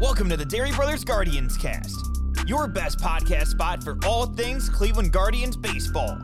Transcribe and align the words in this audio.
Welcome 0.00 0.28
to 0.28 0.36
the 0.36 0.44
Dery 0.44 0.74
Brothers 0.76 1.02
Guardians 1.02 1.56
cast, 1.56 1.96
your 2.46 2.68
best 2.68 3.00
podcast 3.00 3.48
spot 3.48 3.82
for 3.82 3.98
all 4.06 4.26
things 4.26 4.68
Cleveland 4.68 5.12
Guardians 5.12 5.56
baseball. 5.56 6.16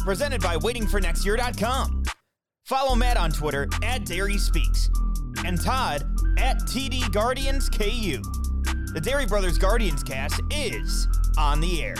Presented 0.00 0.42
by 0.42 0.56
waitingfornextyear.com. 0.56 2.02
Follow 2.66 2.94
Matt 2.94 3.16
on 3.16 3.30
Twitter 3.30 3.66
at 3.82 4.02
Dery 4.02 4.38
Speaks 4.38 4.90
and 5.46 5.58
Todd 5.58 6.04
at 6.38 6.58
TD 6.64 7.10
Guardians 7.10 7.70
KU. 7.70 8.20
The 8.92 9.00
Dery 9.02 9.26
Brothers 9.26 9.56
Guardians 9.56 10.02
cast 10.02 10.42
is 10.50 11.08
on 11.38 11.60
the 11.60 11.82
air. 11.82 11.96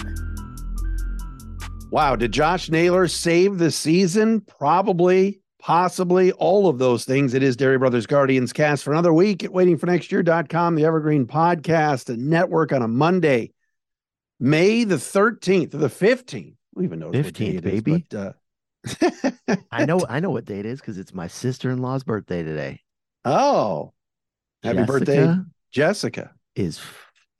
Wow, 1.90 2.16
did 2.16 2.32
Josh 2.32 2.68
Naylor 2.68 3.08
save 3.08 3.56
the 3.56 3.70
season? 3.70 4.42
Probably 4.42 5.40
possibly 5.68 6.32
all 6.32 6.66
of 6.66 6.78
those 6.78 7.04
things. 7.04 7.34
It 7.34 7.42
is 7.42 7.54
Dery 7.54 7.78
Brothers 7.78 8.06
Guardians 8.06 8.54
cast 8.54 8.82
for 8.82 8.90
another 8.90 9.12
week 9.12 9.44
at 9.44 9.50
waitingfornextyear.com, 9.50 10.76
the 10.76 10.86
Evergreen 10.86 11.26
Podcast 11.26 12.08
and 12.08 12.30
Network 12.30 12.72
on 12.72 12.80
a 12.80 12.88
Monday, 12.88 13.52
May 14.40 14.84
the 14.84 14.94
13th 14.94 15.74
or 15.74 15.76
the 15.76 15.88
15th. 15.88 16.54
We 16.74 16.84
even 16.84 17.00
know 17.00 17.10
15th, 17.10 17.62
baby. 17.62 18.06
Is, 18.10 18.34
but, 18.96 19.46
uh... 19.50 19.56
I 19.70 19.84
know 19.84 20.00
I 20.08 20.20
know 20.20 20.30
what 20.30 20.46
date 20.46 20.60
it 20.60 20.66
is 20.66 20.80
because 20.80 20.96
it's 20.96 21.12
my 21.12 21.26
sister-in-law's 21.26 22.02
birthday 22.02 22.42
today. 22.42 22.80
Oh. 23.26 23.92
Happy 24.62 24.78
Jessica 24.78 24.86
birthday, 24.90 25.36
Jessica. 25.70 26.30
Is 26.56 26.80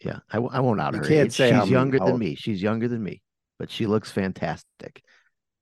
yeah, 0.04 0.18
I, 0.30 0.36
I 0.36 0.60
won't 0.60 0.82
out 0.82 0.92
You 0.92 0.98
her. 0.98 1.06
can't 1.06 1.26
age. 1.28 1.32
say 1.32 1.48
she's 1.48 1.60
many- 1.60 1.70
younger 1.70 1.98
how 1.98 2.06
than 2.08 2.18
me. 2.18 2.34
She's 2.34 2.60
younger 2.60 2.88
than 2.88 3.02
me, 3.02 3.22
but 3.58 3.70
she 3.70 3.86
looks 3.86 4.10
fantastic. 4.10 5.02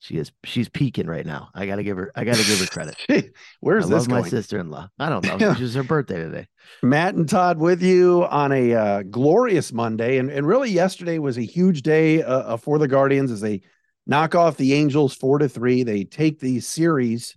She 0.00 0.18
is 0.18 0.30
she's 0.44 0.68
peaking 0.68 1.06
right 1.06 1.24
now. 1.24 1.48
I 1.54 1.66
gotta 1.66 1.82
give 1.82 1.96
her 1.96 2.12
I 2.14 2.24
gotta 2.24 2.44
give 2.44 2.60
her 2.60 2.66
credit. 2.66 3.34
Where's 3.60 3.86
I 3.86 3.88
this 3.88 4.06
love 4.06 4.22
my 4.22 4.28
sister-in-law. 4.28 4.88
I 4.98 5.08
don't 5.08 5.24
know. 5.24 5.50
It 5.52 5.58
was 5.58 5.74
her 5.74 5.82
birthday 5.82 6.18
today. 6.18 6.46
Matt 6.82 7.14
and 7.14 7.28
Todd 7.28 7.58
with 7.58 7.82
you 7.82 8.24
on 8.26 8.52
a 8.52 8.74
uh, 8.74 9.02
glorious 9.02 9.72
Monday. 9.72 10.18
And, 10.18 10.30
and 10.30 10.46
really, 10.46 10.70
yesterday 10.70 11.18
was 11.18 11.38
a 11.38 11.42
huge 11.42 11.82
day 11.82 12.22
uh, 12.22 12.38
uh, 12.38 12.56
for 12.56 12.78
the 12.78 12.88
Guardians 12.88 13.30
as 13.30 13.40
they 13.40 13.62
knock 14.06 14.34
off 14.34 14.56
the 14.56 14.74
Angels 14.74 15.14
four 15.14 15.38
to 15.38 15.48
three. 15.48 15.82
They 15.82 16.04
take 16.04 16.40
the 16.40 16.60
series. 16.60 17.36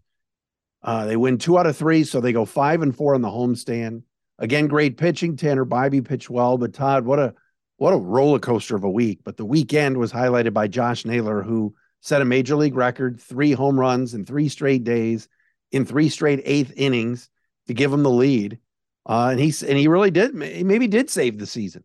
Uh, 0.83 1.05
they 1.05 1.17
win 1.17 1.37
two 1.37 1.57
out 1.57 1.65
of 1.65 1.77
three, 1.77 2.03
so 2.03 2.19
they 2.19 2.33
go 2.33 2.45
five 2.45 2.81
and 2.81 2.95
four 2.95 3.15
on 3.15 3.21
the 3.21 3.30
homestand. 3.30 4.03
Again, 4.37 4.67
great 4.67 4.97
pitching. 4.97 5.35
Tanner 5.35 5.65
Bibee 5.65 6.05
pitched 6.05 6.30
well, 6.30 6.57
but 6.57 6.73
Todd, 6.73 7.05
what 7.05 7.19
a 7.19 7.33
what 7.77 7.93
a 7.93 7.97
roller 7.97 8.39
coaster 8.39 8.75
of 8.75 8.83
a 8.83 8.89
week. 8.89 9.19
But 9.23 9.37
the 9.37 9.45
weekend 9.45 9.97
was 9.97 10.11
highlighted 10.11 10.53
by 10.53 10.67
Josh 10.67 11.05
Naylor, 11.05 11.41
who 11.41 11.73
set 12.02 12.22
a 12.22 12.25
major 12.25 12.55
league 12.55 12.75
record, 12.75 13.19
three 13.19 13.52
home 13.52 13.80
runs 13.80 14.14
in 14.14 14.25
three 14.25 14.50
straight 14.50 14.83
days, 14.83 15.28
in 15.72 15.86
three 15.86 16.09
straight 16.09 16.42
eighth 16.45 16.73
innings 16.75 17.30
to 17.67 17.73
give 17.73 17.92
him 17.92 18.03
the 18.03 18.09
lead. 18.09 18.59
Uh, 19.05 19.30
and 19.31 19.39
he's 19.39 19.64
and 19.64 19.78
he 19.78 19.88
really 19.88 20.11
did 20.11 20.36
maybe 20.36 20.88
did 20.88 21.09
save 21.09 21.39
the 21.39 21.45
season 21.45 21.83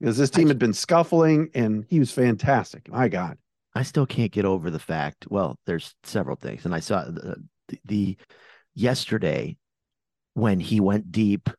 because 0.00 0.16
this 0.16 0.30
team 0.30 0.48
had 0.48 0.58
been 0.58 0.72
scuffling 0.72 1.50
and 1.54 1.84
he 1.88 1.98
was 1.98 2.10
fantastic. 2.10 2.88
My 2.90 3.08
God. 3.08 3.38
I 3.76 3.82
still 3.82 4.06
can't 4.06 4.30
get 4.30 4.44
over 4.44 4.70
the 4.70 4.78
fact. 4.78 5.26
Well, 5.28 5.58
there's 5.66 5.94
several 6.04 6.36
things, 6.36 6.64
and 6.64 6.74
I 6.74 6.80
saw 6.80 7.04
the, 7.04 7.42
the, 7.68 7.78
the 7.84 8.16
yesterday 8.74 9.56
when 10.34 10.60
he 10.60 10.78
went 10.80 11.10
deep 11.10 11.50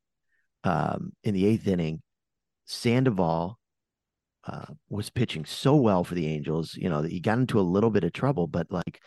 um, 0.64 1.12
in 1.24 1.34
the 1.34 1.46
eighth 1.46 1.68
inning. 1.68 2.02
Sandoval 2.66 3.60
uh, 4.48 4.66
was 4.90 5.10
pitching 5.10 5.46
so 5.46 5.76
well 5.76 6.04
for 6.04 6.16
the 6.16 6.28
Angels. 6.28 6.76
You 6.76 6.90
know, 6.90 7.02
that 7.02 7.12
he 7.12 7.20
got 7.20 7.38
into 7.40 7.60
a 7.60 7.62
little 7.62 7.90
bit 7.90 8.04
of 8.04 8.14
trouble, 8.14 8.48
but 8.48 8.72
like, 8.72 9.02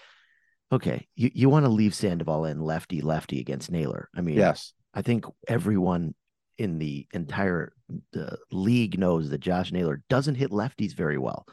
okay, 0.72 1.06
you, 1.14 1.30
you 1.34 1.48
want 1.48 1.64
to 1.64 1.70
leave 1.70 1.94
Sandoval 1.94 2.44
in 2.46 2.60
lefty 2.60 3.00
lefty 3.00 3.40
against 3.40 3.70
Naylor. 3.70 4.08
I 4.14 4.20
mean, 4.20 4.36
Yes. 4.36 4.72
I 4.94 5.02
think 5.02 5.26
everyone 5.46 6.14
in 6.56 6.78
the 6.78 7.06
entire 7.12 7.72
the 8.12 8.36
league 8.50 8.98
knows 8.98 9.30
that 9.30 9.38
Josh 9.38 9.70
Naylor 9.70 10.02
doesn't 10.08 10.34
hit 10.34 10.50
lefties 10.50 10.94
very 10.94 11.18
well. 11.18 11.46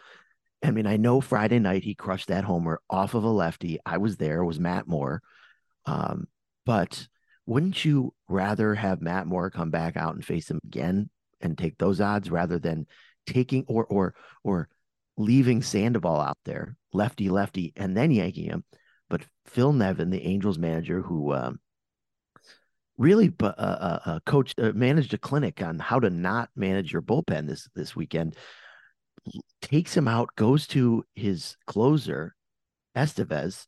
I 0.64 0.72
mean, 0.72 0.88
I 0.88 0.98
know 0.98 1.22
Friday 1.22 1.60
night 1.60 1.84
he 1.84 1.94
crushed 1.94 2.30
that 2.30 2.44
homer 2.44 2.82
off 2.90 3.14
of 3.14 3.24
a 3.24 3.30
lefty. 3.30 3.78
I 3.86 3.98
was 4.00 4.18
there, 4.18 4.42
it 4.42 4.46
was 4.46 4.60
Matt 4.60 4.88
Moore. 4.88 5.22
Um, 5.86 6.28
but 6.66 7.08
wouldn't 7.46 7.86
you 7.86 8.14
rather 8.28 8.74
have 8.74 9.02
Matt 9.02 9.28
Moore 9.28 9.52
come 9.52 9.70
back 9.70 9.96
out 9.96 10.16
and 10.16 10.26
face 10.26 10.50
him 10.50 10.60
again 10.66 11.10
and 11.40 11.56
take 11.56 11.78
those 11.78 12.02
odds 12.02 12.32
rather 12.32 12.58
than 12.58 12.88
taking 13.26 13.66
or 13.68 13.86
or 13.86 14.16
or 14.44 14.70
leaving 15.18 15.62
Sandoval 15.62 16.20
out 16.20 16.38
there, 16.46 16.76
lefty 16.94 17.30
lefty, 17.30 17.74
and 17.76 17.96
then 17.96 18.12
yanking 18.12 18.46
him? 18.46 18.64
But 19.10 19.22
Phil 19.46 19.74
Nevin, 19.74 20.10
the 20.10 20.26
Angels 20.26 20.58
manager, 20.58 21.02
who 21.02 21.34
um, 21.34 21.60
really 22.98 23.34
uh, 23.42 23.46
uh, 23.46 24.00
uh, 24.06 24.20
coached 24.26 24.60
uh, 24.60 24.72
managed 24.74 25.14
a 25.14 25.18
clinic 25.18 25.62
on 25.62 25.80
how 25.80 26.00
to 26.00 26.10
not 26.10 26.50
manage 26.56 26.94
your 26.94 27.02
bullpen 27.02 27.48
this 27.48 27.68
this 27.76 27.96
weekend 27.96 28.36
takes 29.62 29.96
him 29.96 30.08
out 30.08 30.30
goes 30.36 30.68
to 30.68 31.04
his 31.16 31.58
closer 31.66 32.36
Estevez 32.96 33.66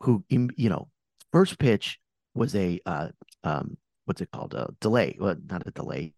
who 0.00 0.24
you 0.28 0.68
know 0.68 0.88
first 1.32 1.58
pitch 1.58 1.98
was 2.34 2.54
a 2.54 2.80
uh 2.84 3.08
um 3.44 3.76
what's 4.04 4.20
it 4.20 4.30
called? 4.32 4.54
A 4.54 4.68
delay. 4.80 5.16
Well 5.18 5.36
not 5.48 5.66
a 5.66 5.70
delay 5.70 6.14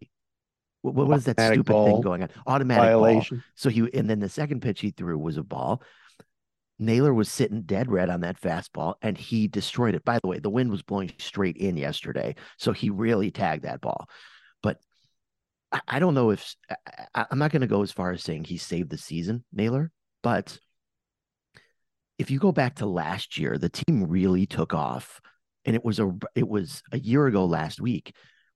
what, 0.84 1.08
what 1.08 1.16
is 1.16 1.24
that 1.24 1.38
Automatic 1.38 1.54
stupid 1.56 1.72
ball. 1.72 1.86
thing 1.86 2.00
going 2.02 2.22
on 2.22 2.28
automatic 2.46 2.82
ball. 2.92 3.02
Violation. 3.02 3.42
so 3.54 3.70
he 3.70 3.88
and 3.94 4.08
then 4.08 4.20
the 4.20 4.28
second 4.28 4.60
pitch 4.60 4.80
he 4.80 4.90
threw 4.90 5.18
was 5.18 5.36
a 5.36 5.42
ball 5.42 5.82
Naylor 6.78 7.14
was 7.14 7.30
sitting 7.30 7.62
dead 7.62 7.90
red 7.90 8.10
on 8.10 8.20
that 8.22 8.40
fastball 8.40 8.94
and 9.00 9.16
he 9.16 9.46
destroyed 9.46 9.94
it. 9.94 10.04
By 10.04 10.18
the 10.18 10.26
way, 10.26 10.40
the 10.40 10.50
wind 10.50 10.70
was 10.72 10.82
blowing 10.82 11.12
straight 11.18 11.56
in 11.56 11.76
yesterday. 11.76 12.34
So 12.58 12.72
he 12.72 12.90
really 12.90 13.30
tagged 13.30 13.62
that 13.64 13.80
ball. 13.80 14.08
But 14.60 14.78
I, 15.70 15.80
I 15.86 15.98
don't 16.00 16.14
know 16.14 16.30
if 16.30 16.54
I, 16.68 16.74
I- 17.14 17.26
I'm 17.30 17.38
not 17.38 17.52
going 17.52 17.60
to 17.60 17.68
go 17.68 17.82
as 17.82 17.92
far 17.92 18.10
as 18.10 18.24
saying 18.24 18.44
he 18.44 18.56
saved 18.56 18.90
the 18.90 18.98
season, 18.98 19.44
Naylor, 19.52 19.92
but 20.24 20.58
if 22.18 22.30
you 22.30 22.40
go 22.40 22.50
back 22.50 22.76
to 22.76 22.86
last 22.86 23.38
year, 23.38 23.56
the 23.56 23.68
team 23.68 24.04
really 24.08 24.44
took 24.46 24.74
off. 24.74 25.20
And 25.64 25.76
it 25.76 25.84
was 25.84 26.00
a 26.00 26.12
it 26.34 26.48
was 26.48 26.82
a 26.92 26.98
year 26.98 27.26
ago 27.28 27.44
last 27.46 27.80
week 27.80 28.14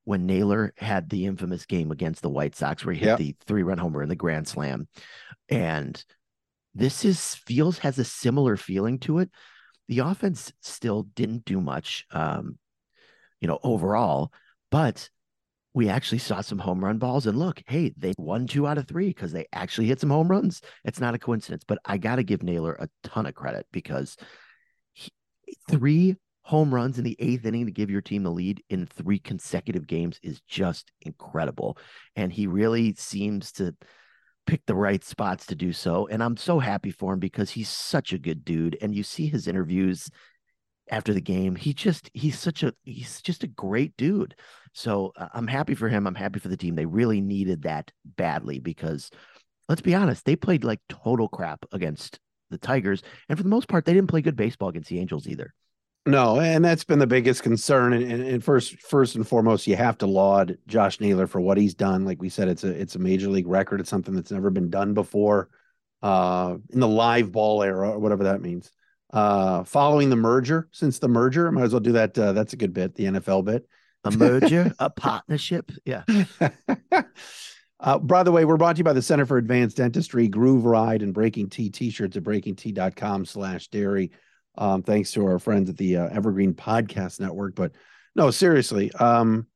when 0.08 0.24
Naylor 0.24 0.72
had 0.78 1.10
the 1.10 1.26
infamous 1.26 1.66
game 1.66 1.90
against 1.90 2.22
the 2.22 2.30
White 2.30 2.56
Sox 2.56 2.82
where 2.82 2.94
he 2.94 3.00
hit 3.00 3.08
Yep. 3.08 3.18
the 3.18 3.36
three 3.44 3.62
run 3.62 3.76
homer 3.76 4.02
in 4.02 4.08
the 4.08 4.16
grand 4.16 4.48
slam. 4.48 4.88
And 5.50 6.02
this 6.74 7.04
is 7.04 7.34
feels 7.34 7.76
has 7.80 7.98
a 7.98 8.04
similar 8.04 8.56
feeling 8.56 9.00
to 9.00 9.18
it. 9.18 9.30
The 9.86 9.98
offense 9.98 10.50
still 10.62 11.02
didn't 11.14 11.44
do 11.44 11.60
much, 11.60 12.06
um, 12.10 12.58
you 13.42 13.48
know, 13.48 13.58
overall, 13.62 14.32
but 14.70 15.10
we 15.74 15.90
actually 15.90 16.20
saw 16.20 16.40
some 16.40 16.58
home 16.58 16.82
run 16.82 16.96
balls. 16.96 17.26
And 17.26 17.38
look, 17.38 17.62
hey, 17.66 17.92
they 17.98 18.14
won 18.16 18.46
two 18.46 18.66
out 18.66 18.78
of 18.78 18.88
three 18.88 19.08
because 19.08 19.32
they 19.32 19.44
actually 19.52 19.88
hit 19.88 20.00
some 20.00 20.08
home 20.08 20.28
runs. 20.28 20.62
It's 20.86 21.00
not 21.00 21.16
a 21.16 21.18
coincidence, 21.18 21.64
but 21.68 21.80
I 21.84 21.98
got 21.98 22.16
to 22.16 22.22
give 22.22 22.42
Naylor 22.42 22.72
a 22.80 22.88
ton 23.04 23.26
of 23.26 23.34
credit 23.34 23.66
because 23.72 24.16
he, 24.94 25.10
three 25.68 26.16
home 26.48 26.74
runs 26.74 26.96
in 26.96 27.04
the 27.04 27.16
eighth 27.18 27.44
inning 27.44 27.66
to 27.66 27.70
give 27.70 27.90
your 27.90 28.00
team 28.00 28.22
the 28.22 28.30
lead 28.30 28.62
in 28.70 28.86
three 28.86 29.18
consecutive 29.18 29.86
games 29.86 30.18
is 30.22 30.40
just 30.48 30.90
incredible. 31.02 31.76
And 32.16 32.32
he 32.32 32.46
really 32.46 32.94
seems 32.94 33.52
to 33.52 33.76
pick 34.46 34.64
the 34.64 34.74
right 34.74 35.04
spots 35.04 35.44
to 35.44 35.54
do 35.54 35.74
so. 35.74 36.06
And 36.06 36.22
I'm 36.22 36.38
so 36.38 36.58
happy 36.58 36.90
for 36.90 37.12
him 37.12 37.18
because 37.18 37.50
he's 37.50 37.68
such 37.68 38.14
a 38.14 38.18
good 38.18 38.46
dude. 38.46 38.78
And 38.80 38.94
you 38.94 39.02
see 39.02 39.26
his 39.26 39.46
interviews 39.46 40.08
after 40.90 41.12
the 41.12 41.20
game. 41.20 41.54
He 41.54 41.74
just 41.74 42.10
he's 42.14 42.38
such 42.38 42.62
a 42.62 42.72
he's 42.82 43.20
just 43.20 43.44
a 43.44 43.48
great 43.48 43.94
dude. 43.98 44.34
So 44.72 45.12
uh, 45.18 45.28
I'm 45.34 45.48
happy 45.48 45.74
for 45.74 45.90
him. 45.90 46.06
I'm 46.06 46.14
happy 46.14 46.40
for 46.40 46.48
the 46.48 46.56
team. 46.56 46.76
They 46.76 46.86
really 46.86 47.20
needed 47.20 47.64
that 47.64 47.92
badly 48.16 48.58
because 48.58 49.10
let's 49.68 49.82
be 49.82 49.94
honest, 49.94 50.24
they 50.24 50.34
played 50.34 50.64
like 50.64 50.80
total 50.88 51.28
crap 51.28 51.66
against 51.72 52.20
the 52.48 52.56
Tigers. 52.56 53.02
And 53.28 53.38
for 53.38 53.42
the 53.42 53.50
most 53.50 53.68
part, 53.68 53.84
they 53.84 53.92
didn't 53.92 54.08
play 54.08 54.22
good 54.22 54.34
baseball 54.34 54.70
against 54.70 54.88
the 54.88 54.98
Angels 54.98 55.28
either. 55.28 55.52
No, 56.08 56.40
and 56.40 56.64
that's 56.64 56.84
been 56.84 56.98
the 57.00 57.06
biggest 57.06 57.42
concern. 57.42 57.92
And, 57.92 58.10
and, 58.10 58.22
and 58.22 58.42
first, 58.42 58.80
first 58.80 59.14
and 59.14 59.28
foremost, 59.28 59.66
you 59.66 59.76
have 59.76 59.98
to 59.98 60.06
laud 60.06 60.56
Josh 60.66 61.00
Naylor 61.00 61.26
for 61.26 61.38
what 61.40 61.58
he's 61.58 61.74
done. 61.74 62.06
Like 62.06 62.22
we 62.22 62.30
said, 62.30 62.48
it's 62.48 62.64
a 62.64 62.68
it's 62.70 62.94
a 62.94 62.98
major 62.98 63.28
league 63.28 63.46
record. 63.46 63.80
It's 63.80 63.90
something 63.90 64.14
that's 64.14 64.30
never 64.30 64.48
been 64.50 64.70
done 64.70 64.94
before, 64.94 65.50
uh, 66.02 66.56
in 66.70 66.80
the 66.80 66.88
live 66.88 67.30
ball 67.30 67.62
era 67.62 67.90
or 67.90 67.98
whatever 67.98 68.24
that 68.24 68.40
means. 68.40 68.72
uh, 69.12 69.64
following 69.64 70.10
the 70.10 70.16
merger. 70.16 70.68
Since 70.72 70.98
the 70.98 71.08
merger, 71.08 71.50
might 71.52 71.64
as 71.64 71.72
well 71.72 71.80
do 71.80 71.92
that. 71.92 72.18
Uh, 72.18 72.32
that's 72.32 72.52
a 72.52 72.56
good 72.56 72.72
bit, 72.72 72.94
the 72.94 73.04
NFL 73.04 73.44
bit. 73.44 73.68
A 74.04 74.10
merger, 74.10 74.72
a 74.78 74.90
partnership. 74.90 75.72
Yeah. 75.84 76.04
uh, 77.80 77.98
by 77.98 78.22
the 78.22 78.32
way, 78.32 78.44
we're 78.44 78.56
brought 78.56 78.76
to 78.76 78.80
you 78.80 78.84
by 78.84 78.92
the 78.92 79.02
Center 79.02 79.26
for 79.26 79.38
Advanced 79.38 79.76
Dentistry, 79.76 80.28
Groove 80.28 80.64
Ride, 80.64 81.02
and 81.02 81.14
Breaking 81.14 81.48
T 81.48 81.70
t-shirts 81.70 82.16
at 82.16 82.22
breakingt.com 82.22 83.24
slash 83.26 83.68
dery. 83.70 84.10
Um, 84.58 84.82
thanks 84.82 85.12
to 85.12 85.24
our 85.26 85.38
friends 85.38 85.70
at 85.70 85.76
the 85.76 85.96
uh, 85.96 86.08
Evergreen 86.08 86.52
Podcast 86.52 87.20
Network. 87.20 87.54
But 87.54 87.72
no, 88.14 88.30
seriously, 88.30 88.92
um, 88.92 89.46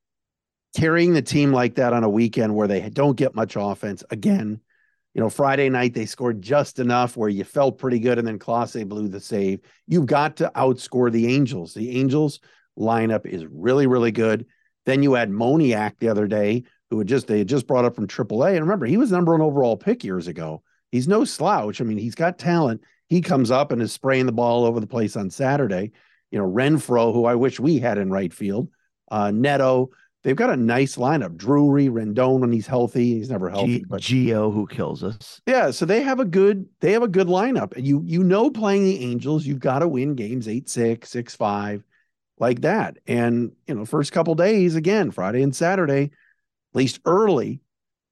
carrying 0.77 1.13
the 1.13 1.23
team 1.23 1.53
like 1.53 1.75
that 1.75 1.93
on 1.93 2.05
a 2.05 2.09
weekend 2.09 2.55
where 2.55 2.69
they 2.69 2.89
don't 2.89 3.17
get 3.17 3.35
much 3.35 3.57
offense 3.57 4.03
again– 4.11 4.61
you 5.15 5.21
know, 5.21 5.29
Friday 5.29 5.69
night 5.69 5.93
they 5.95 6.07
scored 6.07 6.41
just 6.41 6.79
enough 6.79 7.17
where 7.17 7.29
you 7.29 7.45
felt 7.45 7.79
pretty 7.79 7.99
good, 7.99 8.19
and 8.19 8.27
then 8.27 8.39
Clase 8.39 8.87
blew 8.89 9.09
the 9.09 9.21
save. 9.21 9.61
You've 9.87 10.07
got 10.07 10.37
to 10.37 10.51
outscore 10.55 11.13
the 11.13 11.35
Angels. 11.35 11.75
The 11.75 11.99
Angels 11.99 12.41
lineup 12.79 13.27
is 13.27 13.45
really, 13.47 13.87
really 13.87 14.13
good. 14.13 14.47
Then 14.87 15.03
you 15.03 15.15
had 15.15 15.31
Moniak 15.31 15.99
the 15.99 16.09
other 16.09 16.27
day, 16.27 16.65
who 16.91 16.99
had 16.99 17.09
just 17.09 17.27
they 17.27 17.39
had 17.39 17.49
just 17.49 17.67
brought 17.67 17.85
up 17.85 17.95
from 17.95 18.07
AAA. 18.07 18.53
And 18.53 18.63
remember, 18.63 18.87
he 18.87 18.97
was 18.97 19.13
number 19.13 19.33
one 19.33 19.43
overall 19.43 19.77
pick 19.77 20.03
years 20.03 20.29
ago. 20.29 20.63
He's 20.91 21.09
no 21.09 21.25
slouch. 21.25 21.81
I 21.81 21.85
mean, 21.85 21.99
he's 21.99 22.15
got 22.15 22.39
talent. 22.39 22.83
He 23.13 23.21
comes 23.21 23.51
up 23.51 23.73
and 23.73 23.83
is 23.83 23.93
spraying 23.93 24.25
the 24.25 24.33
ball 24.33 24.65
over 24.65 24.81
the 24.81 24.87
place 24.87 25.17
on 25.17 25.29
Saturday. 25.29 25.93
You 26.31 26.39
know, 26.39 26.51
Renfroe, 26.51 27.13
who 27.13 27.27
I 27.27 27.35
wish 27.35 27.61
we 27.61 27.79
had 27.79 27.99
in 27.99 28.11
right 28.11 28.33
field, 28.33 28.69
uh, 29.11 29.31
Neto, 29.31 29.91
they've 30.23 30.35
got 30.35 30.49
a 30.49 30.57
nice 30.57 30.97
lineup. 30.97 31.37
Drury, 31.37 31.89
Rendon 31.89 32.41
when 32.41 32.51
he's 32.51 32.67
healthy. 32.67 33.13
He's 33.13 33.29
never 33.29 33.51
healthy, 33.51 33.81
G- 33.81 33.85
but 33.87 34.01
Gio 34.01 34.51
who 34.51 34.67
kills 34.67 35.05
us. 35.05 35.43
Yeah, 35.47 35.73
so 35.73 35.85
they 35.85 36.01
have 36.01 36.21
a 36.21 36.25
good 36.25 36.65
they 36.81 36.93
have 36.93 37.03
a 37.03 37.09
good 37.09 37.27
lineup. 37.27 37.77
And 37.77 37.87
you 37.87 38.01
you 38.03 38.25
know 38.25 38.51
playing 38.51 38.85
the 38.85 39.05
Angels, 39.05 39.45
you've 39.45 39.61
got 39.61 39.81
to 39.81 39.89
win 39.89 40.15
games 40.15 40.47
8-6, 40.47 41.01
6-5 41.01 41.83
like 42.39 42.63
that. 42.63 42.97
And 43.07 43.53
you 43.67 43.75
know, 43.75 43.85
first 43.85 44.13
couple 44.13 44.35
days 44.37 44.75
again, 44.75 45.11
Friday 45.11 45.43
and 45.43 45.55
Saturday, 45.55 46.05
at 46.05 46.11
least 46.73 47.01
early, 47.05 47.61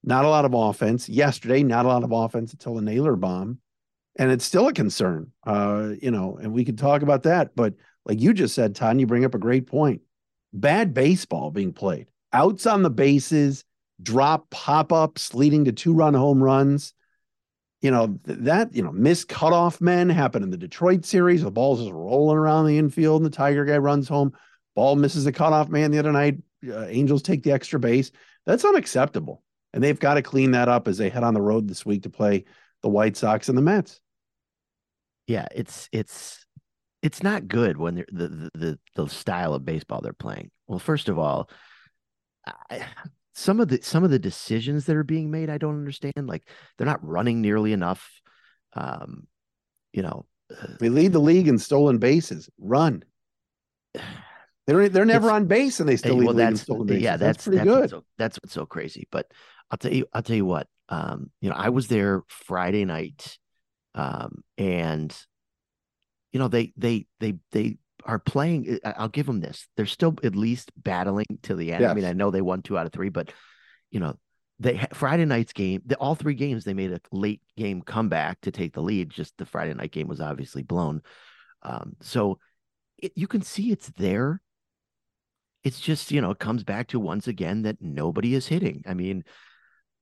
not 0.05 0.27
a 0.27 0.29
lot 0.29 0.45
of 0.45 0.53
offense. 0.53 1.09
Yesterday, 1.09 1.63
not 1.63 1.87
a 1.87 1.89
lot 1.89 2.05
of 2.05 2.13
offense 2.13 2.53
until 2.53 2.75
the 2.75 2.83
Naylor 2.83 3.17
bomb. 3.17 3.61
And 4.19 4.31
it's 4.31 4.45
still 4.45 4.69
a 4.69 4.73
concern. 4.73 5.33
Uh, 5.47 5.91
you 6.01 6.11
know, 6.11 6.39
and 6.41 6.53
we 6.53 6.65
could 6.65 6.79
talk 6.79 7.03
about 7.03 7.23
that, 7.25 7.55
but 7.55 7.75
like 8.05 8.21
you 8.21 8.33
just 8.33 8.55
said, 8.55 8.75
Todd, 8.75 8.99
you 8.99 9.07
bring 9.07 9.25
up 9.25 9.35
a 9.35 9.39
great 9.39 9.67
point 9.67 10.03
bad 10.53 10.93
baseball 10.95 11.51
being 11.51 11.73
played. 11.73 12.09
Outs 12.33 12.67
on 12.67 12.83
the 12.83 12.91
bases, 12.91 13.65
drop 14.03 14.51
pop 14.51 14.93
ups 14.93 15.35
leading 15.35 15.65
to 15.65 15.73
two 15.73 15.95
run 15.95 16.15
home 16.15 16.43
runs. 16.43 16.95
You 17.81 17.91
know, 17.91 18.19
that, 18.25 18.75
you 18.75 18.83
know, 18.83 18.93
missed 18.93 19.29
cutoff 19.29 19.81
men 19.81 20.11
happened 20.11 20.45
in 20.45 20.51
the 20.51 20.59
Detroit 20.59 21.05
series. 21.07 21.43
The 21.43 21.51
ball's 21.51 21.81
just 21.81 21.93
rolling 21.93 22.37
around 22.37 22.67
the 22.67 22.77
infield 22.77 23.23
and 23.23 23.33
the 23.33 23.35
Tiger 23.35 23.65
guy 23.65 23.79
runs 23.79 24.07
home. 24.07 24.33
Ball 24.75 24.97
misses 24.97 25.27
a 25.27 25.33
cutoff 25.33 25.71
man 25.71 25.91
the 25.91 25.99
other 25.99 26.13
night. 26.13 26.39
Uh, 26.69 26.87
Angels 26.87 27.23
take 27.23 27.43
the 27.43 27.53
extra 27.53 27.81
base. 27.81 28.11
That's 28.45 28.65
unacceptable. 28.65 29.43
And 29.73 29.83
they've 29.83 29.99
got 29.99 30.15
to 30.15 30.23
clean 30.23 30.51
that 30.51 30.69
up 30.69 30.89
as 30.89 30.99
they 30.99 31.09
head 31.09 31.25
on 31.25 31.33
the 31.33 31.41
road 31.41 31.69
this 31.69 31.87
week 31.87 32.03
to 32.03 32.11
play 32.11 32.45
the 32.83 32.89
White 32.89 33.17
Sox 33.17 33.49
and 33.49 33.57
the 33.57 33.63
Mets. 33.63 34.01
Yeah, 35.27 35.47
it's 35.55 35.89
it's 35.93 36.45
it's 37.03 37.23
not 37.23 37.49
good 37.49 37.77
when 37.77 37.97
the, 37.97 38.07
the 38.13 38.51
the 38.55 38.79
the 38.97 39.09
style 39.09 39.55
of 39.55 39.65
baseball 39.65 40.01
they're 40.01 40.13
playing. 40.13 40.51
Well, 40.67 40.79
first 40.79 41.09
of 41.09 41.19
all, 41.19 41.51
I, 42.71 42.85
some 43.35 43.61
of 43.61 43.69
the 43.69 43.81
some 43.83 44.05
of 44.05 44.11
the 44.11 44.19
decisions 44.19 44.87
that 44.87 44.97
are 44.97 45.05
being 45.05 45.31
made, 45.31 45.51
I 45.51 45.59
don't 45.59 45.79
understand. 45.79 46.27
Like 46.27 46.49
they're 46.77 46.87
not 46.87 47.07
running 47.07 47.41
nearly 47.41 47.73
enough. 47.73 48.21
Um, 48.75 49.27
you 49.93 50.03
know, 50.03 50.27
they 50.79 50.89
lead 50.89 51.13
the 51.13 51.21
league 51.21 51.49
in 51.49 51.59
stolen 51.59 51.99
bases. 51.99 52.49
Run. 52.59 53.05
They're 54.67 54.89
they're 54.89 55.05
never 55.05 55.33
on 55.33 55.47
base 55.47 55.81
and 55.81 55.89
they 55.89 55.97
still 55.97 56.15
lead 56.15 56.27
well, 56.27 56.35
the 56.35 56.43
league 56.45 56.51
in 56.51 56.57
stolen 56.57 56.87
bases. 56.87 57.03
Yeah, 57.03 57.17
that's, 57.17 57.39
that's 57.39 57.45
pretty 57.45 57.57
that's 57.57 57.67
good. 57.67 57.81
What's 57.81 57.91
so, 57.91 58.05
that's 58.19 58.37
what's 58.37 58.53
so 58.53 58.67
crazy. 58.67 59.09
But 59.11 59.27
I'll 59.69 59.79
tell 59.79 59.93
you, 59.93 60.07
I'll 60.13 60.23
tell 60.23 60.37
you 60.37 60.45
what. 60.45 60.69
Um, 60.91 61.31
you 61.41 61.49
know, 61.49 61.57
I 61.57 61.71
was 61.71 61.89
there 61.89 62.23
Friday 62.29 62.85
night, 62.85 63.39
um, 63.95 64.43
and 64.59 65.17
you 66.33 66.39
know 66.39 66.49
they 66.49 66.73
they 66.77 67.07
they 67.19 67.37
they 67.53 67.79
are 68.07 68.19
playing 68.19 68.79
i'll 68.83 69.09
give 69.09 69.27
them 69.27 69.41
this 69.41 69.69
they're 69.77 69.85
still 69.85 70.15
at 70.25 70.35
least 70.35 70.73
battling 70.75 71.27
to 71.43 71.55
the 71.55 71.71
end. 71.71 71.83
Yes. 71.83 71.91
i 71.91 71.95
mean 71.95 72.07
i 72.07 72.15
know 72.15 72.31
they 72.31 72.41
won 72.41 72.63
two 72.63 72.79
out 72.79 72.87
of 72.87 72.93
three 72.93 73.11
but 73.11 73.31
you 73.91 74.01
know 74.01 74.15
they 74.61 74.87
friday 74.95 75.25
night's 75.25 75.53
game 75.53 75.83
the, 75.85 75.97
all 75.97 76.15
three 76.15 76.35
games 76.35 76.65
they 76.65 76.75
made 76.75 76.93
a 76.93 77.01
late 77.13 77.43
game 77.57 77.83
comeback 77.83 78.41
to 78.43 78.51
take 78.51 78.75
the 78.75 78.83
lead 78.83 79.11
just 79.11 79.37
the 79.39 79.47
friday 79.47 79.75
night 79.75 79.91
game 79.91 80.07
was 80.07 80.21
obviously 80.21 80.63
blown. 80.63 81.03
Um, 81.63 81.97
so 82.01 82.39
it, 82.99 83.13
you 83.17 83.27
can 83.27 83.43
see 83.43 83.71
it's 83.71 83.89
there. 83.97 84.41
It's 85.65 85.81
just 85.81 86.11
you 86.11 86.21
know 86.21 86.31
it 86.31 86.39
comes 86.39 86.65
back 86.65 86.89
to 86.89 87.01
once 87.01 87.27
again 87.27 87.63
that 87.63 87.81
nobody 87.81 88.35
is 88.35 88.47
hitting. 88.47 88.83
I 88.87 88.95
mean 88.95 89.25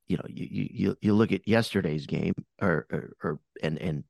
you 0.08 0.16
know 0.16 0.24
you 0.28 0.68
you 0.70 0.96
you 1.00 1.14
look 1.14 1.32
at 1.32 1.46
yesterday's 1.46 2.06
game 2.06 2.34
or 2.60 2.86
or, 2.90 3.12
or 3.22 3.40
and 3.62 3.78
and 3.78 4.04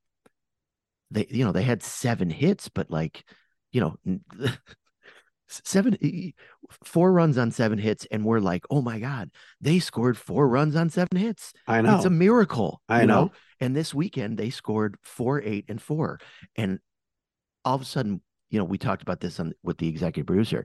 they 1.11 1.27
you 1.29 1.45
know 1.45 1.53
they 1.53 1.63
had 1.63 1.83
seven 1.83 2.31
hits 2.31 2.69
but 2.69 2.91
like 2.91 3.25
you 3.73 3.81
know 3.81 3.97
seven 5.49 5.97
four 6.85 7.11
runs 7.11 7.39
on 7.39 7.51
seven 7.51 7.79
hits 7.79 8.07
and 8.11 8.25
we're 8.25 8.39
like 8.39 8.65
oh 8.71 8.83
my 8.83 8.99
god 8.99 9.31
they 9.61 9.79
scored 9.79 10.17
four 10.17 10.47
runs 10.47 10.77
on 10.77 10.91
seven 10.91 11.19
hits. 11.19 11.53
I 11.67 11.81
know 11.81 11.97
it's 11.97 12.05
a 12.05 12.11
miracle 12.11 12.81
i 12.89 13.05
know? 13.05 13.25
know. 13.25 13.33
And 13.61 13.75
this 13.75 13.93
weekend 13.93 14.39
they 14.39 14.51
scored 14.51 14.97
four 15.03 15.43
eight 15.43 15.65
and 15.69 15.83
four. 15.83 16.21
And 16.55 16.79
all 17.65 17.75
of 17.75 17.83
a 17.83 17.87
sudden 17.87 18.21
you 18.51 18.59
know 18.59 18.65
we 18.65 18.79
talked 18.79 19.03
about 19.03 19.21
this 19.21 19.41
on 19.41 19.53
with 19.63 19.79
the 19.79 19.89
executive 19.89 20.27
producer 20.27 20.65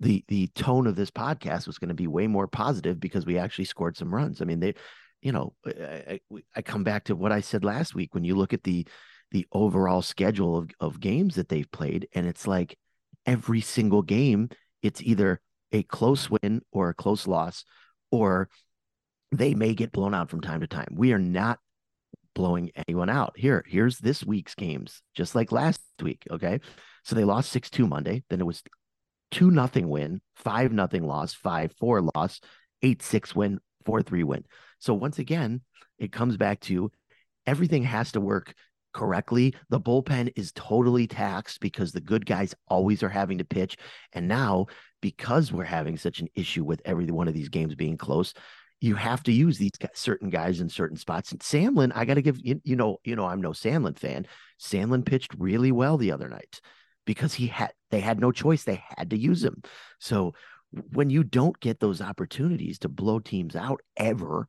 the 0.00 0.24
the 0.28 0.48
tone 0.48 0.86
of 0.86 0.96
this 0.96 1.10
podcast 1.10 1.66
was 1.66 1.78
going 1.78 1.88
to 1.88 1.94
be 1.94 2.06
way 2.06 2.26
more 2.26 2.48
positive 2.48 2.98
because 2.98 3.26
we 3.26 3.38
actually 3.38 3.64
scored 3.64 3.96
some 3.96 4.14
runs 4.14 4.40
i 4.40 4.44
mean 4.44 4.60
they 4.60 4.74
you 5.22 5.30
know 5.30 5.54
I, 5.66 6.20
I 6.56 6.62
come 6.62 6.84
back 6.84 7.04
to 7.04 7.14
what 7.14 7.32
i 7.32 7.40
said 7.40 7.64
last 7.64 7.94
week 7.94 8.14
when 8.14 8.24
you 8.24 8.34
look 8.34 8.52
at 8.52 8.64
the 8.64 8.86
the 9.30 9.46
overall 9.52 10.02
schedule 10.02 10.56
of, 10.56 10.70
of 10.80 11.00
games 11.00 11.36
that 11.36 11.48
they've 11.48 11.70
played. 11.70 12.08
And 12.14 12.26
it's 12.26 12.46
like 12.46 12.76
every 13.26 13.60
single 13.60 14.02
game, 14.02 14.50
it's 14.82 15.02
either 15.02 15.40
a 15.72 15.82
close 15.84 16.28
win 16.28 16.62
or 16.72 16.88
a 16.88 16.94
close 16.94 17.26
loss, 17.26 17.64
or 18.10 18.48
they 19.32 19.54
may 19.54 19.74
get 19.74 19.92
blown 19.92 20.14
out 20.14 20.30
from 20.30 20.40
time 20.40 20.60
to 20.60 20.66
time. 20.66 20.88
We 20.92 21.12
are 21.12 21.18
not 21.18 21.58
blowing 22.34 22.70
anyone 22.74 23.08
out. 23.08 23.34
Here, 23.36 23.64
here's 23.66 23.98
this 23.98 24.24
week's 24.24 24.54
games, 24.54 25.02
just 25.14 25.34
like 25.34 25.52
last 25.52 25.80
week. 26.02 26.26
Okay. 26.30 26.60
So 27.04 27.14
they 27.14 27.24
lost 27.24 27.50
6 27.52 27.70
2 27.70 27.86
Monday. 27.86 28.24
Then 28.30 28.40
it 28.40 28.46
was 28.46 28.62
2 29.30 29.50
nothing 29.50 29.88
win, 29.88 30.20
5 30.36 30.72
nothing 30.72 31.04
loss, 31.04 31.34
5 31.34 31.72
4 31.78 32.02
loss, 32.14 32.40
8 32.82 33.02
6 33.02 33.34
win, 33.34 33.60
4 33.84 34.02
3 34.02 34.24
win. 34.24 34.44
So 34.78 34.94
once 34.94 35.18
again, 35.18 35.60
it 35.98 36.12
comes 36.12 36.36
back 36.36 36.60
to 36.60 36.90
everything 37.46 37.82
has 37.84 38.12
to 38.12 38.20
work 38.20 38.54
correctly. 38.92 39.54
The 39.68 39.80
bullpen 39.80 40.32
is 40.36 40.52
totally 40.54 41.06
taxed 41.06 41.60
because 41.60 41.92
the 41.92 42.00
good 42.00 42.26
guys 42.26 42.54
always 42.68 43.02
are 43.02 43.08
having 43.08 43.38
to 43.38 43.44
pitch. 43.44 43.76
And 44.12 44.26
now, 44.28 44.66
because 45.00 45.52
we're 45.52 45.64
having 45.64 45.96
such 45.96 46.20
an 46.20 46.28
issue 46.34 46.64
with 46.64 46.82
every 46.84 47.06
one 47.06 47.28
of 47.28 47.34
these 47.34 47.48
games 47.48 47.74
being 47.74 47.96
close, 47.96 48.34
you 48.80 48.94
have 48.94 49.22
to 49.24 49.32
use 49.32 49.58
these 49.58 49.72
guys, 49.78 49.90
certain 49.94 50.30
guys 50.30 50.60
in 50.60 50.68
certain 50.68 50.96
spots. 50.96 51.32
And 51.32 51.40
Sandlin, 51.40 51.92
I 51.94 52.04
got 52.04 52.14
to 52.14 52.22
give 52.22 52.38
you, 52.42 52.60
you 52.64 52.76
know, 52.76 52.98
you 53.04 53.14
know, 53.14 53.26
I'm 53.26 53.42
no 53.42 53.50
Sandlin 53.50 53.98
fan. 53.98 54.26
Sandlin 54.60 55.04
pitched 55.04 55.34
really 55.38 55.70
well 55.70 55.98
the 55.98 56.12
other 56.12 56.28
night 56.28 56.60
because 57.10 57.34
he 57.34 57.48
had 57.48 57.72
they 57.90 57.98
had 57.98 58.20
no 58.20 58.30
choice; 58.30 58.62
they 58.62 58.84
had 58.96 59.10
to 59.10 59.18
use 59.18 59.42
him. 59.42 59.62
So 59.98 60.32
when 60.92 61.10
you 61.10 61.24
don't 61.24 61.58
get 61.58 61.80
those 61.80 62.00
opportunities 62.00 62.78
to 62.78 62.88
blow 62.88 63.18
teams 63.18 63.56
out 63.56 63.80
ever, 63.96 64.46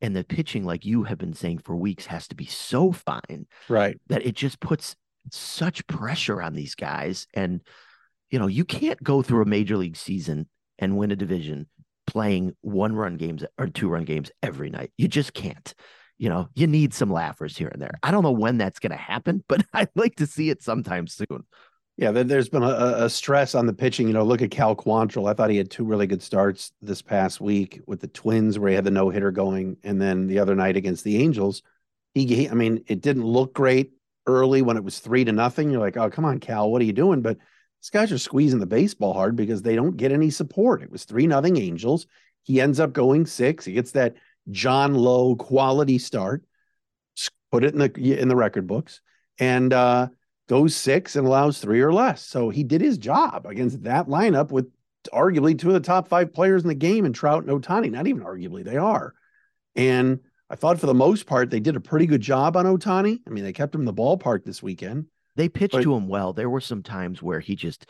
and 0.00 0.14
the 0.14 0.22
pitching 0.22 0.64
like 0.64 0.84
you 0.84 1.02
have 1.02 1.18
been 1.18 1.34
saying 1.34 1.58
for 1.58 1.74
weeks 1.74 2.06
has 2.06 2.28
to 2.28 2.36
be 2.36 2.46
so 2.46 2.92
fine 2.92 3.48
right. 3.68 4.00
that 4.06 4.24
it 4.24 4.36
just 4.36 4.60
puts 4.60 4.94
such 5.32 5.84
pressure 5.88 6.40
on 6.40 6.54
these 6.54 6.76
guys. 6.76 7.26
And 7.34 7.62
you 8.30 8.38
know 8.38 8.46
you 8.46 8.64
can't 8.64 9.02
go 9.02 9.20
through 9.20 9.42
a 9.42 9.46
major 9.46 9.76
league 9.76 9.96
season 9.96 10.48
and 10.78 10.96
win 10.96 11.10
a 11.10 11.16
division 11.16 11.66
playing 12.06 12.54
one 12.60 12.94
run 12.94 13.16
games 13.16 13.44
or 13.58 13.66
two 13.66 13.88
run 13.88 14.04
games 14.04 14.30
every 14.40 14.70
night. 14.70 14.92
You 14.96 15.08
just 15.08 15.34
can't. 15.34 15.74
You 16.16 16.28
know 16.28 16.48
you 16.54 16.68
need 16.68 16.94
some 16.94 17.10
laughers 17.10 17.56
here 17.56 17.66
and 17.66 17.82
there. 17.82 17.98
I 18.04 18.12
don't 18.12 18.22
know 18.22 18.30
when 18.30 18.56
that's 18.56 18.78
going 18.78 18.92
to 18.92 18.96
happen 18.96 19.42
but 19.48 19.64
i'd 19.72 19.88
like 19.96 20.14
to 20.14 20.28
see 20.28 20.48
it 20.48 20.62
sometime 20.62 21.08
soon 21.08 21.42
yeah, 21.96 22.10
there's 22.10 22.48
been 22.48 22.62
a, 22.62 23.04
a, 23.04 23.10
stress 23.10 23.54
on 23.54 23.66
the 23.66 23.72
pitching. 23.72 24.08
You 24.08 24.14
know, 24.14 24.24
look 24.24 24.40
at 24.40 24.50
Cal 24.50 24.74
Quantrill. 24.74 25.30
I 25.30 25.34
thought 25.34 25.50
he 25.50 25.58
had 25.58 25.70
two 25.70 25.84
really 25.84 26.06
good 26.06 26.22
starts 26.22 26.72
this 26.80 27.02
past 27.02 27.40
week 27.40 27.80
with 27.86 28.00
the 28.00 28.08
Twins, 28.08 28.58
where 28.58 28.70
he 28.70 28.74
had 28.74 28.84
the 28.84 28.90
no 28.90 29.10
hitter 29.10 29.30
going, 29.30 29.76
and 29.84 30.00
then 30.00 30.26
the 30.26 30.38
other 30.38 30.54
night 30.54 30.76
against 30.76 31.04
the 31.04 31.18
Angels, 31.18 31.62
he, 32.14 32.48
I 32.48 32.54
mean, 32.54 32.84
it 32.86 33.02
didn't 33.02 33.24
look 33.24 33.52
great 33.52 33.92
early 34.26 34.62
when 34.62 34.76
it 34.76 34.84
was 34.84 35.00
three 35.00 35.24
to 35.24 35.32
nothing. 35.32 35.70
You're 35.70 35.80
like, 35.80 35.96
oh, 35.96 36.10
come 36.10 36.24
on, 36.24 36.40
Cal, 36.40 36.70
what 36.70 36.80
are 36.80 36.86
you 36.86 36.92
doing? 36.92 37.20
But 37.20 37.36
these 37.82 37.90
guys 37.90 38.10
are 38.10 38.18
squeezing 38.18 38.60
the 38.60 38.66
baseball 38.66 39.12
hard 39.12 39.36
because 39.36 39.62
they 39.62 39.76
don't 39.76 39.96
get 39.96 40.12
any 40.12 40.30
support. 40.30 40.82
It 40.82 40.90
was 40.90 41.04
three 41.04 41.26
nothing 41.26 41.56
Angels. 41.56 42.06
He 42.42 42.60
ends 42.60 42.80
up 42.80 42.92
going 42.92 43.26
six. 43.26 43.64
He 43.64 43.72
gets 43.72 43.92
that 43.92 44.14
John 44.50 44.94
Lowe 44.94 45.36
quality 45.36 45.98
start. 45.98 46.44
Put 47.50 47.64
it 47.64 47.74
in 47.74 47.80
the 47.80 48.18
in 48.18 48.28
the 48.28 48.36
record 48.36 48.66
books, 48.66 49.02
and 49.38 49.74
uh, 49.74 50.08
goes 50.52 50.76
six 50.76 51.16
and 51.16 51.26
allows 51.26 51.60
three 51.60 51.80
or 51.80 51.94
less. 51.94 52.22
So 52.26 52.50
he 52.50 52.62
did 52.62 52.82
his 52.82 52.98
job 52.98 53.46
against 53.46 53.84
that 53.84 54.06
lineup 54.06 54.50
with 54.50 54.66
arguably 55.10 55.58
two 55.58 55.68
of 55.68 55.72
the 55.72 55.80
top 55.80 56.08
five 56.08 56.30
players 56.34 56.60
in 56.60 56.68
the 56.68 56.74
game 56.74 57.06
and 57.06 57.14
Trout 57.14 57.42
and 57.42 57.50
Ohtani. 57.62 57.90
Not 57.90 58.06
even 58.06 58.22
arguably, 58.22 58.62
they 58.62 58.76
are. 58.76 59.14
And 59.76 60.20
I 60.50 60.56
thought 60.56 60.78
for 60.78 60.84
the 60.84 60.92
most 60.92 61.24
part, 61.24 61.48
they 61.48 61.58
did 61.58 61.74
a 61.74 61.80
pretty 61.80 62.04
good 62.04 62.20
job 62.20 62.58
on 62.58 62.66
Ohtani. 62.66 63.20
I 63.26 63.30
mean, 63.30 63.44
they 63.44 63.54
kept 63.54 63.74
him 63.74 63.80
in 63.80 63.84
the 63.86 63.94
ballpark 63.94 64.44
this 64.44 64.62
weekend. 64.62 65.06
They 65.36 65.48
pitched 65.48 65.72
But- 65.72 65.84
to 65.84 65.94
him 65.94 66.06
well. 66.06 66.34
There 66.34 66.50
were 66.50 66.60
some 66.60 66.82
times 66.82 67.22
where 67.22 67.40
he 67.40 67.56
just, 67.56 67.86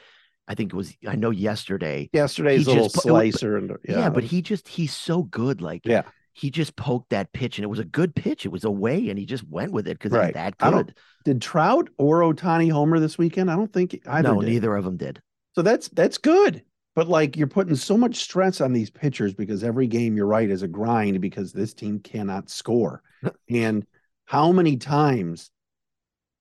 I 0.46 0.54
think 0.54 0.72
it 0.72 0.76
was, 0.76 0.94
I 1.04 1.16
know 1.16 1.30
yesterday. 1.30 2.10
Yesterday's 2.12 2.68
little 2.68 2.84
just- 2.84 3.02
slicer 3.02 3.56
and 3.56 3.76
Yeah, 3.88 4.08
but 4.08 4.22
he 4.22 4.40
just, 4.40 4.68
he's 4.68 4.94
so 4.94 5.24
good. 5.24 5.60
Like, 5.60 5.84
Yeah. 5.84 6.02
He 6.34 6.50
just 6.50 6.76
poked 6.76 7.10
that 7.10 7.32
pitch 7.32 7.58
and 7.58 7.64
it 7.64 7.68
was 7.68 7.78
a 7.78 7.84
good 7.84 8.14
pitch. 8.14 8.46
It 8.46 8.52
was 8.52 8.64
away 8.64 9.10
and 9.10 9.18
he 9.18 9.26
just 9.26 9.46
went 9.48 9.72
with 9.72 9.86
it 9.86 9.98
because 9.98 10.12
Right. 10.12 10.34
that 10.34 10.56
good. 10.58 10.94
did 11.24 11.42
Trout 11.42 11.88
or 11.98 12.20
Ohtani 12.20 12.70
homer 12.72 12.98
this 12.98 13.18
weekend? 13.18 13.50
I 13.50 13.56
don't 13.56 13.72
think 13.72 14.00
either. 14.06 14.28
No, 14.34 14.40
did. 14.40 14.48
neither 14.48 14.74
of 14.74 14.84
them 14.84 14.96
did. 14.96 15.20
So 15.54 15.62
that's 15.62 15.88
that's 15.88 16.18
good. 16.18 16.62
But 16.94 17.08
like 17.08 17.36
you're 17.36 17.46
putting 17.46 17.74
so 17.76 17.96
much 17.98 18.16
stress 18.16 18.60
on 18.60 18.72
these 18.72 18.90
pitchers 18.90 19.34
because 19.34 19.62
every 19.64 19.86
game 19.86 20.16
you're 20.16 20.26
right 20.26 20.48
is 20.50 20.62
a 20.62 20.68
grind 20.68 21.20
because 21.20 21.52
this 21.52 21.74
team 21.74 22.00
cannot 22.00 22.48
score. 22.50 23.02
and 23.50 23.84
how 24.24 24.52
many 24.52 24.76
times 24.76 25.50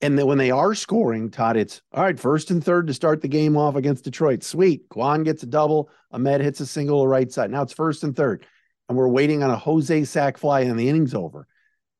and 0.03 0.17
then 0.17 0.25
when 0.25 0.39
they 0.39 0.50
are 0.50 0.74
scoring, 0.74 1.29
Todd, 1.29 1.57
it's 1.57 1.81
all 1.93 2.03
right, 2.03 2.19
first 2.19 2.50
and 2.50 2.63
third 2.63 2.88
to 2.88 2.93
start 2.93 3.21
the 3.21 3.27
game 3.27 3.55
off 3.55 3.75
against 3.75 4.03
Detroit. 4.03 4.41
Sweet. 4.43 4.89
Kwan 4.89 5.24
gets 5.24 5.43
a 5.43 5.45
double, 5.45 5.89
Amed 6.12 6.41
hits 6.41 6.60
a 6.60 6.65
single 6.65 7.07
right 7.07 7.31
side. 7.31 7.51
Now 7.51 7.62
it's 7.62 7.74
first 7.74 8.03
and 8.03 8.15
third. 8.15 8.45
And 8.91 8.98
we're 8.98 9.07
waiting 9.07 9.41
on 9.41 9.50
a 9.50 9.55
Jose 9.55 10.03
sack 10.03 10.38
fly 10.38 10.62
and 10.62 10.77
the 10.77 10.89
inning's 10.89 11.13
over. 11.13 11.48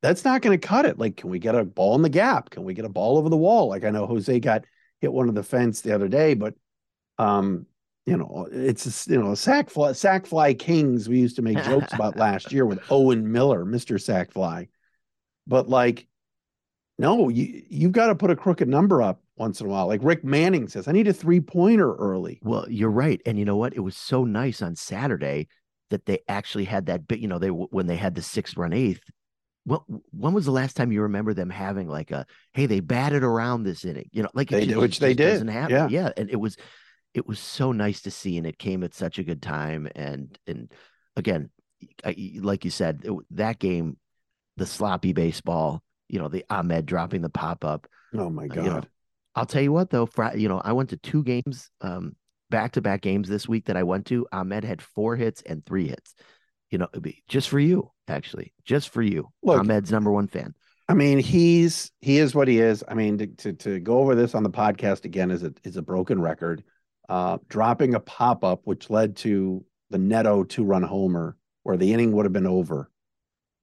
That's 0.01 0.25
not 0.25 0.41
going 0.41 0.60
to 0.60 0.67
cut 0.67 0.86
it. 0.86 1.00
Like, 1.00 1.15
can 1.15 1.29
we 1.29 1.39
get 1.39 1.55
a 1.55 1.63
ball 1.63 1.95
in 1.95 2.01
the 2.01 2.10
gap? 2.10 2.50
Can 2.50 2.65
we 2.65 2.74
get 2.74 2.83
a 2.83 2.89
ball 2.89 3.17
over 3.17 3.29
the 3.29 3.38
wall? 3.38 3.69
Like 3.69 3.86
I 3.86 3.91
know 3.91 4.05
Jose 4.05 4.41
got 4.41 4.65
hit 5.00 5.13
one 5.13 5.29
of 5.29 5.36
the 5.36 5.41
fence 5.41 5.79
the 5.79 5.95
other 5.95 6.10
day, 6.10 6.33
but 6.33 6.53
um, 7.17 7.65
you 8.05 8.17
know, 8.17 8.45
it's 8.51 9.07
you 9.07 9.24
know, 9.24 9.36
sack 9.36 9.69
fly, 9.69 9.93
sack 9.93 10.25
fly 10.25 10.53
kings. 10.53 11.07
We 11.07 11.21
used 11.21 11.38
to 11.38 11.41
make 11.41 11.63
jokes 11.63 11.93
about 11.93 12.17
last 12.17 12.51
year 12.51 12.65
with 12.65 12.81
Owen 12.89 13.31
Miller, 13.31 13.63
Mister 13.63 13.98
Sack 13.98 14.33
Fly. 14.33 14.67
But 15.48 15.69
like, 15.69 16.10
no, 17.00 17.29
you 17.29 17.63
you've 17.69 17.93
got 17.93 18.07
to 18.07 18.15
put 18.15 18.31
a 18.31 18.36
crooked 18.36 18.67
number 18.67 19.01
up 19.01 19.21
once 19.38 19.62
in 19.62 19.67
a 19.67 19.69
while. 19.69 19.88
Like 19.88 20.03
Rick 20.03 20.25
Manning 20.25 20.67
says, 20.67 20.89
I 20.89 20.91
need 20.91 21.07
a 21.07 21.13
three 21.13 21.39
pointer 21.39 21.95
early. 21.95 22.41
Well, 22.43 22.65
you're 22.69 22.91
right. 22.91 23.21
And 23.25 23.39
you 23.39 23.45
know 23.45 23.55
what? 23.55 23.77
It 23.77 23.79
was 23.79 23.95
so 23.95 24.25
nice 24.25 24.62
on 24.62 24.75
Saturday 24.75 25.48
that 25.91 26.05
they 26.05 26.19
actually 26.27 26.65
had 26.65 26.88
that 26.88 27.07
bit, 27.07 27.19
you 27.19 27.27
know, 27.27 27.39
they, 27.39 27.50
when 27.50 27.88
they 27.88 27.95
had 27.95 28.15
the 28.15 28.21
sixth 28.21 28.57
run 28.57 28.74
eighth. 28.74 29.03
Well, 29.65 29.86
when 30.10 30.33
was 30.33 30.45
the 30.45 30.51
last 30.51 30.75
time 30.75 30.91
you 30.91 31.03
remember 31.03 31.36
them 31.36 31.51
having 31.51 31.88
like 31.88 32.10
a, 32.10 32.25
hey, 32.53 32.65
they 32.65 32.79
batted 32.79 33.24
around 33.24 33.63
this 33.63 33.86
inning, 33.86 34.10
you 34.12 34.24
know, 34.24 34.29
like 34.33 34.51
it 34.51 34.55
They 34.55 34.60
did, 34.62 34.69
just- 34.69 34.81
which 34.81 35.00
they 35.00 35.13
did. 35.13 35.45
Yeah. 35.48 35.88
Yeah. 35.88 36.10
And 36.17 36.29
it 36.31 36.38
was, 36.38 36.57
it 37.13 37.27
was 37.27 37.39
so 37.39 37.71
nice 37.71 38.01
to 38.01 38.12
see. 38.12 38.38
And 38.38 38.48
it 38.48 38.57
came 38.57 38.83
at 38.83 38.95
such 38.95 39.19
a 39.19 39.24
good 39.24 39.41
time. 39.41 39.88
And, 39.95 40.36
and 40.48 40.71
again, 41.15 41.51
I, 42.03 42.15
like 42.41 42.65
you 42.65 42.71
said, 42.71 43.01
it, 43.03 43.13
that 43.31 43.60
game, 43.60 43.98
the 44.57 44.65
sloppy 44.65 45.13
baseball, 45.13 45.83
you 46.10 46.19
know, 46.19 46.27
the 46.27 46.43
Amed 46.50 46.86
dropping 46.86 47.21
the 47.21 47.29
pop 47.29 47.63
up. 47.63 47.88
Oh 48.15 48.29
my 48.29 48.43
Uh, 48.45 48.55
you 48.55 48.62
know, 48.62 48.74
god. 48.74 48.88
I'll 49.36 49.45
tell 49.45 49.62
you 49.62 49.71
what 49.71 49.89
though, 49.91 50.10
you 50.36 50.50
know, 50.50 50.60
I 50.60 50.74
went 50.74 50.89
to 50.89 50.98
two 50.98 51.24
games, 51.24 51.69
um, 51.81 52.15
back 52.51 52.74
to 52.74 52.81
back 52.81 53.01
games 53.01 53.27
this 53.27 53.48
week 53.48 53.65
that 53.65 53.77
I 53.77 53.81
went 53.84 54.05
to. 54.08 54.27
Amed 54.31 54.63
had 54.63 54.84
four 54.84 55.15
hits 55.15 55.41
and 55.41 55.65
three 55.65 55.88
hits. 55.88 56.13
You 56.70 56.77
know, 56.77 56.88
it'd 56.93 57.01
be 57.01 57.24
just 57.27 57.50
for 57.50 57.60
you, 57.60 57.91
actually, 58.08 58.53
just 58.63 58.89
for 58.89 59.01
you. 59.01 59.29
Look- 59.41 59.63
Amed's 59.63 59.91
number 59.91 60.12
one 60.12 60.27
fan. 60.27 60.53
I 60.88 60.93
mean, 60.93 61.20
he's 61.20 61.89
he 62.01 62.17
is 62.17 62.36
what 62.36 62.50
he 62.50 62.60
is. 62.60 62.84
I 62.88 62.96
mean, 62.96 63.17
to, 63.20 63.27
to 63.27 63.53
to 63.53 63.79
go 63.79 64.00
over 64.00 64.13
this 64.13 64.36
on 64.36 64.43
the 64.43 64.50
podcast 64.50 65.05
again 65.05 65.31
is 65.31 65.41
a 65.41 65.53
is 65.63 65.77
a 65.77 65.81
broken 65.81 66.22
record. 66.22 66.63
Uh, 67.08 67.38
dropping 67.48 67.96
a 67.96 68.00
pop 68.00 68.43
up, 68.43 68.62
which 68.65 68.89
led 68.89 69.15
to 69.17 69.63
the 69.89 69.98
Neto 69.98 70.43
two 70.43 70.65
run 70.65 70.84
homer, 70.84 71.38
where 71.63 71.77
the 71.77 71.93
inning 71.93 72.12
would 72.13 72.25
have 72.25 72.34
been 72.34 72.48
over. 72.48 72.91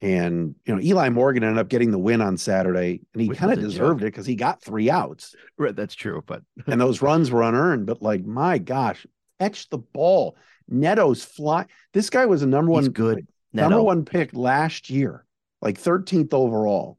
And 0.00 0.54
you 0.64 0.74
know, 0.74 0.80
Eli 0.80 1.08
Morgan 1.08 1.42
ended 1.42 1.58
up 1.58 1.68
getting 1.68 1.90
the 1.90 1.98
win 1.98 2.20
on 2.20 2.36
Saturday, 2.36 3.00
and 3.12 3.22
he 3.22 3.28
kind 3.30 3.52
of 3.52 3.58
deserved 3.58 4.00
joke. 4.00 4.06
it 4.06 4.12
because 4.12 4.26
he 4.26 4.36
got 4.36 4.62
three 4.62 4.88
outs, 4.90 5.34
Right, 5.56 5.74
that's 5.74 5.94
true, 5.94 6.22
but 6.24 6.42
and 6.66 6.80
those 6.80 7.02
runs 7.02 7.30
were 7.30 7.42
unearned. 7.42 7.86
But 7.86 8.00
like, 8.00 8.24
my 8.24 8.58
gosh, 8.58 9.06
catch 9.40 9.68
the 9.70 9.78
ball. 9.78 10.36
Neto's 10.70 11.24
fly. 11.24 11.66
This 11.92 12.10
guy 12.10 12.26
was 12.26 12.42
a 12.42 12.46
number 12.46 12.72
he's 12.72 12.84
one 12.84 12.90
good. 12.92 13.26
number 13.52 13.82
one 13.82 14.04
pick 14.04 14.34
last 14.34 14.88
year, 14.88 15.24
like 15.62 15.80
13th 15.80 16.32
overall, 16.32 16.98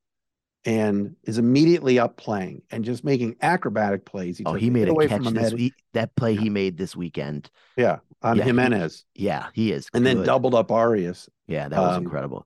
and 0.65 1.15
is 1.23 1.37
immediately 1.37 1.99
up 1.99 2.17
playing 2.17 2.63
and 2.69 2.83
just 2.83 3.05
making 3.05 3.35
acrobatic 3.41 4.05
plays. 4.05 4.41
Oh, 4.45 4.55
he 4.55 4.69
made 4.69 4.89
a 4.89 5.07
catch 5.07 5.21
this 5.23 5.53
week. 5.53 5.73
That 5.93 6.15
play 6.15 6.35
he 6.35 6.49
made 6.49 6.77
this 6.77 6.95
weekend. 6.95 7.49
Yeah, 7.77 7.99
on 8.21 8.35
Yeah, 8.35 8.43
he- 8.43 8.49
Jimenez, 8.49 9.05
Yeah, 9.15 9.47
he 9.53 9.71
is. 9.71 9.87
and 9.93 10.05
then 10.05 10.23
doubled 10.23 10.55
up 10.55 10.71
Arias. 10.71 11.29
Yeah, 11.47 11.69
that 11.69 11.79
was 11.79 11.97
um, 11.97 12.03
incredible. 12.03 12.45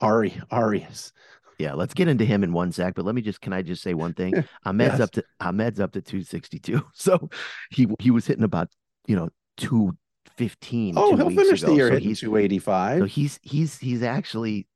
Ari 0.00 0.40
Arias. 0.50 1.12
Yeah, 1.58 1.74
let's 1.74 1.92
get 1.94 2.06
into 2.06 2.24
him 2.24 2.44
in 2.44 2.52
one 2.52 2.70
sec. 2.70 2.94
But 2.94 3.04
let 3.04 3.14
me 3.14 3.22
just 3.22 3.40
can 3.40 3.52
I 3.52 3.62
just 3.62 3.82
say 3.82 3.94
one 3.94 4.14
thing? 4.14 4.32
Amed's 4.64 4.92
Yes. 4.94 5.00
up 5.00 5.10
to 5.12 5.24
Amed's 5.40 5.80
up 5.80 5.92
to 5.92 6.02
262. 6.02 6.82
So 6.94 7.28
he 7.70 7.88
he 7.98 8.10
was 8.10 8.26
hitting 8.26 8.44
about, 8.44 8.68
you 9.06 9.16
know, 9.16 9.28
215. 9.56 10.94
Oh, 10.96 11.10
two 11.10 11.16
he'll 11.16 11.30
finish 11.30 11.62
ago. 11.62 11.70
the 11.72 11.76
year 11.76 11.88
So 11.92 11.98
he's 11.98 12.20
285. 12.20 12.98
so 13.00 13.04
he's 13.06 13.38
he's 13.42 13.78
he's 13.78 14.02
actually 14.02 14.66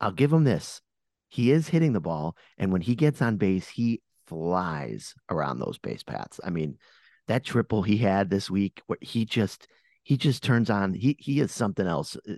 I'll 0.00 0.12
give 0.12 0.32
him 0.32 0.44
this. 0.44 0.80
He 1.28 1.52
is 1.52 1.68
hitting 1.68 1.92
the 1.92 2.00
ball, 2.00 2.36
and 2.58 2.72
when 2.72 2.80
he 2.80 2.94
gets 2.96 3.22
on 3.22 3.36
base, 3.36 3.68
he 3.68 4.00
flies 4.26 5.14
around 5.30 5.58
those 5.60 5.78
base 5.78 6.02
paths. 6.02 6.40
I 6.42 6.50
mean, 6.50 6.76
that 7.28 7.44
triple 7.44 7.82
he 7.82 7.96
had 7.98 8.30
this 8.30 8.50
week, 8.50 8.82
where 8.88 8.98
he 9.00 9.24
just 9.24 9.68
he 10.02 10.16
just 10.16 10.42
turns 10.42 10.70
on. 10.70 10.92
He 10.92 11.16
he 11.20 11.38
is 11.40 11.52
something 11.52 11.86
else. 11.86 12.16
Uh, 12.28 12.34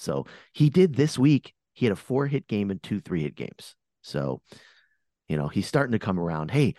So 0.00 0.26
he 0.52 0.70
did 0.70 0.94
this 0.94 1.18
week. 1.18 1.54
He 1.74 1.86
had 1.86 1.92
a 1.92 1.96
four 1.96 2.26
hit 2.26 2.48
game 2.48 2.70
and 2.70 2.82
two 2.82 3.00
three 3.00 3.22
hit 3.22 3.36
games. 3.36 3.74
So, 4.02 4.40
you 5.28 5.36
know, 5.36 5.48
he's 5.48 5.66
starting 5.66 5.92
to 5.92 5.98
come 5.98 6.18
around. 6.18 6.50
Hey, 6.50 6.74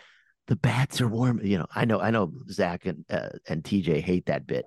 the 0.47 0.55
bats 0.55 0.99
are 1.01 1.07
warm. 1.07 1.39
You 1.43 1.59
know, 1.59 1.67
I 1.73 1.85
know, 1.85 1.99
I 1.99 2.11
know. 2.11 2.33
Zach 2.49 2.85
and 2.85 3.05
uh, 3.09 3.29
and 3.47 3.63
TJ 3.63 4.01
hate 4.01 4.25
that 4.25 4.45
bit. 4.47 4.65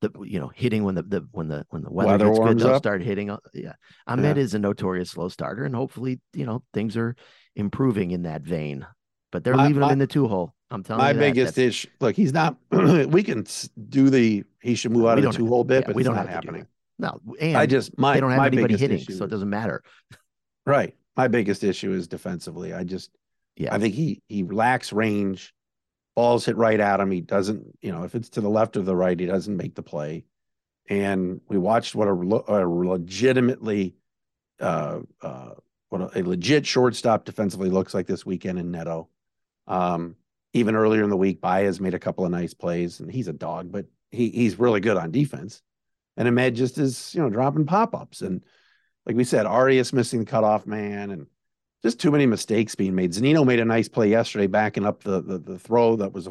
The 0.00 0.10
you 0.24 0.40
know 0.40 0.50
hitting 0.54 0.82
when 0.84 0.96
the, 0.96 1.02
the 1.02 1.26
when 1.30 1.48
the 1.48 1.64
when 1.70 1.82
the 1.82 1.90
weather, 1.90 2.10
Weather 2.10 2.26
gets 2.26 2.38
good, 2.38 2.58
they'll 2.58 2.74
up. 2.74 2.82
start 2.82 3.02
hitting. 3.02 3.34
Yeah, 3.54 3.72
Amed 4.08 4.36
is 4.36 4.54
a 4.54 4.58
notorious 4.58 5.10
slow 5.12 5.28
starter, 5.28 5.64
and 5.64 5.74
hopefully, 5.74 6.20
you 6.34 6.44
know, 6.44 6.62
things 6.74 6.96
are 6.96 7.14
improving 7.56 8.10
in 8.10 8.22
that 8.24 8.42
vein. 8.42 8.86
But 9.32 9.44
they're 9.44 9.56
My- 9.56 9.68
leaving 9.68 9.80
my- 9.80 9.86
him 9.88 9.92
in 9.94 9.98
the 10.00 10.06
two 10.06 10.26
hole. 10.28 10.52
I'm 10.70 10.82
telling 10.82 11.00
My 11.02 11.10
you, 11.10 11.16
my 11.16 11.20
biggest 11.20 11.56
issue. 11.56 11.88
Look, 12.00 12.16
he's 12.16 12.32
not. 12.32 12.56
we 12.70 13.22
can 13.22 13.46
do 13.88 14.10
the. 14.10 14.42
He 14.60 14.74
should 14.74 14.90
move 14.90 15.06
out 15.06 15.18
of 15.18 15.24
the 15.24 15.30
two 15.30 15.44
have- 15.44 15.48
hole 15.48 15.64
bit, 15.64 15.82
yeah, 15.82 15.86
but 15.86 15.94
we 15.96 16.02
it's 16.02 16.06
don't 16.08 16.16
not 16.16 16.28
have 16.28 16.40
to 16.40 16.46
do 16.48 16.52
happening. 16.52 16.66
No, 16.98 17.20
and 17.40 17.56
I 17.56 17.66
just 17.66 17.96
my 17.98 18.14
they 18.14 18.20
don't 18.20 18.30
have 18.30 18.46
anybody 18.46 18.76
hitting, 18.76 18.98
issue 18.98 19.14
so 19.14 19.24
it 19.24 19.30
doesn't 19.30 19.50
matter. 19.50 19.82
Right. 20.66 20.94
My 21.16 21.28
biggest 21.28 21.64
issue 21.64 21.92
is 21.92 22.08
defensively. 22.08 22.72
I 22.72 22.84
just 22.84 23.10
Yeah. 23.56 23.74
I 23.74 23.78
think 23.78 23.94
he 23.94 24.22
he 24.28 24.42
lacks 24.44 24.92
range. 24.92 25.54
Balls 26.16 26.44
hit 26.46 26.56
right 26.56 26.78
at 26.78 27.00
him. 27.00 27.10
He 27.10 27.20
doesn't, 27.20 27.66
you 27.82 27.90
know, 27.90 28.04
if 28.04 28.14
it's 28.14 28.28
to 28.30 28.40
the 28.40 28.48
left 28.48 28.76
or 28.76 28.82
the 28.82 28.94
right, 28.94 29.18
he 29.18 29.26
doesn't 29.26 29.56
make 29.56 29.74
the 29.74 29.82
play. 29.82 30.24
And 30.88 31.40
we 31.48 31.58
watched 31.58 31.94
what 31.94 32.08
a, 32.08 32.12
a 32.12 32.62
legitimately 32.68 33.96
uh 34.60 35.00
uh 35.20 35.54
what 35.88 36.00
a, 36.00 36.20
a 36.20 36.22
legit 36.22 36.64
shortstop 36.66 37.24
defensively 37.24 37.70
looks 37.70 37.94
like 37.94 38.06
this 38.06 38.24
weekend 38.24 38.58
in 38.58 38.70
Neto. 38.70 39.08
Um 39.66 40.16
even 40.52 40.76
earlier 40.76 41.02
in 41.02 41.10
the 41.10 41.16
week, 41.16 41.40
Baez 41.40 41.80
made 41.80 41.94
a 41.94 41.98
couple 41.98 42.24
of 42.24 42.30
nice 42.30 42.54
plays, 42.54 43.00
and 43.00 43.10
he's 43.10 43.26
a 43.26 43.32
dog, 43.32 43.72
but 43.72 43.86
he 44.12 44.30
he's 44.30 44.58
really 44.58 44.80
good 44.80 44.96
on 44.96 45.10
defense. 45.10 45.60
And 46.16 46.28
Amed 46.28 46.54
just 46.54 46.78
is, 46.78 47.14
you 47.14 47.20
know, 47.22 47.30
dropping 47.30 47.66
pop-ups. 47.66 48.22
And 48.22 48.42
like 49.06 49.16
we 49.16 49.24
said, 49.24 49.46
Arias 49.46 49.92
missing 49.92 50.20
the 50.20 50.26
cutoff 50.26 50.66
man 50.66 51.10
and 51.10 51.26
just 51.82 52.00
too 52.00 52.10
many 52.10 52.24
mistakes 52.24 52.74
being 52.74 52.94
made. 52.94 53.12
Zunino 53.12 53.44
made 53.44 53.60
a 53.60 53.64
nice 53.64 53.88
play 53.88 54.08
yesterday, 54.08 54.46
backing 54.46 54.86
up 54.86 55.02
the 55.02 55.20
the, 55.20 55.38
the 55.38 55.58
throw 55.58 55.96
that 55.96 56.12
was 56.12 56.28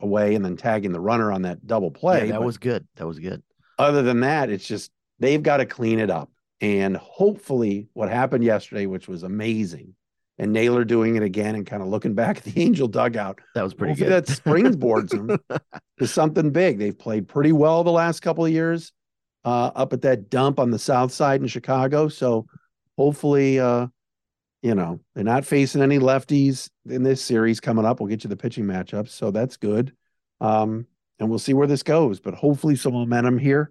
away 0.00 0.34
and 0.34 0.44
then 0.44 0.56
tagging 0.56 0.92
the 0.92 1.00
runner 1.00 1.30
on 1.32 1.42
that 1.42 1.66
double 1.66 1.90
play. 1.90 2.26
yeah, 2.26 2.32
that 2.32 2.38
But 2.38 2.46
was 2.46 2.58
good. 2.58 2.86
That 2.96 3.06
was 3.06 3.18
good. 3.18 3.42
other 3.78 4.02
than 4.02 4.20
that, 4.20 4.48
it's 4.48 4.66
just 4.66 4.90
they've 5.18 5.42
got 5.42 5.58
to 5.58 5.66
clean 5.66 5.98
it 5.98 6.10
up. 6.10 6.30
And 6.62 6.96
hopefully, 6.96 7.88
what 7.92 8.08
happened 8.08 8.42
yesterday, 8.44 8.86
which 8.86 9.08
was 9.08 9.22
amazing, 9.22 9.94
and 10.38 10.54
Naylor 10.54 10.84
doing 10.86 11.16
it 11.16 11.22
again 11.22 11.54
and 11.54 11.66
kind 11.66 11.82
of 11.82 11.88
looking 11.88 12.14
back 12.14 12.38
at 12.38 12.44
the 12.44 12.62
Angel 12.62 12.88
dugout, 12.88 13.40
That 13.54 13.62
was 13.64 13.74
pretty 13.74 13.92
hopefully 13.92 14.10
good. 14.10 14.26
that 14.26 14.42
springboards 14.42 15.10
them 15.10 15.38
to 15.98 16.06
something 16.06 16.50
big. 16.52 16.78
They've 16.78 16.96
played 16.98 17.28
pretty 17.28 17.52
well 17.52 17.84
the 17.84 17.90
last 17.92 18.20
couple 18.20 18.46
of 18.46 18.52
years 18.52 18.92
uh, 19.46 19.70
up 19.76 19.92
at 19.92 20.02
that 20.02 20.28
dump 20.28 20.58
on 20.58 20.72
the 20.72 20.78
south 20.78 21.12
side 21.12 21.40
in 21.40 21.46
Chicago. 21.46 22.08
So 22.08 22.46
hopefully, 22.98 23.60
uh, 23.60 23.86
you 24.60 24.74
know, 24.74 24.98
they're 25.14 25.22
not 25.22 25.46
facing 25.46 25.82
any 25.82 26.00
lefties 26.00 26.68
in 26.86 27.04
this 27.04 27.24
series 27.24 27.60
coming 27.60 27.84
up. 27.84 28.00
We'll 28.00 28.08
get 28.08 28.24
you 28.24 28.28
the 28.28 28.36
pitching 28.36 28.64
matchups. 28.64 29.10
So 29.10 29.30
that's 29.30 29.56
good. 29.56 29.92
Um, 30.40 30.86
and 31.20 31.30
we'll 31.30 31.38
see 31.38 31.54
where 31.54 31.68
this 31.68 31.84
goes, 31.84 32.18
but 32.18 32.34
hopefully 32.34 32.74
some 32.74 32.92
momentum 32.92 33.38
here. 33.38 33.70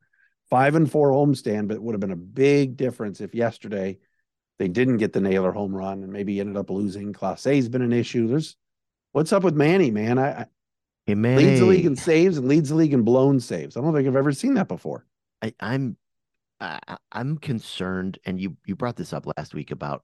Five 0.50 0.76
and 0.76 0.90
four 0.90 1.10
homestand, 1.10 1.68
but 1.68 1.76
it 1.76 1.84
would 1.84 1.94
have 1.94 2.00
been 2.00 2.12
a 2.12 2.16
big 2.16 2.78
difference 2.78 3.20
if 3.20 3.36
yesterday 3.36 3.98
they 4.60 4.68
didn't 4.68 4.98
get 4.98 5.12
the 5.12 5.20
Naylor 5.20 5.52
home 5.52 5.76
run 5.76 6.04
and 6.04 6.14
maybe 6.14 6.40
ended 6.40 6.56
up 6.56 6.70
losing. 6.70 7.14
Clase's 7.14 7.68
been 7.68 7.82
an 7.82 7.92
issue. 7.92 8.28
There's 8.28 8.56
what's 9.12 9.34
up 9.34 9.44
with 9.44 9.56
Manny, 9.56 9.92
man? 9.92 10.20
I, 10.20 10.42
I 10.42 10.46
Hey, 11.06 11.16
Manny, 11.16 11.46
leads 11.46 11.60
the 11.60 11.66
league 11.66 11.86
in 11.86 11.96
saves 11.96 12.38
and 12.38 12.48
leads 12.48 12.70
the 12.70 12.76
league 12.76 12.94
in 12.94 13.02
blown 13.02 13.40
saves. 13.40 13.76
I 13.76 13.82
don't 13.82 13.94
think 13.94 14.08
I've 14.08 14.16
ever 14.16 14.32
seen 14.32 14.54
that 14.56 14.68
before. 14.68 15.06
I, 15.46 15.54
I'm 15.60 15.98
I, 16.60 16.80
I- 16.88 16.98
I'm 17.12 17.38
concerned, 17.38 18.20
and 18.26 18.40
you 18.40 18.58
you 18.66 18.76
brought 18.76 18.96
this 18.96 19.14
up 19.14 19.26
last 19.38 19.54
week 19.54 19.72
about 19.72 20.04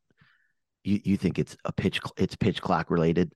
you 0.84 1.00
you 1.04 1.18
think 1.18 1.40
it's 1.40 1.56
a 1.66 1.72
pitch 1.72 2.00
it's 2.18 2.36
pitch 2.36 2.62
clock 2.62 2.90
related. 2.90 3.34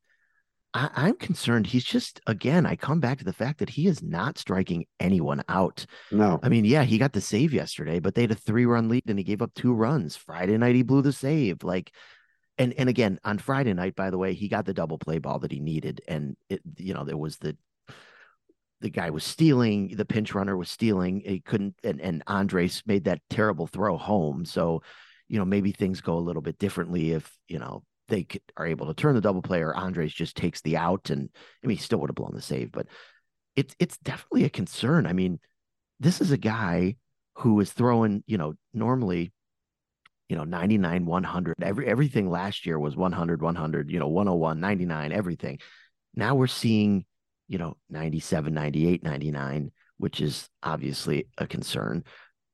I, 0.73 0.89
I'm 0.93 1.15
concerned. 1.15 1.67
He's 1.67 1.85
just 1.85 2.19
again. 2.27 2.65
I 2.65 2.75
come 2.75 2.99
back 2.99 3.19
to 3.19 3.25
the 3.25 3.33
fact 3.33 3.59
that 3.59 3.69
he 3.69 3.87
is 3.87 4.03
not 4.03 4.37
striking 4.37 4.85
anyone 4.99 5.41
out. 5.47 5.85
No, 6.11 6.39
I 6.43 6.49
mean, 6.49 6.65
yeah, 6.65 6.83
he 6.83 6.97
got 6.97 7.13
the 7.13 7.21
save 7.21 7.53
yesterday, 7.53 7.99
but 7.99 8.13
they 8.15 8.21
had 8.21 8.31
a 8.31 8.35
three 8.35 8.65
run 8.65 8.89
lead 8.89 9.03
and 9.07 9.17
he 9.17 9.23
gave 9.23 9.41
up 9.41 9.53
two 9.53 9.73
runs. 9.73 10.15
Friday 10.15 10.57
night 10.57 10.75
he 10.75 10.83
blew 10.83 11.01
the 11.01 11.13
save. 11.13 11.63
Like, 11.63 11.91
and 12.57 12.73
and 12.73 12.89
again 12.89 13.19
on 13.23 13.37
Friday 13.37 13.73
night, 13.73 13.95
by 13.95 14.09
the 14.09 14.17
way, 14.17 14.33
he 14.33 14.47
got 14.49 14.65
the 14.65 14.73
double 14.73 14.97
play 14.97 15.19
ball 15.19 15.39
that 15.39 15.51
he 15.51 15.59
needed, 15.59 16.01
and 16.07 16.35
it 16.49 16.61
you 16.77 16.93
know 16.93 17.05
there 17.05 17.17
was 17.17 17.37
the 17.37 17.57
the 18.85 18.91
guy 18.91 19.09
was 19.09 19.23
stealing, 19.23 19.95
the 19.95 20.05
pinch 20.05 20.35
runner 20.35 20.55
was 20.55 20.69
stealing. 20.69 21.19
He 21.25 21.39
couldn't, 21.39 21.73
and 21.83 21.99
and 21.99 22.21
Andres 22.27 22.83
made 22.85 23.05
that 23.05 23.19
terrible 23.31 23.65
throw 23.65 23.97
home. 23.97 24.45
So, 24.45 24.83
you 25.27 25.39
know, 25.39 25.45
maybe 25.45 25.71
things 25.71 26.01
go 26.01 26.19
a 26.19 26.19
little 26.19 26.43
bit 26.43 26.59
differently 26.59 27.13
if 27.13 27.35
you 27.47 27.57
know 27.57 27.83
they 28.09 28.27
are 28.55 28.67
able 28.67 28.85
to 28.85 28.93
turn 28.93 29.15
the 29.15 29.21
double 29.21 29.41
play, 29.41 29.63
or 29.63 29.75
Andres 29.75 30.13
just 30.13 30.37
takes 30.37 30.61
the 30.61 30.77
out, 30.77 31.09
and 31.09 31.31
I 31.63 31.67
mean, 31.67 31.77
he 31.77 31.83
still 31.83 31.97
would 31.99 32.11
have 32.11 32.15
blown 32.15 32.35
the 32.35 32.43
save, 32.43 32.71
but 32.71 32.85
it's 33.55 33.75
it's 33.79 33.97
definitely 33.97 34.43
a 34.43 34.51
concern. 34.51 35.07
I 35.07 35.13
mean, 35.13 35.39
this 35.99 36.21
is 36.21 36.29
a 36.29 36.37
guy 36.37 36.97
who 37.37 37.59
is 37.61 37.71
throwing, 37.71 38.23
you 38.27 38.37
know, 38.37 38.53
normally, 38.71 39.33
you 40.29 40.35
know, 40.35 40.43
99, 40.43 41.07
100. 41.07 41.55
Every 41.59 41.87
everything 41.87 42.29
last 42.29 42.67
year 42.67 42.77
was 42.77 42.95
100, 42.95 43.41
100, 43.41 43.89
you 43.89 43.97
know, 43.97 44.09
101, 44.09 44.59
99, 44.59 45.11
everything. 45.11 45.57
Now 46.13 46.35
we're 46.35 46.45
seeing, 46.45 47.05
you 47.47 47.57
know, 47.57 47.77
97, 47.89 48.53
98, 48.53 49.03
99, 49.03 49.71
which 49.97 50.21
is 50.21 50.49
obviously 50.63 51.27
a 51.37 51.47
concern. 51.47 52.03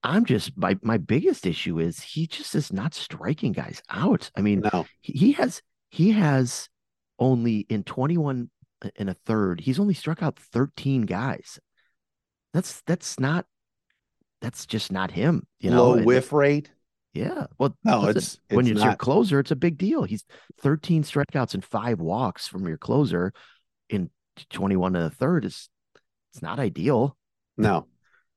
I'm 0.03 0.25
just 0.25 0.57
my 0.57 0.77
my 0.81 0.98
biggest 0.98 1.45
issue 1.45 1.79
is 1.79 2.01
he 2.01 2.25
just 2.25 2.55
is 2.55 2.74
not 2.74 2.93
striking 2.93 3.51
guys 3.51 3.81
out. 3.89 4.31
I 4.36 4.41
mean, 4.41 4.62
no, 4.74 4.86
he 5.01 5.33
has 5.33 5.62
he 5.89 6.12
has 6.12 6.69
only 7.19 7.60
in 7.69 7.83
21 7.83 8.50
uh, 8.83 8.89
and 8.98 9.10
a 9.10 9.13
third, 9.25 9.62
he's 9.62 9.79
only 9.79 9.93
struck 9.93 10.24
out 10.24 10.39
13 10.39 11.03
guys. 11.03 11.60
That's 12.53 12.81
that's 12.88 13.19
not 13.19 13.45
that's 14.41 14.65
just 14.65 14.91
not 14.91 15.12
him, 15.12 15.45
you 15.60 15.69
know. 15.69 15.91
low 15.91 16.03
whiff 16.03 16.33
rate. 16.33 16.71
Yeah. 17.13 17.48
Well, 17.60 17.77
No, 17.83 18.01
listen, 18.01 18.17
it's 18.17 18.39
when 18.50 18.65
it's 18.65 18.77
it's 18.77 18.83
your 18.83 18.95
closer, 18.95 19.39
it's 19.39 19.51
a 19.51 19.55
big 19.55 19.77
deal. 19.77 20.03
He's 20.03 20.25
13 20.62 21.03
strikeouts 21.03 21.53
and 21.53 21.63
five 21.63 22.00
walks 22.00 22.48
from 22.48 22.67
your 22.67 22.77
closer 22.77 23.33
in 23.89 24.10
21 24.50 24.96
and 24.96 25.06
a 25.06 25.10
third. 25.10 25.46
Is 25.46 25.70
it's 26.34 26.42
not 26.42 26.60
ideal. 26.60 27.18
No, 27.58 27.88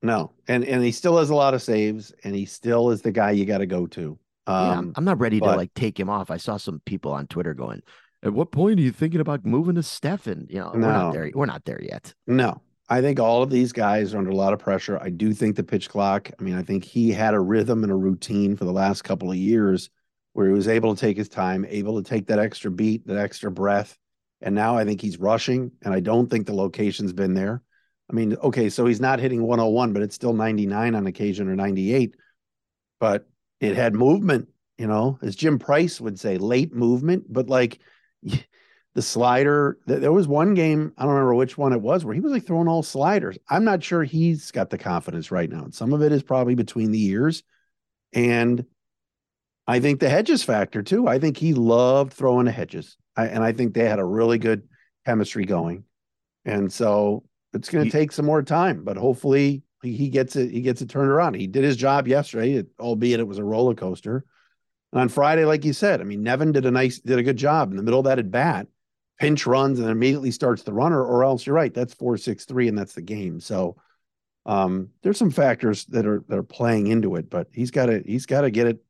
no, 0.03 0.33
and 0.49 0.65
and 0.65 0.83
he 0.83 0.93
still 0.93 1.19
has 1.19 1.31
a 1.31 1.35
lot 1.35 1.55
of 1.55 1.63
saves, 1.63 2.13
and 2.25 2.35
he 2.35 2.45
still 2.45 2.91
is 2.91 3.03
the 3.03 3.13
guy 3.13 3.31
you 3.33 3.45
got 3.47 3.59
to 3.59 3.67
go 3.67 3.87
to. 3.89 4.19
yeah, 4.49 4.55
I'm, 4.55 4.79
Um, 4.79 4.93
I'm 4.97 5.05
not 5.05 5.21
ready 5.21 5.41
but- 5.41 5.53
to 5.53 5.57
like 5.57 5.73
take 5.75 5.99
him 5.99 6.11
off. 6.11 6.31
I 6.31 6.37
saw 6.37 6.57
some 6.57 6.81
people 6.85 7.13
on 7.13 7.27
Twitter 7.27 7.55
going, 7.55 7.83
"At 8.23 8.33
what 8.35 8.51
point 8.53 8.79
are 8.79 8.83
you 8.83 8.93
thinking 8.93 9.21
about 9.21 9.45
moving 9.47 9.77
to 9.77 9.83
Stephan?" 9.83 10.47
You 10.51 10.61
know, 10.61 10.71
we're 10.75 10.81
not 10.81 11.13
there. 11.13 11.31
We're 11.35 11.47
not 11.47 11.65
there 11.65 11.81
yet. 11.83 12.13
No, 12.27 12.61
I 12.89 13.01
think 13.01 13.19
all 13.21 13.43
of 13.43 13.51
these 13.51 13.73
guys 13.73 14.13
are 14.15 14.19
under 14.19 14.31
a 14.31 14.37
lot 14.37 14.53
of 14.53 14.59
pressure. 14.59 14.99
I 15.01 15.09
do 15.11 15.33
think 15.33 15.57
the 15.57 15.63
pitch 15.65 15.89
clock, 15.89 16.31
I 16.39 16.43
mean, 16.43 16.55
I 16.55 16.63
think 16.63 16.85
he 16.85 17.11
had 17.13 17.33
a 17.35 17.41
rhythm 17.41 17.83
and 17.83 17.93
a 17.93 17.97
routine 17.97 18.57
for 18.57 18.65
the 18.67 18.73
last 18.73 19.03
couple 19.03 19.31
of 19.31 19.37
years 19.37 19.89
where 20.35 20.49
he 20.49 20.53
was 20.53 20.69
able 20.69 20.95
to 20.95 21.01
take 21.01 21.17
his 21.17 21.29
time, 21.29 21.65
able 21.69 22.03
to 22.03 22.09
take 22.09 22.27
that 22.27 22.39
extra 22.41 22.71
beat, 22.71 23.07
that 23.07 23.17
extra 23.17 23.51
breath. 23.51 23.97
And 24.41 24.55
now 24.55 24.77
I 24.77 24.85
think 24.85 25.01
he's 25.01 25.19
rushing, 25.19 25.73
and 25.83 25.95
I 25.95 26.01
don't 26.01 26.29
think 26.29 26.47
the 26.47 26.55
location's 26.55 27.13
been 27.13 27.35
there. 27.35 27.63
I 28.11 28.15
mean, 28.15 28.37
okay, 28.37 28.69
so 28.69 28.85
he's 28.87 29.01
not 29.01 29.19
hitting 29.21 29.43
101, 29.43 29.93
but 29.93 30.03
it's 30.03 30.15
still 30.15 30.35
99 30.35 30.95
on 30.95 31.07
occasion 31.07 31.49
or 31.49 31.57
98. 31.57 32.15
But 33.01 33.27
it 33.61 33.75
had 33.77 33.95
movement, 33.95 34.49
you 34.79 34.87
know, 34.87 35.19
as 35.23 35.37
Jim 35.37 35.59
Price 35.59 36.01
would 36.01 36.21
say, 36.21 36.37
late 36.37 36.75
movement, 36.75 37.25
but 37.33 37.49
like 37.49 37.79
the 38.95 39.03
slider. 39.03 39.79
th- 39.89 40.01
There 40.01 40.13
was 40.13 40.29
one 40.29 40.55
game, 40.55 40.93
I 40.99 41.03
don't 41.05 41.13
remember 41.13 41.35
which 41.35 41.57
one 41.57 41.73
it 41.73 41.81
was, 41.81 42.05
where 42.05 42.15
he 42.15 42.21
was 42.21 42.33
like 42.33 42.45
throwing 42.45 42.69
all 42.69 42.83
sliders. 42.83 43.39
I'm 43.49 43.65
not 43.65 43.83
sure 43.83 44.05
he's 44.05 44.51
got 44.51 44.71
the 44.71 44.79
confidence 44.79 45.31
right 45.31 45.51
now. 45.51 45.65
And 45.65 45.75
some 45.75 45.93
of 45.93 46.03
it 46.03 46.13
is 46.13 46.23
probably 46.23 46.55
between 46.55 46.91
the 46.91 46.99
years. 46.99 47.43
And 48.13 48.67
I 49.67 49.81
think 49.81 50.01
the 50.01 50.09
hedges 50.09 50.43
factor 50.43 50.83
too. 50.83 51.09
I 51.09 51.19
think 51.19 51.37
he 51.37 51.55
loved 51.55 52.13
throwing 52.13 52.47
the 52.47 52.53
hedges. 52.53 52.97
I, 53.17 53.27
and 53.27 53.43
I 53.43 53.53
think 53.53 53.75
they 53.75 53.89
had 53.89 53.99
a 53.99 54.05
really 54.05 54.39
good 54.39 54.69
chemistry 55.07 55.45
going. 55.45 55.85
And 56.45 56.73
so 56.73 57.25
it's 57.53 57.71
going 57.71 57.85
to 57.85 57.91
take 57.91 58.13
some 58.13 58.27
more 58.27 58.43
time, 58.43 58.85
but 58.85 58.97
hopefully 58.97 59.63
he, 59.83 60.09
gets 60.09 60.37
it. 60.37 60.51
He 60.51 60.61
gets 60.61 60.83
it 60.83 60.89
turned 60.89 61.11
around. 61.11 61.35
He 61.35 61.47
did 61.47 61.65
his 61.65 61.77
job 61.77 62.09
yesterday, 62.09 62.55
it- 62.55 62.69
albeit 62.81 63.21
it 63.21 63.29
was 63.29 63.39
a 63.39 63.45
roller 63.45 63.75
coaster. 63.75 64.25
And 64.93 65.01
on 65.01 65.09
Friday, 65.09 65.45
like 65.45 65.65
you 65.65 65.73
said, 65.73 66.01
I 66.01 66.05
mean, 66.05 66.23
Nevin 66.23 66.53
did 66.53 66.67
a 66.67 66.71
nice, 66.71 67.01
did 67.01 67.19
a 67.19 67.23
good 67.23 67.37
job 67.37 67.71
in 67.71 67.77
the 67.77 67.83
middle 67.83 68.01
of 68.01 68.07
that 68.07 68.19
at 68.19 68.31
bat, 68.31 68.67
pinch 69.19 69.47
runs 69.47 69.81
and 69.81 69.91
immediately 69.91 70.31
starts 70.31 70.63
the 70.63 70.73
runner, 70.73 71.03
or 71.05 71.25
else 71.25 71.47
you're 71.47 71.57
right. 71.57 71.75
That's 71.75 71.95
four, 71.95 72.17
six, 72.17 72.45
three, 72.45 72.69
and 72.69 72.79
that's 72.79 72.95
the 72.95 73.03
game. 73.03 73.41
So 73.41 73.77
um, 74.47 74.91
there's 75.03 75.19
some 75.19 75.31
factors 75.31 75.85
that 75.87 76.07
are 76.07 76.23
that 76.29 76.39
are 76.39 76.43
playing 76.45 76.89
into 76.89 77.17
it, 77.17 77.31
but 77.31 77.49
he's 77.53 77.71
got 77.71 77.87
to 77.87 78.03
he's 78.05 78.27
got 78.27 78.43
to 78.43 78.51
get 78.51 78.67
it. 78.67 78.84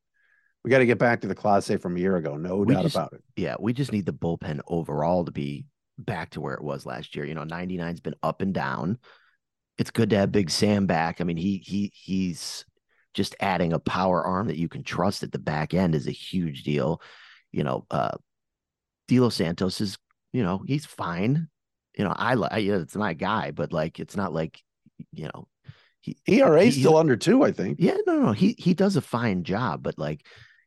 We 0.65 0.71
got 0.71 0.79
to 0.79 0.87
get 0.87 0.99
back 0.99 1.21
to 1.21 1.29
the 1.29 1.35
Clase 1.35 1.81
from 1.81 1.97
a 1.97 2.01
year 2.01 2.17
ago, 2.17 2.37
no 2.37 2.57
We 2.59 2.75
doubt 2.75 2.83
just- 2.85 2.97
about 2.97 3.13
it. 3.13 3.23
Yeah, 3.37 3.57
we 3.61 3.73
just 3.73 3.93
need 3.93 4.07
the 4.07 4.13
bullpen 4.13 4.61
overall 4.67 5.25
to 5.25 5.31
be 5.31 5.67
back 5.99 6.31
to 6.31 6.41
where 6.41 6.55
it 6.55 6.63
was 6.65 6.87
last 6.87 7.15
year. 7.15 7.25
You 7.25 7.35
know, 7.35 7.45
99's 7.45 8.01
been 8.01 8.15
up 8.23 8.41
and 8.41 8.55
down. 8.55 8.99
It's 9.77 9.91
good 9.91 10.11
to 10.11 10.17
have 10.17 10.33
Big 10.33 10.51
Sam 10.51 10.87
back. 10.87 11.21
I 11.21 11.25
mean, 11.25 11.37
he 11.37 11.59
he 11.59 11.93
he's 11.95 12.65
just 13.13 13.35
adding 13.41 13.73
a 13.73 13.79
power 13.79 14.25
arm 14.25 14.47
that 14.49 14.57
you 14.57 14.69
can 14.69 14.83
trust 14.83 15.23
at 15.23 15.33
the 15.33 15.39
back 15.39 15.75
end 15.75 15.95
is 15.95 16.07
a 16.09 16.13
huge 16.13 16.63
deal. 16.63 17.01
You 17.53 17.65
know, 17.65 17.85
uh 17.91 18.13
De 19.09 19.21
Los 19.21 19.35
Santos 19.35 19.81
is, 19.81 19.99
you 20.33 20.43
know, 20.43 20.63
he's 20.67 20.87
fine. 20.87 21.49
You 21.99 22.05
know, 22.05 22.15
I 22.17 22.35
like 22.35 22.63
yeah, 22.63 22.77
it's 22.77 22.97
my 22.97 23.13
guy, 23.15 23.51
but 23.51 23.73
like 23.73 24.01
it's 24.01 24.17
not 24.17 24.33
like, 24.33 24.63
you 25.13 25.25
know, 25.27 25.49
he 26.01 26.17
ERA 26.27 26.65
He- 26.65 26.71
still 26.81 26.97
under 26.97 27.17
two, 27.17 27.43
I 27.45 27.53
think. 27.53 27.79
yeah, 27.81 27.97
no, 28.07 28.19
no, 28.19 28.33
he 28.33 28.55
he 28.59 28.75
does 28.75 28.97
a 28.97 29.01
fine 29.03 29.43
job, 29.45 29.83
but 29.83 29.99
like 29.99 30.25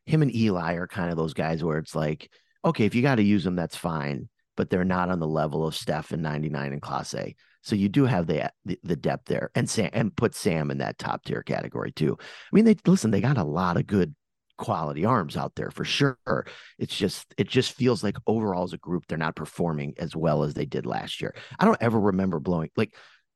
him 0.08 0.22
and 0.22 0.34
Eli 0.34 0.74
are 0.74 0.86
kind 0.86 1.10
of 1.10 1.16
those 1.16 1.34
guys 1.34 1.62
where 1.62 1.78
it's 1.78 1.94
like, 1.94 2.30
okay, 2.64 2.86
if 2.86 2.94
you 2.94 3.02
got 3.02 3.16
to 3.16 3.22
use 3.22 3.44
them, 3.44 3.56
that's 3.56 3.76
fine, 3.76 4.28
but 4.56 4.70
they're 4.70 4.84
not 4.84 5.10
on 5.10 5.20
the 5.20 5.28
level 5.28 5.66
of 5.66 5.76
Stephan 5.76 6.22
99 6.22 6.72
in 6.72 6.80
Clase. 6.80 7.34
So 7.62 7.76
you 7.76 7.88
do 7.88 8.06
have 8.06 8.26
the 8.26 8.50
the, 8.64 8.78
the 8.82 8.96
depth 8.96 9.26
there, 9.26 9.50
and 9.54 9.68
Sam 9.68 9.90
and 9.92 10.16
put 10.16 10.34
Sam 10.34 10.70
in 10.70 10.78
that 10.78 10.98
top 10.98 11.24
tier 11.24 11.42
category 11.42 11.92
too. 11.92 12.16
I 12.20 12.56
mean, 12.56 12.64
they 12.64 12.76
listen, 12.86 13.10
they 13.10 13.20
got 13.20 13.36
a 13.36 13.44
lot 13.44 13.76
of 13.76 13.86
good 13.86 14.14
quality 14.56 15.04
arms 15.04 15.36
out 15.36 15.54
there 15.54 15.70
for 15.70 15.84
sure. 15.84 16.46
It's 16.78 16.96
just 16.96 17.34
it 17.36 17.48
just 17.48 17.72
feels 17.72 18.02
like 18.02 18.16
overall 18.26 18.64
as 18.64 18.72
a 18.72 18.78
group, 18.78 19.04
they're 19.06 19.18
not 19.18 19.36
performing 19.36 19.94
as 19.98 20.16
well 20.16 20.42
as 20.42 20.54
they 20.54 20.64
did 20.64 20.86
last 20.86 21.20
year. 21.20 21.34
I 21.58 21.66
don't 21.66 21.82
ever 21.82 22.00
remember 22.00 22.40
blowing 22.40 22.70
like 22.76 22.94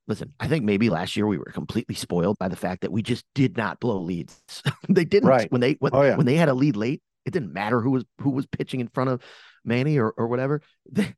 listen, 0.09 0.33
I 0.41 0.49
think 0.49 0.65
maybe 0.65 0.91
last 0.91 1.17
year 1.17 1.27
we 1.27 1.39
were 1.39 1.45
completely 1.53 1.95
spoiled 1.95 2.39
by 2.39 2.49
the 2.49 2.57
fact 2.57 2.83
that 2.83 2.93
we 2.93 3.03
just 3.03 3.25
did 3.35 3.57
not 3.57 3.81
blow 3.81 4.01
leads. 4.01 4.41
they 4.89 5.05
didn't 5.05 5.29
Right. 5.29 5.51
when 5.51 5.61
they 5.61 5.75
when, 5.79 5.95
Oh, 5.95 6.03
yeah. 6.03 6.17
when 6.17 6.27
they 6.27 6.37
had 6.37 6.49
a 6.49 6.55
lead 6.55 6.77
late, 6.77 7.03
it 7.25 7.33
didn't 7.33 7.53
matter 7.53 7.81
who 7.81 7.91
was 7.93 8.05
who 8.21 8.31
was 8.31 8.47
pitching 8.47 8.81
in 8.81 8.89
front 8.89 9.11
of 9.11 9.23
Manny 9.65 9.99
or 9.99 10.11
or 10.17 10.27
whatever. 10.29 10.63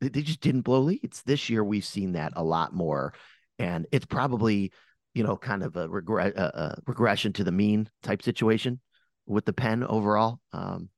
They, 0.00 0.08
they 0.08 0.22
just 0.22 0.40
didn't 0.40 0.62
blow 0.62 0.80
leads. 0.80 1.22
This 1.22 1.48
year 1.48 1.62
we've 1.64 1.84
seen 1.84 2.12
that 2.12 2.32
a 2.36 2.42
lot 2.44 2.74
more, 2.74 3.14
and 3.60 3.86
it's 3.92 4.04
probably 4.04 4.72
you 5.14 5.22
know 5.22 5.36
kind 5.36 5.62
of 5.62 5.76
a, 5.76 5.88
regre- 5.88 6.36
a, 6.36 6.42
a 6.42 6.78
regression 6.86 7.32
to 7.34 7.44
the 7.44 7.52
mean 7.52 7.88
type 8.02 8.20
situation 8.20 8.80
with 9.24 9.44
the 9.46 9.52
pen 9.52 9.84
overall. 9.84 10.40
Um, 10.52 10.90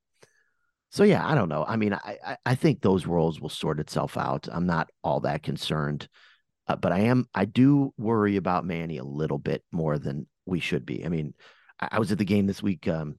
so 0.91 1.05
yeah, 1.05 1.25
I 1.25 1.35
don't 1.35 1.51
know. 1.51 1.65
I 1.69 1.77
mean, 1.77 1.93
I, 1.93 2.19
I 2.27 2.37
I 2.47 2.55
think 2.55 2.81
those 2.81 3.07
roles 3.07 3.39
will 3.39 3.51
sort 3.51 3.79
itself 3.81 4.17
out. 4.17 4.49
I'm 4.51 4.67
not 4.67 4.89
all 5.05 5.21
that 5.21 5.43
concerned, 5.43 6.09
uh, 6.69 6.77
but 6.77 6.93
I 6.93 7.01
am. 7.01 7.29
I 7.35 7.45
do 7.45 7.93
worry 7.97 8.37
about 8.37 8.65
Manny 8.65 8.99
a 8.99 9.05
little 9.05 9.39
bit 9.39 9.63
more 9.73 9.99
than 9.99 10.27
we 10.47 10.61
should 10.61 10.85
be. 10.87 11.05
I 11.05 11.09
mean, 11.09 11.35
I, 11.81 11.89
I 11.93 11.99
was 11.99 12.13
at 12.13 12.19
the 12.19 12.25
game 12.25 12.47
this 12.47 12.63
week, 12.63 12.89
um, 12.89 13.19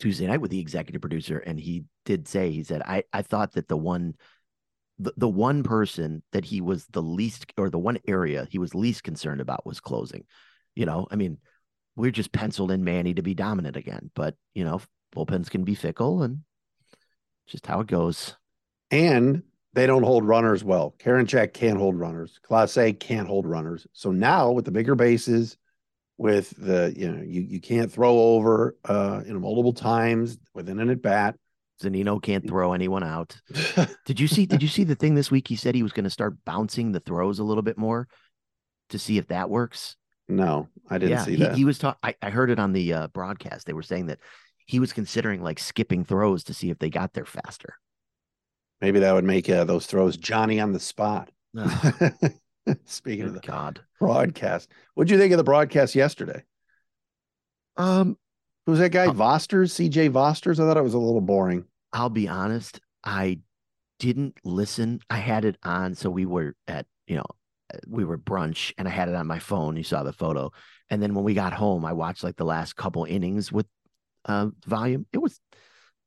Tuesday 0.00 0.26
night 0.26 0.40
with 0.40 0.50
the 0.50 0.60
executive 0.60 1.00
producer, 1.00 1.38
and 1.38 1.58
he 1.58 1.84
did 2.04 2.28
say 2.28 2.50
he 2.50 2.62
said 2.64 2.82
I 2.82 3.04
I 3.12 3.22
thought 3.22 3.52
that 3.52 3.68
the 3.68 3.76
one. 3.76 4.14
The, 5.00 5.12
the 5.16 5.28
one 5.28 5.62
person 5.62 6.24
that 6.32 6.44
he 6.44 6.60
was 6.60 6.84
the 6.86 7.00
least 7.00 7.52
or 7.56 7.70
the 7.70 7.78
one 7.78 7.98
area 8.08 8.48
he 8.50 8.58
was 8.58 8.74
least 8.74 9.04
concerned 9.04 9.40
about 9.40 9.64
was 9.64 9.78
closing 9.78 10.24
you 10.74 10.86
know 10.86 11.06
i 11.12 11.14
mean 11.14 11.38
we're 11.94 12.10
just 12.10 12.32
penciled 12.32 12.72
in 12.72 12.82
manny 12.82 13.14
to 13.14 13.22
be 13.22 13.32
dominant 13.32 13.76
again 13.76 14.10
but 14.16 14.34
you 14.54 14.64
know 14.64 14.80
bullpens 15.14 15.48
can 15.48 15.62
be 15.62 15.76
fickle 15.76 16.24
and 16.24 16.40
just 17.46 17.64
how 17.64 17.78
it 17.78 17.86
goes 17.86 18.36
And 18.90 19.42
they 19.74 19.86
don't 19.86 20.02
hold 20.02 20.26
runners 20.26 20.64
well. 20.64 20.94
Karinchak 20.98 21.52
can't 21.52 21.78
hold 21.78 21.98
runners. 21.98 22.38
Clase 22.48 22.98
can't 22.98 23.28
hold 23.28 23.46
runners. 23.46 23.86
So 23.92 24.10
now 24.10 24.50
with 24.52 24.64
the 24.64 24.70
bigger 24.70 24.94
bases, 24.94 25.56
with 26.16 26.50
the 26.58 26.92
you 26.96 27.10
know 27.10 27.22
you 27.22 27.42
you 27.42 27.60
can't 27.60 27.92
throw 27.92 28.18
over 28.18 28.76
uh 28.84 29.22
you 29.24 29.32
know 29.32 29.38
multiple 29.38 29.72
times 29.72 30.38
within 30.52 30.80
an 30.80 30.90
at 30.90 31.00
bat. 31.00 31.36
Zunino 31.80 32.20
can't 32.20 32.44
throw 32.46 32.72
anyone 32.72 33.04
out. 33.04 33.40
did 34.04 34.18
you 34.18 34.26
see? 34.26 34.46
Did 34.46 34.62
you 34.62 34.68
see 34.68 34.82
the 34.82 34.96
thing 34.96 35.14
this 35.14 35.30
week? 35.30 35.46
He 35.46 35.54
said 35.54 35.76
he 35.76 35.84
was 35.84 35.92
going 35.92 36.04
to 36.04 36.10
start 36.10 36.34
bouncing 36.44 36.90
the 36.90 36.98
throws 36.98 37.38
a 37.38 37.44
little 37.44 37.62
bit 37.62 37.78
more 37.78 38.08
to 38.88 38.98
see 38.98 39.16
if 39.16 39.28
that 39.28 39.48
works. 39.48 39.94
No, 40.28 40.68
I 40.90 40.98
didn't 40.98 41.12
yeah, 41.12 41.24
see 41.24 41.36
he, 41.36 41.42
that. 41.44 41.54
he 41.54 41.64
was 41.64 41.78
talking. 41.78 42.00
I, 42.02 42.16
I 42.20 42.30
heard 42.30 42.50
it 42.50 42.58
on 42.58 42.72
the 42.72 42.92
uh, 42.92 43.08
broadcast. 43.08 43.66
They 43.66 43.72
were 43.72 43.82
saying 43.82 44.06
that 44.06 44.18
he 44.66 44.80
was 44.80 44.92
considering 44.92 45.40
like 45.40 45.60
skipping 45.60 46.04
throws 46.04 46.44
to 46.44 46.54
see 46.54 46.70
if 46.70 46.78
they 46.80 46.90
got 46.90 47.14
there 47.14 47.24
faster. 47.24 47.74
Maybe 48.80 49.00
that 49.00 49.12
would 49.12 49.24
make 49.24 49.48
uh, 49.50 49.64
those 49.64 49.86
throws 49.86 50.16
Johnny 50.16 50.60
on 50.60 50.72
the 50.72 50.80
spot. 50.80 51.30
Oh, 51.56 52.10
Speaking 52.84 53.24
of 53.26 53.34
the 53.34 53.40
God. 53.40 53.80
broadcast, 53.98 54.70
what'd 54.94 55.10
you 55.10 55.18
think 55.18 55.32
of 55.32 55.38
the 55.38 55.44
broadcast 55.44 55.94
yesterday? 55.94 56.44
Um, 57.76 58.16
Who's 58.66 58.80
that 58.80 58.90
guy? 58.90 59.06
Uh, 59.06 59.12
Vosters, 59.12 59.72
CJ 59.72 60.10
Vosters. 60.10 60.60
I 60.60 60.66
thought 60.68 60.76
it 60.76 60.82
was 60.82 60.94
a 60.94 60.98
little 60.98 61.22
boring. 61.22 61.64
I'll 61.92 62.10
be 62.10 62.28
honest. 62.28 62.80
I 63.02 63.38
didn't 63.98 64.36
listen. 64.44 65.00
I 65.08 65.16
had 65.16 65.44
it 65.44 65.56
on, 65.62 65.94
so 65.94 66.10
we 66.10 66.26
were 66.26 66.54
at 66.66 66.86
you 67.06 67.16
know 67.16 67.24
we 67.86 68.04
were 68.04 68.18
brunch, 68.18 68.72
and 68.76 68.86
I 68.86 68.90
had 68.90 69.08
it 69.08 69.14
on 69.14 69.26
my 69.26 69.38
phone. 69.38 69.76
You 69.76 69.84
saw 69.84 70.02
the 70.02 70.12
photo, 70.12 70.52
and 70.90 71.02
then 71.02 71.14
when 71.14 71.24
we 71.24 71.34
got 71.34 71.54
home, 71.54 71.84
I 71.84 71.94
watched 71.94 72.22
like 72.22 72.36
the 72.36 72.44
last 72.44 72.76
couple 72.76 73.04
innings 73.04 73.50
with 73.50 73.66
uh, 74.26 74.48
volume. 74.66 75.06
It 75.12 75.18
was, 75.18 75.40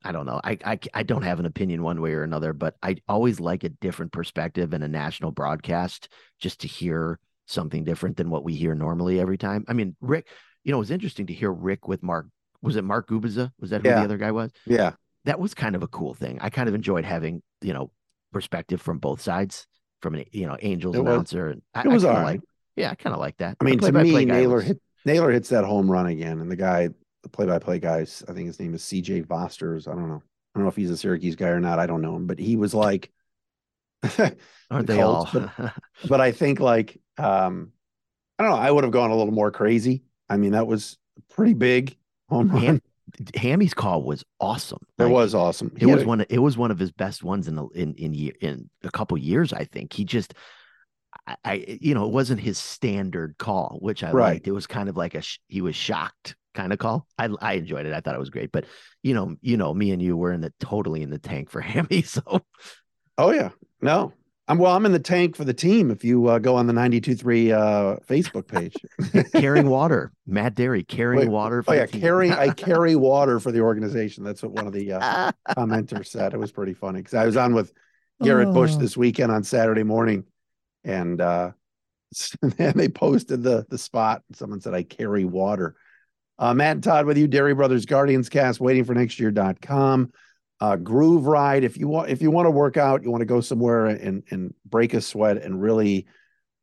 I 0.04 0.12
don't 0.12 0.26
know. 0.26 0.42
I, 0.44 0.58
I 0.66 0.80
I 0.94 1.04
don't 1.04 1.22
have 1.22 1.40
an 1.40 1.46
opinion 1.46 1.84
one 1.84 2.02
way 2.02 2.14
or 2.14 2.24
another, 2.24 2.54
but 2.54 2.76
I 2.82 2.98
always 3.08 3.40
like 3.40 3.64
a 3.64 3.70
different 3.70 4.12
perspective 4.12 4.74
in 4.74 4.82
a 4.82 4.88
national 4.88 5.32
broadcast 5.32 6.10
just 6.40 6.62
to 6.62 6.68
hear 6.68 7.20
something 7.46 7.84
different 7.84 8.18
than 8.18 8.30
what 8.30 8.44
we 8.44 8.56
hear 8.56 8.74
normally 8.76 9.20
every 9.20 9.38
time. 9.38 9.64
I 9.68 9.74
mean, 9.74 9.96
Rick, 10.02 10.28
you 10.64 10.72
know, 10.72 10.78
it 10.78 10.80
was 10.80 10.92
interesting 10.92 11.28
to 11.28 11.34
hear 11.34 11.52
Rick 11.52 11.88
with 11.88 12.02
Mark. 12.02 12.28
Was 12.62 12.76
it 12.78 12.84
Mark 12.84 13.08
Gubicza? 13.10 13.52
Was 13.60 13.70
that 13.72 13.82
who 13.82 13.90
Yeah. 13.90 14.00
the 14.00 14.06
other 14.06 14.18
guy 14.18 14.32
was? 14.32 14.52
Yeah, 14.66 14.94
that 15.26 15.40
was 15.40 15.54
kind 15.54 15.76
of 15.76 15.84
a 15.84 15.88
cool 15.88 16.14
thing. 16.14 16.40
I 16.42 16.50
kind 16.50 16.68
of 16.70 16.76
enjoyed 16.76 17.06
having, 17.06 17.44
you 17.62 17.74
know, 17.74 17.92
perspective 18.34 18.82
from 18.82 18.98
both 18.98 19.22
sides, 19.22 19.68
from 20.02 20.16
an 20.16 20.26
you 20.32 20.48
know 20.48 20.58
Angels 20.62 20.96
It 20.96 21.04
was- 21.04 21.14
announcer. 21.14 21.50
And 21.50 21.62
I, 21.76 21.82
it 21.82 21.88
was 21.88 22.06
I 22.06 22.16
all 22.16 22.24
like, 22.24 22.42
yeah, 22.76 22.90
I 22.92 22.96
kind 22.96 23.14
of 23.14 23.20
like 23.20 23.38
that. 23.38 23.58
I 23.60 23.64
mean, 23.66 23.78
to 23.80 23.92
me, 23.92 24.26
Naylor 24.26 24.56
was- 24.56 24.66
hit 24.66 24.82
Naylor 25.06 25.32
hits 25.32 25.50
that 25.50 25.64
home 25.64 25.90
run 25.92 26.06
again, 26.08 26.40
and 26.40 26.50
the 26.52 26.56
guy, 26.56 26.90
the 27.24 27.30
play-by-play 27.30 27.80
guys, 27.80 28.24
I 28.28 28.34
think 28.34 28.48
his 28.48 28.60
name 28.60 28.74
is 28.74 28.84
CJ 28.84 29.26
Vosters. 29.28 29.88
I 29.88 29.92
don't 29.94 30.08
know. 30.10 30.24
I 30.56 30.60
don't 30.60 30.64
know 30.64 30.70
if 30.70 30.76
he's 30.76 30.90
a 30.92 30.98
Syracuse 30.98 31.36
guy 31.36 31.50
or 31.50 31.60
not. 31.60 31.80
I 31.80 31.86
don't 31.86 32.02
know 32.02 32.16
him, 32.16 32.28
but 32.28 32.40
he 32.40 32.56
was 32.58 32.74
like, 32.74 33.12
aren't 34.04 34.38
the 34.88 34.94
they 34.94 35.02
all? 35.02 35.26
Colts, 35.28 35.50
but 36.08 36.20
I 36.22 36.32
think 36.32 36.60
like, 36.60 37.00
um, 37.18 37.72
I 38.40 38.44
don't 38.44 38.52
know. 38.52 38.58
I 38.58 38.72
would 38.72 38.84
have 38.84 38.92
gone 38.94 39.12
a 39.12 39.16
little 39.16 39.34
more 39.34 39.52
crazy. 39.52 40.04
I 40.30 40.38
mean, 40.38 40.52
that 40.54 40.68
was 40.68 40.98
pretty 41.30 41.54
big 41.54 41.96
home 42.30 42.50
run. 42.50 42.62
Ham- 42.62 42.82
Hammy's 43.36 43.74
call 43.74 44.02
was 44.04 44.24
awesome. 44.40 44.80
It 44.98 45.04
Like, 45.04 45.12
was 45.14 45.36
awesome. 45.36 45.72
It 45.76 45.82
He 45.84 45.90
had 45.90 45.96
was 45.98 46.04
a- 46.04 46.08
one. 46.08 46.22
Of, 46.22 46.28
it 46.30 46.40
was 46.40 46.58
one 46.58 46.72
of 46.72 46.80
his 46.80 46.92
best 46.92 47.24
ones 47.24 47.48
in 47.48 47.56
the 47.56 47.66
in 47.76 47.94
in 47.96 48.14
year 48.14 48.34
in 48.42 48.70
a 48.84 48.90
couple 48.92 49.18
years. 49.18 49.54
I 49.54 49.66
think 49.66 49.94
he 49.94 50.04
just, 50.06 50.34
I, 51.28 51.36
I 51.46 51.78
you 51.82 51.94
know, 51.94 52.06
it 52.06 52.12
wasn't 52.12 52.42
his 52.42 52.58
standard 52.58 53.36
call, 53.38 53.78
which 53.82 54.04
I 54.04 54.12
Right. 54.12 54.34
liked. 54.34 54.48
It 54.48 54.52
was 54.54 54.68
kind 54.68 54.90
of 54.90 54.98
like 54.98 55.16
a 55.16 55.22
he 55.48 55.62
was 55.62 55.76
shocked 55.76 56.36
kind 56.54 56.74
of 56.74 56.80
call. 56.80 57.08
I 57.18 57.30
I 57.42 57.54
enjoyed 57.54 57.86
it. 57.86 57.94
I 57.94 58.02
thought 58.02 58.16
it 58.16 58.20
was 58.20 58.30
great. 58.30 58.52
But 58.52 58.66
you 59.04 59.14
know, 59.14 59.36
you 59.42 59.58
know, 59.58 59.74
me 59.74 59.92
and 59.92 60.02
you 60.02 60.18
were 60.18 60.32
in 60.32 60.42
the 60.42 60.54
totally 60.60 61.02
in 61.02 61.10
the 61.10 61.20
tank 61.20 61.50
for 61.50 61.62
Hammy. 61.72 62.02
So 62.02 62.42
Oh 63.18 63.32
yeah, 63.32 63.50
no. 63.82 64.14
I'm 64.48 64.58
well. 64.58 64.76
I'm 64.76 64.86
in 64.86 64.92
the 64.92 65.00
tank 65.00 65.38
for 65.38 65.46
the 65.46 65.54
team. 65.54 65.92
If 65.92 66.04
you 66.04 66.28
uh, 66.28 66.40
go 66.40 66.56
on 66.58 66.68
the 66.68 66.74
92.3 66.74 67.52
uh, 67.54 67.98
Facebook 68.06 68.48
page. 68.48 68.76
carrying 69.34 69.70
water, 69.70 70.12
Matt 70.26 70.56
Dery 70.56 70.86
carrying 70.86 71.22
Wait, 71.28 71.30
water. 71.30 71.64
For 71.64 71.72
Oh 71.72 71.74
yeah, 71.78 71.86
carry. 71.86 72.32
I 72.32 72.50
carry 72.50 72.96
water 72.96 73.40
for 73.40 73.52
the 73.54 73.62
organization. 73.62 74.24
That's 74.26 74.42
what 74.44 74.52
one 74.52 74.68
of 74.68 74.74
the 74.74 74.94
uh, 74.94 75.00
Ah, 75.02 75.32
commenter 75.50 76.06
said. 76.06 76.34
It 76.34 76.38
was 76.40 76.52
pretty 76.52 76.74
funny 76.74 77.00
because 77.00 77.14
I 77.14 77.26
was 77.26 77.38
on 77.38 77.54
with 77.54 77.72
Garrett 78.22 78.54
Bush 78.54 78.74
Oh. 78.76 78.80
this 78.80 78.98
weekend 78.98 79.32
on 79.32 79.44
Saturday 79.44 79.84
morning, 79.84 80.26
and 80.84 81.20
uh, 81.22 81.52
and 82.58 82.74
they 82.76 82.90
posted 82.90 83.44
the 83.44 83.66
the 83.70 83.78
spot. 83.78 84.24
Someone 84.34 84.62
said 84.62 84.74
I 84.74 84.84
carry 84.84 85.26
water. 85.26 85.76
Uh, 86.40 86.54
Matt 86.54 86.72
and 86.78 86.84
Todd 86.84 87.06
with 87.06 87.18
you, 87.18 87.28
Dery 87.28 87.56
Brothers 87.56 87.86
Guardians 87.86 88.28
Cast, 88.30 88.60
waiting 88.60 88.84
for 88.84 88.96
next 88.96 89.20
year.com. 89.20 90.12
Uh, 90.60 90.76
groove 90.76 91.26
ride. 91.28 91.64
If 91.64 91.78
you 91.78 91.88
want, 91.88 92.10
if 92.10 92.22
you 92.22 92.32
want 92.32 92.46
to 92.48 92.52
work 92.52 92.78
out, 92.78 93.04
you 93.04 93.12
want 93.12 93.22
to 93.22 93.26
go 93.26 93.42
somewhere 93.42 93.86
and 93.88 94.24
and 94.32 94.54
break 94.66 94.94
a 94.94 95.02
sweat 95.02 95.38
and 95.38 95.62
really 95.62 96.08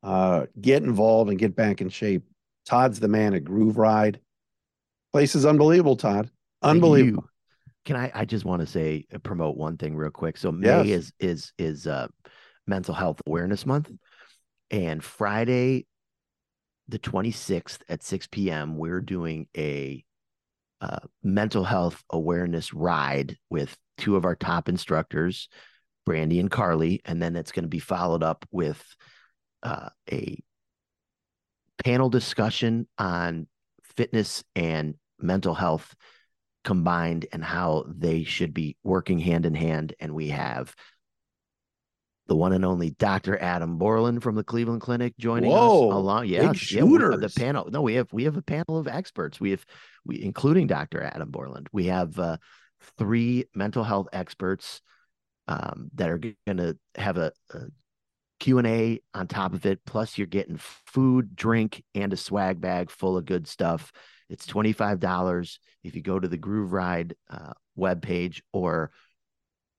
uh, 0.02 0.46
get 0.60 0.82
involved 0.82 1.30
and 1.30 1.38
get 1.38 1.54
back 1.56 1.80
in 1.80 1.88
shape. 1.88 2.22
Todd's 2.66 3.00
the 3.00 3.08
man 3.08 3.34
at 3.34 3.44
Groove 3.44 3.78
Ride. 3.78 4.20
Place 5.12 5.34
is 5.34 5.46
unbelievable, 5.46 5.96
Todd. 5.96 6.30
Unbelievable. 6.62 7.24
You- 7.24 7.28
Can 7.84 7.96
I? 7.96 8.10
I 8.14 8.24
just 8.24 8.44
want 8.44 8.60
to 8.60 8.66
say 8.66 9.06
uh, 9.14 9.18
promote 9.18 9.56
one 9.56 9.76
thing 9.76 9.96
real 9.96 10.10
quick. 10.10 10.36
So 10.36 10.52
Yes. 10.52 10.84
May 10.84 10.90
is 10.92 11.12
is 11.18 11.52
is 11.58 11.86
uh, 11.86 12.08
Mental 12.66 12.94
Health 12.94 13.20
Awareness 13.26 13.64
Month, 13.66 13.90
and 14.70 15.02
Friday, 15.02 15.86
the 16.88 16.98
twenty 16.98 17.30
sixth 17.30 17.82
at 17.88 18.02
six 18.02 18.26
p.m. 18.26 18.76
We're 18.76 19.00
doing 19.00 19.46
a 19.56 20.04
uh, 20.80 21.00
mental 21.22 21.64
health 21.64 22.02
awareness 22.10 22.72
ride 22.72 23.36
with 23.50 23.76
two 23.98 24.16
of 24.16 24.24
our 24.24 24.36
top 24.36 24.68
instructors, 24.68 25.48
Brandy 26.06 26.40
and 26.40 26.50
Carly, 26.50 27.00
and 27.04 27.20
then 27.20 27.36
it's 27.36 27.52
going 27.52 27.64
to 27.64 27.68
be 27.68 27.80
followed 27.80 28.22
up 28.22 28.46
with 28.50 28.82
uh, 29.62 29.88
a 30.10 30.38
panel 31.84 32.08
discussion 32.08 32.86
on 32.96 33.46
fitness 33.96 34.44
and 34.54 34.94
mental 35.18 35.54
health 35.54 35.94
combined 36.64 37.26
and 37.32 37.42
how 37.42 37.84
they 37.88 38.24
should 38.24 38.54
be 38.54 38.76
working 38.82 39.18
hand 39.18 39.46
in 39.46 39.54
hand. 39.54 39.94
And 39.98 40.14
we 40.14 40.28
have 40.28 40.74
the 42.28 42.36
one 42.36 42.52
and 42.52 42.64
only 42.64 42.90
Dr. 42.90 43.38
Adam 43.38 43.78
Borland 43.78 44.22
from 44.22 44.34
the 44.34 44.44
Cleveland 44.44 44.82
Clinic 44.82 45.14
joining 45.18 45.50
Whoa, 45.50 45.88
us 45.88 45.94
along. 45.94 46.22
big 46.22 46.30
Yeah, 46.30 46.42
yeah, 46.42 46.82
the 46.82 47.32
panel. 47.34 47.68
No, 47.70 47.82
we 47.82 47.94
have 47.94 48.12
we 48.12 48.24
have 48.24 48.36
a 48.36 48.42
panel 48.42 48.78
of 48.78 48.86
experts. 48.86 49.40
We 49.40 49.50
have 49.50 49.64
we 50.04 50.22
including 50.22 50.66
Dr. 50.66 51.02
Adam 51.02 51.30
Borland. 51.30 51.68
We 51.72 51.86
have 51.86 52.18
uh, 52.18 52.36
three 52.98 53.46
mental 53.54 53.82
health 53.82 54.08
experts 54.12 54.82
um, 55.48 55.90
that 55.94 56.10
are 56.10 56.18
going 56.18 56.58
to 56.58 56.76
have 56.96 57.16
a, 57.16 57.32
a 57.54 57.60
Q&A 58.40 59.00
on 59.14 59.26
top 59.26 59.54
of 59.54 59.64
it. 59.64 59.80
Plus 59.86 60.18
you're 60.18 60.26
getting 60.26 60.58
food, 60.58 61.34
drink, 61.34 61.82
and 61.94 62.12
a 62.12 62.16
swag 62.16 62.60
bag 62.60 62.90
full 62.90 63.16
of 63.16 63.24
good 63.24 63.46
stuff. 63.48 63.90
It's 64.28 64.46
$25 64.46 65.58
if 65.82 65.96
you 65.96 66.02
go 66.02 66.18
to 66.18 66.28
the 66.28 66.36
Groove 66.36 66.72
Ride 66.72 67.14
uh, 67.30 67.54
webpage 67.78 68.42
or 68.52 68.90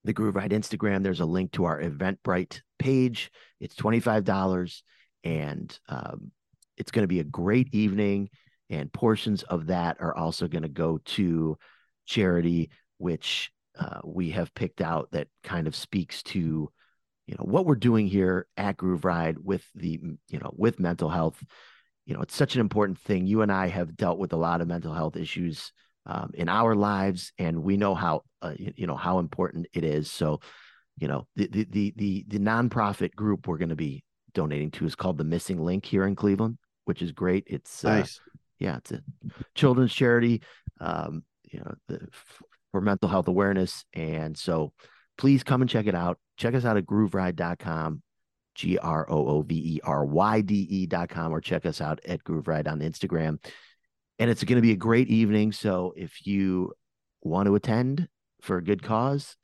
the 0.03 0.13
Groove 0.13 0.35
Ride 0.35 0.51
Instagram. 0.51 1.03
There's 1.03 1.19
a 1.19 1.25
link 1.25 1.51
to 1.53 1.65
our 1.65 1.81
Eventbrite 1.81 2.61
page. 2.77 3.31
It's 3.59 3.75
$25 3.75 4.81
and 5.23 5.79
um, 5.89 6.31
it's 6.77 6.91
going 6.91 7.03
to 7.03 7.07
be 7.07 7.19
a 7.19 7.25
great 7.25 7.73
evening. 7.73 8.29
And 8.69 8.91
portions 8.93 9.43
of 9.43 9.67
that 9.67 9.97
are 9.99 10.15
also 10.15 10.47
going 10.47 10.63
to 10.63 10.69
go 10.69 10.99
to 10.99 11.57
charity, 12.05 12.69
which 12.97 13.51
uh, 13.77 13.99
we 14.03 14.31
have 14.31 14.53
picked 14.53 14.81
out 14.81 15.09
that 15.11 15.27
kind 15.43 15.67
of 15.67 15.75
speaks 15.75 16.21
to 16.23 16.69
you 17.29 17.35
know 17.37 17.45
what 17.45 17.67
we're 17.67 17.75
doing 17.75 18.07
here 18.07 18.47
at 18.57 18.75
Groove 18.75 19.05
Ride 19.05 19.37
with 19.37 19.63
the 19.75 19.99
you 20.29 20.39
know 20.39 20.51
with 20.57 20.79
mental 20.79 21.09
health. 21.09 21.41
You 22.07 22.15
know, 22.15 22.21
it's 22.21 22.35
such 22.35 22.55
an 22.55 22.61
important 22.61 22.97
thing. 22.97 23.27
You 23.27 23.43
and 23.43 23.51
I 23.51 23.67
have 23.67 23.95
dealt 23.95 24.17
with 24.17 24.33
a 24.33 24.37
lot 24.37 24.61
of 24.61 24.67
mental 24.67 24.95
health 24.95 25.15
issues 25.15 25.71
um, 26.05 26.31
in 26.33 26.49
our 26.49 26.75
lives, 26.75 27.31
and 27.37 27.63
we 27.63 27.77
know 27.77 27.95
how 27.95 28.23
uh, 28.41 28.53
you, 28.57 28.87
know 28.87 28.95
how 28.95 29.19
important 29.19 29.67
it 29.73 29.83
is. 29.83 30.09
So, 30.09 30.39
you 30.97 31.07
know, 31.07 31.27
the 31.35 31.47
the 31.47 31.67
the 31.69 31.93
the, 31.95 32.25
the 32.27 32.39
nonprofit 32.39 33.13
group 33.15 33.47
we're 33.47 33.57
going 33.57 33.69
to 33.69 33.75
be 33.75 34.03
donating 34.33 34.71
to 34.71 34.85
is 34.85 34.95
called 34.95 35.17
the 35.17 35.23
Missing 35.23 35.63
Link 35.63 35.85
here 35.85 36.05
in 36.05 36.15
Cleveland, 36.15 36.57
which 36.85 37.01
is 37.01 37.11
great. 37.11 37.43
It's 37.47 37.83
uh, 37.83 37.99
Nice. 37.99 38.19
yeah, 38.59 38.77
it's 38.77 38.91
a 38.91 39.01
children's 39.55 39.93
charity, 39.93 40.41
um, 40.79 41.23
you 41.51 41.59
know, 41.59 41.73
the, 41.87 42.07
for 42.71 42.81
mental 42.81 43.09
health 43.09 43.27
awareness. 43.27 43.85
And 43.93 44.37
so 44.37 44.73
please 45.17 45.43
come 45.43 45.61
and 45.61 45.69
check 45.69 45.87
it 45.87 45.95
out. 45.95 46.17
Check 46.37 46.55
us 46.55 46.65
out 46.65 46.77
at 46.77 46.85
grooveride.com, 46.85 48.01
G 48.55 48.77
R 48.77 49.09
O 49.09 49.27
O 49.27 49.41
V 49.41 49.55
E 49.55 49.79
R 49.83 50.05
Y 50.05 50.41
D 50.41 50.67
E.com, 50.69 51.33
or 51.33 51.41
check 51.41 51.65
us 51.65 51.81
out 51.81 51.99
at 52.07 52.23
Groove 52.23 52.47
Ride 52.47 52.67
on 52.67 52.79
Instagram. 52.79 53.39
And 54.19 54.29
it's 54.29 54.43
going 54.43 54.57
to 54.57 54.61
be 54.61 54.73
a 54.73 54.77
great 54.77 55.07
evening. 55.07 55.51
So 55.53 55.93
if 55.95 56.27
you 56.27 56.73
want 57.21 57.47
to 57.47 57.55
attend 57.55 58.07
for 58.41 58.57
a 58.57 58.63
good 58.63 58.83
cause, 58.83 59.35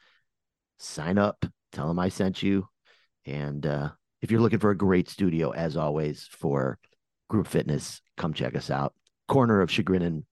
sign 0.79 1.17
up, 1.17 1.45
tell 1.71 1.87
them 1.87 1.99
I 1.99 2.09
sent 2.09 2.43
you. 2.43 2.67
And 3.25 3.65
uh, 3.65 3.89
if 4.21 4.31
you're 4.31 4.41
looking 4.41 4.59
for 4.59 4.71
a 4.71 4.77
great 4.77 5.09
studio, 5.09 5.51
as 5.51 5.77
always, 5.77 6.27
for 6.29 6.77
group 7.29 7.47
fitness, 7.47 8.01
come 8.17 8.33
check 8.33 8.55
us 8.55 8.69
out. 8.69 8.93
Corner 9.27 9.61
of 9.61 9.71
Chagrin 9.71 10.01
and 10.03 10.23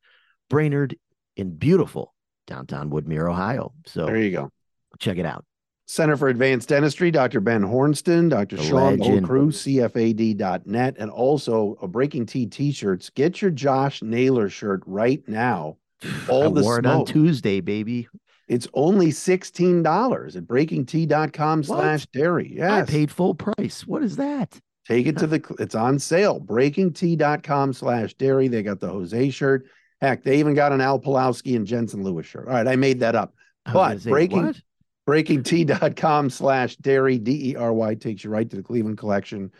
Brainard 0.49 0.95
in 1.35 1.55
beautiful 1.55 2.13
downtown 2.45 2.91
Woodmere, 2.91 3.29
Ohio. 3.31 3.73
So 3.87 4.05
There 4.05 4.17
you 4.17 4.31
go. 4.31 4.51
check 4.99 5.17
it 5.17 5.25
out. 5.25 5.45
Center 5.85 6.15
for 6.15 6.29
Advanced 6.29 6.69
Dentistry, 6.69 7.11
Dr. 7.11 7.39
Ben 7.41 7.61
Hornston, 7.61 8.29
Dr. 8.29 8.55
The 8.55 8.63
Sean 8.63 8.97
legend. 8.97 9.27
Crew, 9.27 9.51
CFAD.net, 9.51 10.95
and 10.97 11.11
also 11.11 11.77
a 11.81 11.87
Breaking 11.87 12.25
T 12.25 12.45
t-shirts. 12.45 13.09
Get 13.09 13.41
your 13.41 13.51
Josh 13.51 14.01
Naylor 14.01 14.49
shirt 14.49 14.81
right 14.85 15.21
now. 15.27 15.77
All 16.29 16.43
I 16.45 16.49
the 16.53 16.61
wore 16.61 16.79
it 16.79 16.85
on. 16.85 17.05
Tuesday, 17.05 17.59
baby. 17.59 18.07
It's 18.47 18.67
only 18.73 19.07
$16 19.07 20.35
at 20.35 20.43
breakingt.com 20.43 21.63
slash 21.63 22.05
dery. 22.07 22.61
I 22.61 22.83
paid 22.83 23.09
full 23.09 23.35
price. 23.35 23.87
What 23.87 24.03
is 24.03 24.17
that? 24.17 24.59
Take 24.85 25.07
it 25.07 25.17
to 25.19 25.27
the, 25.33 25.55
it's 25.59 25.75
on 25.75 25.97
sale. 25.97 26.41
Breakingt.com 26.41 27.73
slash 27.73 28.15
dery. 28.15 28.49
They 28.51 28.63
got 28.63 28.79
the 28.79 28.89
Jose 28.89 29.29
shirt. 29.29 29.65
Heck, 30.01 30.23
they 30.23 30.39
even 30.39 30.53
got 30.53 30.73
an 30.73 30.81
Al 30.81 30.99
Pawlowski 30.99 31.55
and 31.55 31.65
Jensen 31.65 32.03
Lewis 32.03 32.25
shirt. 32.25 32.47
All 32.47 32.53
right, 32.53 32.67
I 32.67 32.75
made 32.75 32.99
that 32.99 33.15
up. 33.15 33.33
But 33.71 34.01
say, 34.01 34.09
breaking- 34.09 34.45
what? 34.47 34.61
breakingt.com 35.07 36.29
slash 36.29 36.77
dery 36.77 37.21
d-e-r-y 37.23 37.95
takes 37.95 38.23
you 38.23 38.29
right 38.29 38.49
to 38.49 38.55
the 38.55 38.63
cleveland 38.63 38.97
collection 38.97 39.51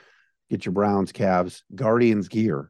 get 0.50 0.66
your 0.66 0.74
browns 0.74 1.12
calves 1.12 1.64
guardians 1.76 2.28
gear 2.28 2.70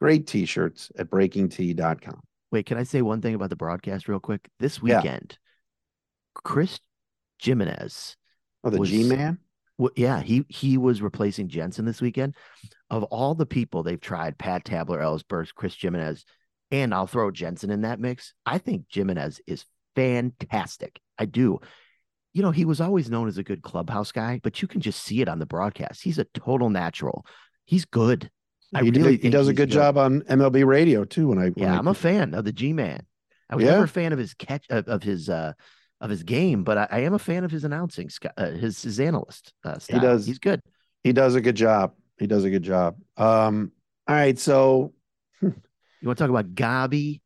great 0.00 0.26
t-shirts 0.26 0.90
at 0.98 1.10
breakingt.com 1.10 2.20
Wait, 2.50 2.66
can 2.66 2.76
I 2.76 2.82
say 2.82 3.00
one 3.00 3.22
thing 3.22 3.34
about 3.34 3.48
the 3.48 3.56
broadcast 3.56 4.08
real 4.08 4.20
quick? 4.20 4.46
This 4.58 4.78
Yeah. 4.84 4.98
weekend, 4.98 5.38
Chris 6.34 6.80
Gimenez 7.42 8.16
oh 8.62 8.68
the 8.70 8.78
Was- 8.78 8.90
g-man 8.90 9.38
Well, 9.78 9.90
yeah, 9.96 10.20
he 10.20 10.44
he 10.50 10.76
was 10.76 11.00
replacing 11.00 11.48
Jensen 11.48 11.86
this 11.86 12.02
weekend. 12.02 12.34
Of 12.90 13.04
all 13.04 13.34
the 13.34 13.46
people 13.46 13.82
they've 13.82 13.98
tried, 13.98 14.36
Pat 14.36 14.66
Tabler, 14.66 15.00
Ellis 15.00 15.22
Burks, 15.22 15.50
Chris 15.50 15.74
Gimenez, 15.74 16.26
and 16.70 16.92
I'll 16.92 17.06
throw 17.06 17.30
Jensen 17.30 17.70
in 17.70 17.80
that 17.80 17.98
mix. 17.98 18.34
I 18.44 18.58
think 18.58 18.84
Gimenez 18.92 19.40
is 19.46 19.64
fantastic. 19.96 21.00
I 21.18 21.24
do. 21.26 21.60
You 22.32 22.42
know, 22.42 22.50
he 22.50 22.64
was 22.64 22.80
always 22.80 23.10
known 23.10 23.28
as 23.28 23.36
a 23.38 23.42
good 23.42 23.62
clubhouse 23.62 24.10
guy, 24.12 24.40
but 24.42 24.62
you 24.62 24.68
can 24.68 24.80
just 24.80 25.02
see 25.02 25.20
it 25.20 25.28
on 25.28 25.38
the 25.38 25.46
broadcast. 25.46 26.02
He's 26.02 26.18
a 26.18 26.24
total 26.24 26.70
natural. 26.70 27.26
He's 27.64 27.84
good. 27.84 28.30
I 28.74 28.82
he, 28.82 28.90
did- 28.90 29.02
really 29.02 29.18
he 29.18 29.28
does 29.30 29.48
a 29.48 29.50
he's 29.50 29.56
good, 29.58 29.70
job 29.70 29.98
on 29.98 30.22
mlb 30.22 30.64
radio 30.64 31.04
too 31.04 31.28
when 31.28 31.38
i 31.38 31.48
when 31.50 31.54
Yeah, 31.68 31.74
I- 31.74 31.78
I'm 31.78 31.88
a 31.88 31.94
fan 31.94 32.32
of 32.32 32.44
the 32.46 32.52
G 32.52 32.72
Man. 32.72 33.04
I 33.50 33.56
was 33.56 33.64
Yeah? 33.64 33.72
never 33.72 33.84
a 33.84 33.88
fan 33.88 34.14
of 34.14 34.18
his 34.18 34.32
catch 34.32 34.64
of, 34.70 34.88
of 34.88 35.02
his 35.02 35.28
uh 35.28 35.52
of 36.00 36.08
his 36.08 36.22
game, 36.22 36.64
but 36.64 36.78
I, 36.78 36.88
I 36.90 36.98
am 37.00 37.12
a 37.12 37.18
fan 37.18 37.44
of 37.44 37.50
his 37.50 37.64
announcing, 37.64 38.08
uh, 38.36 38.50
his 38.50 38.80
his 38.82 38.98
analyst 38.98 39.52
uh, 39.62 39.78
style. 39.78 40.00
does- 40.00 40.24
He's 40.26 40.38
good. 40.38 40.60
he 41.04 41.12
does 41.12 41.34
a 41.34 41.40
good 41.42 41.54
job 41.56 41.92
he 42.18 42.26
does 42.26 42.44
a 42.44 42.50
good 42.50 42.62
job 42.62 42.96
um 43.18 43.72
all 44.08 44.14
right 44.16 44.38
so 44.38 44.94
You 45.42 45.52
want 46.08 46.16
to 46.18 46.24
talk 46.24 46.30
about 46.30 46.54
Gabi? 46.54 47.20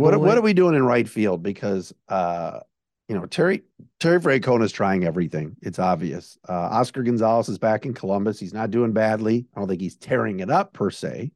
What, 0.00 0.20
what 0.20 0.38
are 0.38 0.42
we 0.42 0.54
doing 0.54 0.74
in 0.74 0.84
right 0.84 1.08
field? 1.08 1.42
Because 1.42 1.92
uh 2.08 2.60
you 3.08 3.14
know 3.14 3.26
terry 3.26 3.62
terry 4.00 4.20
Francona 4.20 4.64
is 4.64 4.72
trying 4.72 5.04
everything. 5.04 5.56
It's 5.62 5.78
obvious. 5.78 6.38
Uh 6.48 6.52
oscar 6.52 7.02
gonzalez 7.02 7.48
is 7.48 7.58
back 7.58 7.86
in 7.86 7.94
columbus. 7.94 8.40
He's 8.40 8.54
not 8.54 8.70
doing 8.70 8.92
badly. 8.92 9.46
I 9.54 9.60
don't 9.60 9.68
think 9.68 9.80
he's 9.80 9.96
tearing 9.96 10.40
it 10.40 10.50
up 10.50 10.72
per 10.72 10.90
se 10.90 11.32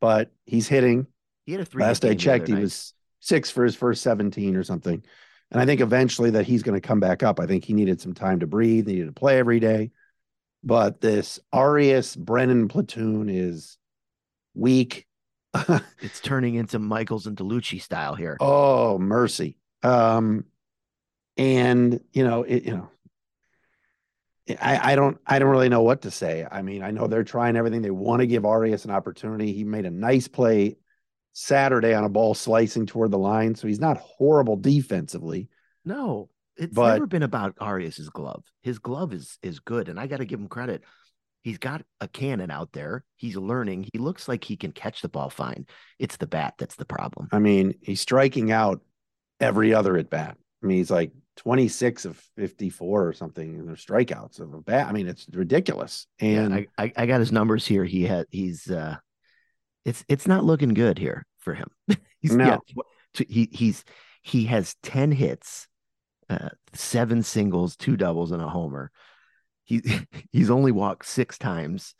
but 0.00 0.30
he's 0.44 0.68
hitting. 0.68 1.06
He 1.44 1.52
had 1.52 1.60
a 1.60 1.64
three. 1.64 1.82
last 1.82 2.04
i 2.04 2.14
checked 2.14 2.48
he 2.48 2.54
was 2.54 2.92
six 3.20 3.50
for 3.50 3.64
his 3.64 3.74
first 3.74 4.02
17 4.02 4.56
or 4.56 4.62
something. 4.62 5.02
And 5.50 5.60
i 5.60 5.66
think 5.66 5.80
eventually 5.80 6.30
that 6.30 6.46
he's 6.46 6.62
going 6.62 6.80
to 6.80 6.86
come 6.86 7.00
back 7.00 7.22
up. 7.22 7.40
I 7.40 7.46
think 7.46 7.64
he 7.64 7.72
needed 7.72 8.00
some 8.00 8.14
time 8.14 8.40
to 8.40 8.46
breathe 8.46 8.86
he 8.86 8.94
needed 8.94 9.06
to 9.06 9.12
play 9.12 9.38
every 9.38 9.60
day. 9.60 9.90
But 10.64 11.00
this 11.00 11.38
arias 11.52 12.16
brennan 12.16 12.68
platoon 12.68 13.28
is 13.28 13.78
weak 14.54 15.05
It's 16.00 16.20
turning 16.20 16.54
into 16.54 16.78
Michaels 16.78 17.26
and 17.26 17.36
Dellucci 17.36 17.80
style 17.80 18.14
here. 18.14 18.36
Oh, 18.40 18.98
mercy. 18.98 19.56
Um, 19.82 20.44
and 21.36 22.00
you 22.12 22.24
know, 22.24 22.42
it, 22.42 22.64
you 22.64 22.72
know, 22.76 22.90
I, 24.60 24.92
I 24.92 24.96
don't, 24.96 25.18
I 25.26 25.38
don't 25.38 25.50
really 25.50 25.68
know 25.68 25.82
what 25.82 26.02
to 26.02 26.10
say. 26.10 26.46
I 26.50 26.62
mean, 26.62 26.82
I 26.82 26.92
know 26.92 27.06
they're 27.08 27.24
trying 27.24 27.56
everything. 27.56 27.82
They 27.82 27.90
want 27.90 28.20
to 28.20 28.26
give 28.26 28.44
Arias 28.44 28.84
an 28.84 28.90
opportunity. 28.92 29.52
He 29.52 29.64
made 29.64 29.86
a 29.86 29.90
nice 29.90 30.28
play 30.28 30.76
Saturday 31.32 31.94
on 31.94 32.04
a 32.04 32.08
ball 32.08 32.34
slicing 32.34 32.86
toward 32.86 33.10
the 33.10 33.18
line, 33.18 33.54
so 33.54 33.66
he's 33.66 33.80
not 33.80 33.98
horrible 33.98 34.56
defensively. 34.56 35.48
No, 35.84 36.30
it's 36.56 36.72
But- 36.72 36.94
never 36.94 37.06
been 37.06 37.22
about 37.24 37.56
Arias's 37.60 38.08
glove. 38.08 38.44
His 38.62 38.78
glove 38.78 39.12
is 39.12 39.38
is 39.42 39.58
good, 39.60 39.88
and 39.88 39.98
I 39.98 40.06
got 40.06 40.18
to 40.18 40.24
give 40.24 40.40
him 40.40 40.48
credit. 40.48 40.82
He's 41.46 41.58
got 41.58 41.82
a 42.00 42.08
cannon 42.08 42.50
out 42.50 42.72
there. 42.72 43.04
He's 43.14 43.36
learning. 43.36 43.88
He 43.92 44.00
looks 44.00 44.26
like 44.26 44.42
he 44.42 44.56
can 44.56 44.72
catch 44.72 45.00
the 45.00 45.08
ball 45.08 45.30
fine. 45.30 45.64
It's 45.96 46.16
the 46.16 46.26
bat 46.26 46.54
that's 46.58 46.74
the 46.74 46.84
problem. 46.84 47.28
I 47.30 47.38
mean, 47.38 47.76
he's 47.80 48.00
striking 48.00 48.50
out 48.50 48.80
every 49.38 49.72
other 49.72 49.96
at 49.96 50.10
bat. 50.10 50.36
I 50.60 50.66
mean, 50.66 50.78
he's 50.78 50.90
like 50.90 51.12
26 51.36 52.04
of 52.04 52.20
54 52.36 53.06
or 53.06 53.12
something 53.12 53.60
in 53.60 53.64
their 53.64 53.76
strikeouts 53.76 54.40
of 54.40 54.54
a 54.54 54.60
bat. 54.60 54.88
I 54.88 54.92
mean, 54.92 55.06
it's 55.06 55.24
ridiculous. 55.32 56.08
And 56.18 56.52
yeah, 56.52 56.62
I, 56.76 56.82
I 56.82 56.92
I 56.96 57.06
got 57.06 57.20
his 57.20 57.30
numbers 57.30 57.64
here. 57.64 57.84
He 57.84 58.02
had 58.02 58.26
he's 58.32 58.68
uh, 58.68 58.96
it's 59.84 60.04
it's 60.08 60.26
not 60.26 60.42
looking 60.42 60.74
good 60.74 60.98
here 60.98 61.26
for 61.38 61.54
him. 61.54 61.68
he's 62.18 62.34
No. 62.34 62.60
yeah, 62.74 63.24
he 63.28 63.48
he's 63.52 63.84
he 64.20 64.46
has 64.46 64.74
ten 64.82 65.12
hits, 65.12 65.68
uh, 66.28 66.48
seven 66.72 67.22
singles, 67.22 67.76
two 67.76 67.96
doubles, 67.96 68.32
and 68.32 68.42
a 68.42 68.48
homer. 68.48 68.90
He 69.66 69.82
he's 70.32 70.48
only 70.50 70.72
walked 70.72 71.04
six 71.04 71.36
times, 71.36 71.94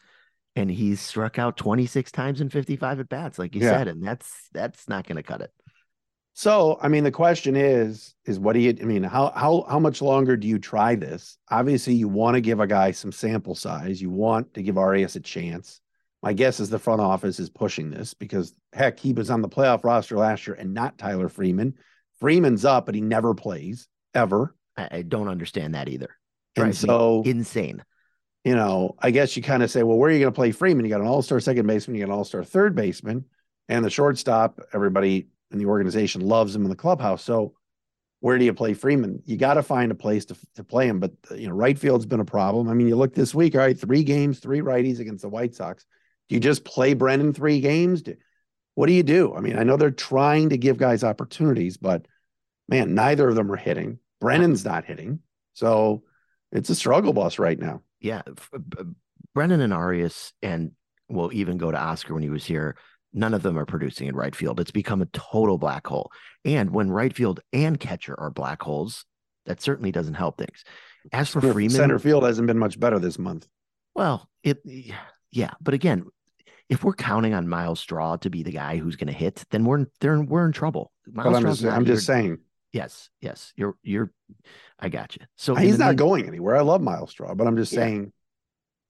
and 0.54 0.70
he's 0.70 1.00
struck 1.00 1.38
out 1.38 1.58
twenty 1.58 1.84
six 1.84 2.10
times 2.10 2.40
in 2.40 2.48
fifty 2.48 2.76
five 2.76 2.98
at 2.98 3.10
bats, 3.10 3.38
like 3.38 3.54
you 3.54 3.60
Yeah. 3.60 3.76
said, 3.76 3.88
and 3.88 4.02
that's 4.02 4.48
that's 4.54 4.88
not 4.88 5.06
going 5.06 5.16
to 5.16 5.22
cut 5.22 5.42
it. 5.42 5.50
So, 6.38 6.78
I 6.82 6.88
mean, 6.88 7.02
the 7.02 7.10
question 7.10 7.56
is, 7.56 8.14
is 8.26 8.38
what 8.38 8.52
do 8.52 8.58
you, 8.58 8.76
I 8.78 8.84
mean, 8.84 9.02
how, 9.02 9.32
how, 9.34 9.64
how 9.70 9.78
much 9.78 10.02
longer 10.02 10.36
do 10.36 10.46
you 10.46 10.58
try 10.58 10.94
this? 10.94 11.38
Obviously, 11.50 11.94
you 11.94 12.08
want 12.08 12.34
to 12.34 12.42
give 12.42 12.60
a 12.60 12.66
guy 12.66 12.90
some 12.90 13.10
sample 13.10 13.54
size. 13.54 14.02
You 14.02 14.10
want 14.10 14.52
to 14.52 14.62
give 14.62 14.76
Arias 14.76 15.16
a 15.16 15.20
chance. 15.20 15.80
My 16.22 16.34
guess 16.34 16.60
is 16.60 16.68
the 16.68 16.78
front 16.78 17.00
office 17.00 17.40
is 17.40 17.48
pushing 17.48 17.90
this 17.90 18.12
because 18.12 18.52
heck, 18.74 19.00
he 19.00 19.14
was 19.14 19.30
on 19.30 19.40
the 19.40 19.48
playoff 19.48 19.82
roster 19.82 20.18
last 20.18 20.46
year 20.46 20.54
and 20.56 20.74
not 20.74 20.98
Tyler 20.98 21.30
Freeman. 21.30 21.72
Freeman's 22.20 22.66
up, 22.66 22.84
but 22.84 22.94
he 22.94 23.00
never 23.00 23.32
plays 23.32 23.88
ever. 24.12 24.54
I, 24.76 24.88
I 24.90 25.02
don't 25.02 25.28
understand 25.28 25.74
that 25.74 25.88
either. 25.88 26.10
And 26.64 26.76
so, 26.76 27.22
insane. 27.24 27.84
you 28.44 28.54
know, 28.54 28.96
I 28.98 29.10
guess 29.10 29.36
you 29.36 29.42
kind 29.42 29.62
of 29.62 29.70
say, 29.70 29.82
well, 29.82 29.98
where 29.98 30.10
are 30.10 30.12
you 30.12 30.20
going 30.20 30.32
to 30.32 30.36
play 30.36 30.52
Freeman? 30.52 30.84
You 30.84 30.90
got 30.90 31.00
an 31.00 31.06
all 31.06 31.22
star 31.22 31.40
second 31.40 31.66
baseman, 31.66 31.96
you 31.96 32.04
got 32.04 32.12
an 32.12 32.18
all 32.18 32.24
star 32.24 32.44
third 32.44 32.74
baseman, 32.74 33.24
and 33.68 33.84
the 33.84 33.90
shortstop. 33.90 34.60
Everybody 34.72 35.28
in 35.50 35.58
the 35.58 35.66
organization 35.66 36.22
loves 36.22 36.54
him 36.54 36.62
in 36.64 36.70
the 36.70 36.76
clubhouse. 36.76 37.22
So, 37.22 37.54
where 38.20 38.38
do 38.38 38.44
you 38.44 38.54
play 38.54 38.72
Freeman? 38.72 39.22
You 39.26 39.36
got 39.36 39.54
to 39.54 39.62
find 39.62 39.92
a 39.92 39.94
place 39.94 40.24
to, 40.26 40.36
to 40.54 40.64
play 40.64 40.88
him. 40.88 41.00
But, 41.00 41.12
uh, 41.30 41.34
you 41.34 41.48
know, 41.48 41.54
right 41.54 41.78
field's 41.78 42.06
been 42.06 42.20
a 42.20 42.24
problem. 42.24 42.68
I 42.68 42.74
mean, 42.74 42.88
you 42.88 42.96
look 42.96 43.14
this 43.14 43.34
week, 43.34 43.54
all 43.54 43.60
right, 43.60 43.78
three 43.78 44.02
games, 44.02 44.38
three 44.38 44.60
righties 44.60 45.00
against 45.00 45.22
the 45.22 45.28
White 45.28 45.54
Sox. 45.54 45.84
Do 46.28 46.34
you 46.34 46.40
just 46.40 46.64
play 46.64 46.94
Brennan 46.94 47.34
three 47.34 47.60
games? 47.60 48.02
Do, 48.02 48.16
what 48.74 48.86
do 48.86 48.94
you 48.94 49.02
do? 49.02 49.34
I 49.34 49.40
mean, 49.40 49.58
I 49.58 49.62
know 49.62 49.76
they're 49.76 49.90
trying 49.90 50.48
to 50.48 50.58
give 50.58 50.76
guys 50.76 51.04
opportunities, 51.04 51.76
but 51.76 52.06
man, 52.68 52.94
neither 52.94 53.28
of 53.28 53.34
them 53.34 53.52
are 53.52 53.56
hitting. 53.56 53.98
Brennan's 54.20 54.64
not 54.64 54.84
hitting. 54.84 55.20
So, 55.52 56.02
it's 56.52 56.70
a 56.70 56.74
struggle 56.74 57.12
bus 57.12 57.38
right 57.38 57.58
now. 57.58 57.82
yeah, 58.00 58.22
uh, 58.52 58.84
Brennan 59.34 59.60
and 59.60 59.72
Arias, 59.72 60.32
and 60.42 60.72
we'll 61.08 61.32
even 61.32 61.58
go 61.58 61.70
to 61.70 61.78
Oscar 61.78 62.14
when 62.14 62.22
he 62.22 62.30
was 62.30 62.44
here. 62.44 62.76
None 63.12 63.34
of 63.34 63.42
them 63.42 63.58
are 63.58 63.66
producing 63.66 64.08
in 64.08 64.16
right 64.16 64.34
field. 64.34 64.60
It's 64.60 64.70
become 64.70 65.02
a 65.02 65.06
total 65.06 65.58
black 65.58 65.86
hole. 65.86 66.10
And 66.44 66.70
when 66.70 66.90
right 66.90 67.14
field 67.14 67.40
and 67.52 67.78
catcher 67.78 68.18
are 68.18 68.30
black 68.30 68.62
holes, 68.62 69.04
that 69.46 69.60
certainly 69.60 69.92
doesn't 69.92 70.14
help 70.14 70.38
things. 70.38 70.64
As 71.12 71.28
for 71.28 71.40
Freeman, 71.40 71.70
center 71.70 71.98
field 71.98 72.24
hasn't 72.24 72.46
been 72.46 72.58
much 72.58 72.78
better 72.78 72.98
this 72.98 73.18
month. 73.18 73.46
well, 73.94 74.28
it, 74.42 74.62
yeah, 75.30 75.52
but 75.60 75.74
again, 75.74 76.04
if 76.68 76.82
we're 76.82 76.94
counting 76.94 77.32
on 77.32 77.48
Myles 77.48 77.80
Straw 77.80 78.16
to 78.16 78.30
be 78.30 78.42
the 78.42 78.50
guy 78.50 78.76
who's 78.76 78.96
going 78.96 79.06
to 79.06 79.12
hit, 79.12 79.44
then 79.50 79.64
we're 79.64 79.78
in, 79.78 79.86
they're 80.00 80.20
we're 80.20 80.46
in 80.46 80.52
trouble. 80.52 80.92
But 81.06 81.26
I'm 81.26 81.42
just, 81.42 81.64
I'm 81.64 81.84
just 81.84 82.06
saying 82.06 82.38
yes, 82.76 83.10
yes, 83.20 83.52
you're 83.56 83.74
you're, 83.82 84.12
I 84.78 84.88
got 84.88 85.16
you. 85.16 85.22
So 85.36 85.54
he's 85.54 85.78
not 85.78 85.96
going 85.96 86.26
anywhere. 86.26 86.56
I 86.56 86.60
love 86.62 86.80
Myles 86.80 87.10
Straw, 87.10 87.34
but 87.34 87.46
I'm 87.46 87.56
just 87.56 87.72
Yeah. 87.72 87.80
saying 87.80 88.12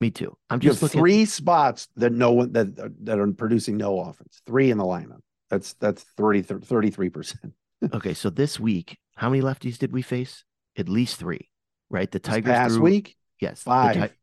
Me 0.01 0.11
too. 0.11 0.37
I'm 0.51 0.61
just 0.61 0.83
looking. 0.83 1.01
three 1.01 1.25
spots 1.25 1.88
that 1.96 2.12
no 2.12 2.33
one 2.33 2.53
that 2.53 2.77
that 3.05 3.18
are 3.18 3.33
producing 3.33 3.77
no 3.77 4.01
offense. 4.01 4.40
Three 4.46 4.70
in 4.70 4.79
the 4.79 4.85
lineup. 4.85 5.20
That's 5.49 5.72
that's 5.75 6.03
30 6.16 6.42
33 6.42 7.09
percent. 7.11 7.53
Okay, 7.92 8.14
so 8.14 8.31
this 8.31 8.59
week, 8.59 8.96
how 9.16 9.29
many 9.29 9.42
lefties 9.42 9.77
did 9.79 9.92
we 9.92 10.01
face? 10.01 10.44
At 10.79 10.88
least 10.88 11.16
three, 11.16 11.51
right? 11.90 12.11
The 12.11 12.18
Tigers 12.18 12.51
Past 12.53 12.75
threw- 12.75 12.83
week, 12.85 13.16
yes, 13.38 13.62
five, 13.62 13.94
Ti- 14.09 14.14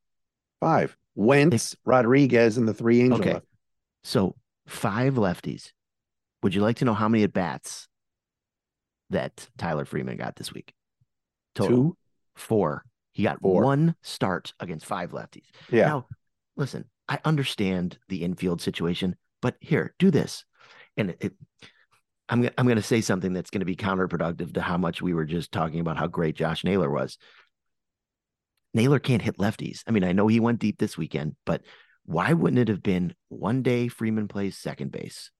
five. 0.59 0.97
Wentz, 1.15 1.75
Rodriguez, 1.85 2.57
and 2.57 2.67
the 2.67 2.73
three 2.73 3.01
Angel. 3.01 3.19
Okay. 3.19 3.39
so 4.03 4.35
five 4.67 5.13
lefties. 5.15 5.71
Would 6.41 6.55
you 6.55 6.61
like 6.61 6.77
to 6.77 6.85
know 6.85 6.95
how 6.95 7.07
many 7.07 7.23
at 7.23 7.31
bats 7.31 7.87
that 9.13 9.47
Tyler 9.57 9.85
Freeman 9.85 10.17
got 10.17 10.35
this 10.35 10.53
week? 10.53 10.73
Total 11.55 11.77
Two. 11.77 11.97
four. 12.35 12.83
He 13.13 13.23
got 13.23 13.41
Four. 13.41 13.63
one 13.63 13.95
start 14.01 14.53
against 14.59 14.85
five 14.85 15.11
lefties. 15.11 15.45
Yeah. 15.71 15.87
Now, 15.87 16.07
listen, 16.57 16.85
I 17.07 17.19
understand 17.25 17.97
the 18.09 18.23
infield 18.23 18.61
situation, 18.61 19.15
but 19.41 19.55
here, 19.59 19.93
do 19.99 20.11
this, 20.11 20.45
and 20.97 21.11
it. 21.11 21.17
it 21.21 21.33
I'm 22.29 22.49
I'm 22.57 22.67
gonna 22.67 22.81
say 22.81 23.01
something 23.01 23.33
that's 23.33 23.49
going 23.49 23.59
to 23.59 23.65
be 23.65 23.75
counterproductive 23.75 24.53
to 24.53 24.61
how 24.61 24.77
much 24.77 25.01
we 25.01 25.13
were 25.13 25.25
just 25.25 25.51
talking 25.51 25.81
about 25.81 25.97
how 25.97 26.07
great 26.07 26.35
Josh 26.35 26.63
Naylor 26.63 26.89
was. 26.89 27.17
Naylor 28.73 28.97
can't 28.97 29.21
hit 29.21 29.37
lefties. 29.37 29.83
I 29.85 29.91
mean, 29.91 30.03
I 30.03 30.13
know 30.13 30.27
he 30.27 30.39
went 30.39 30.59
deep 30.59 30.79
this 30.79 30.97
weekend, 30.97 31.35
but 31.45 31.61
why 32.05 32.33
wouldn't 32.33 32.59
it 32.59 32.69
have 32.69 32.81
been 32.81 33.13
one 33.27 33.61
day 33.61 33.87
Freeman 33.89 34.27
plays 34.27 34.57
second 34.57 34.91
base, 34.91 35.31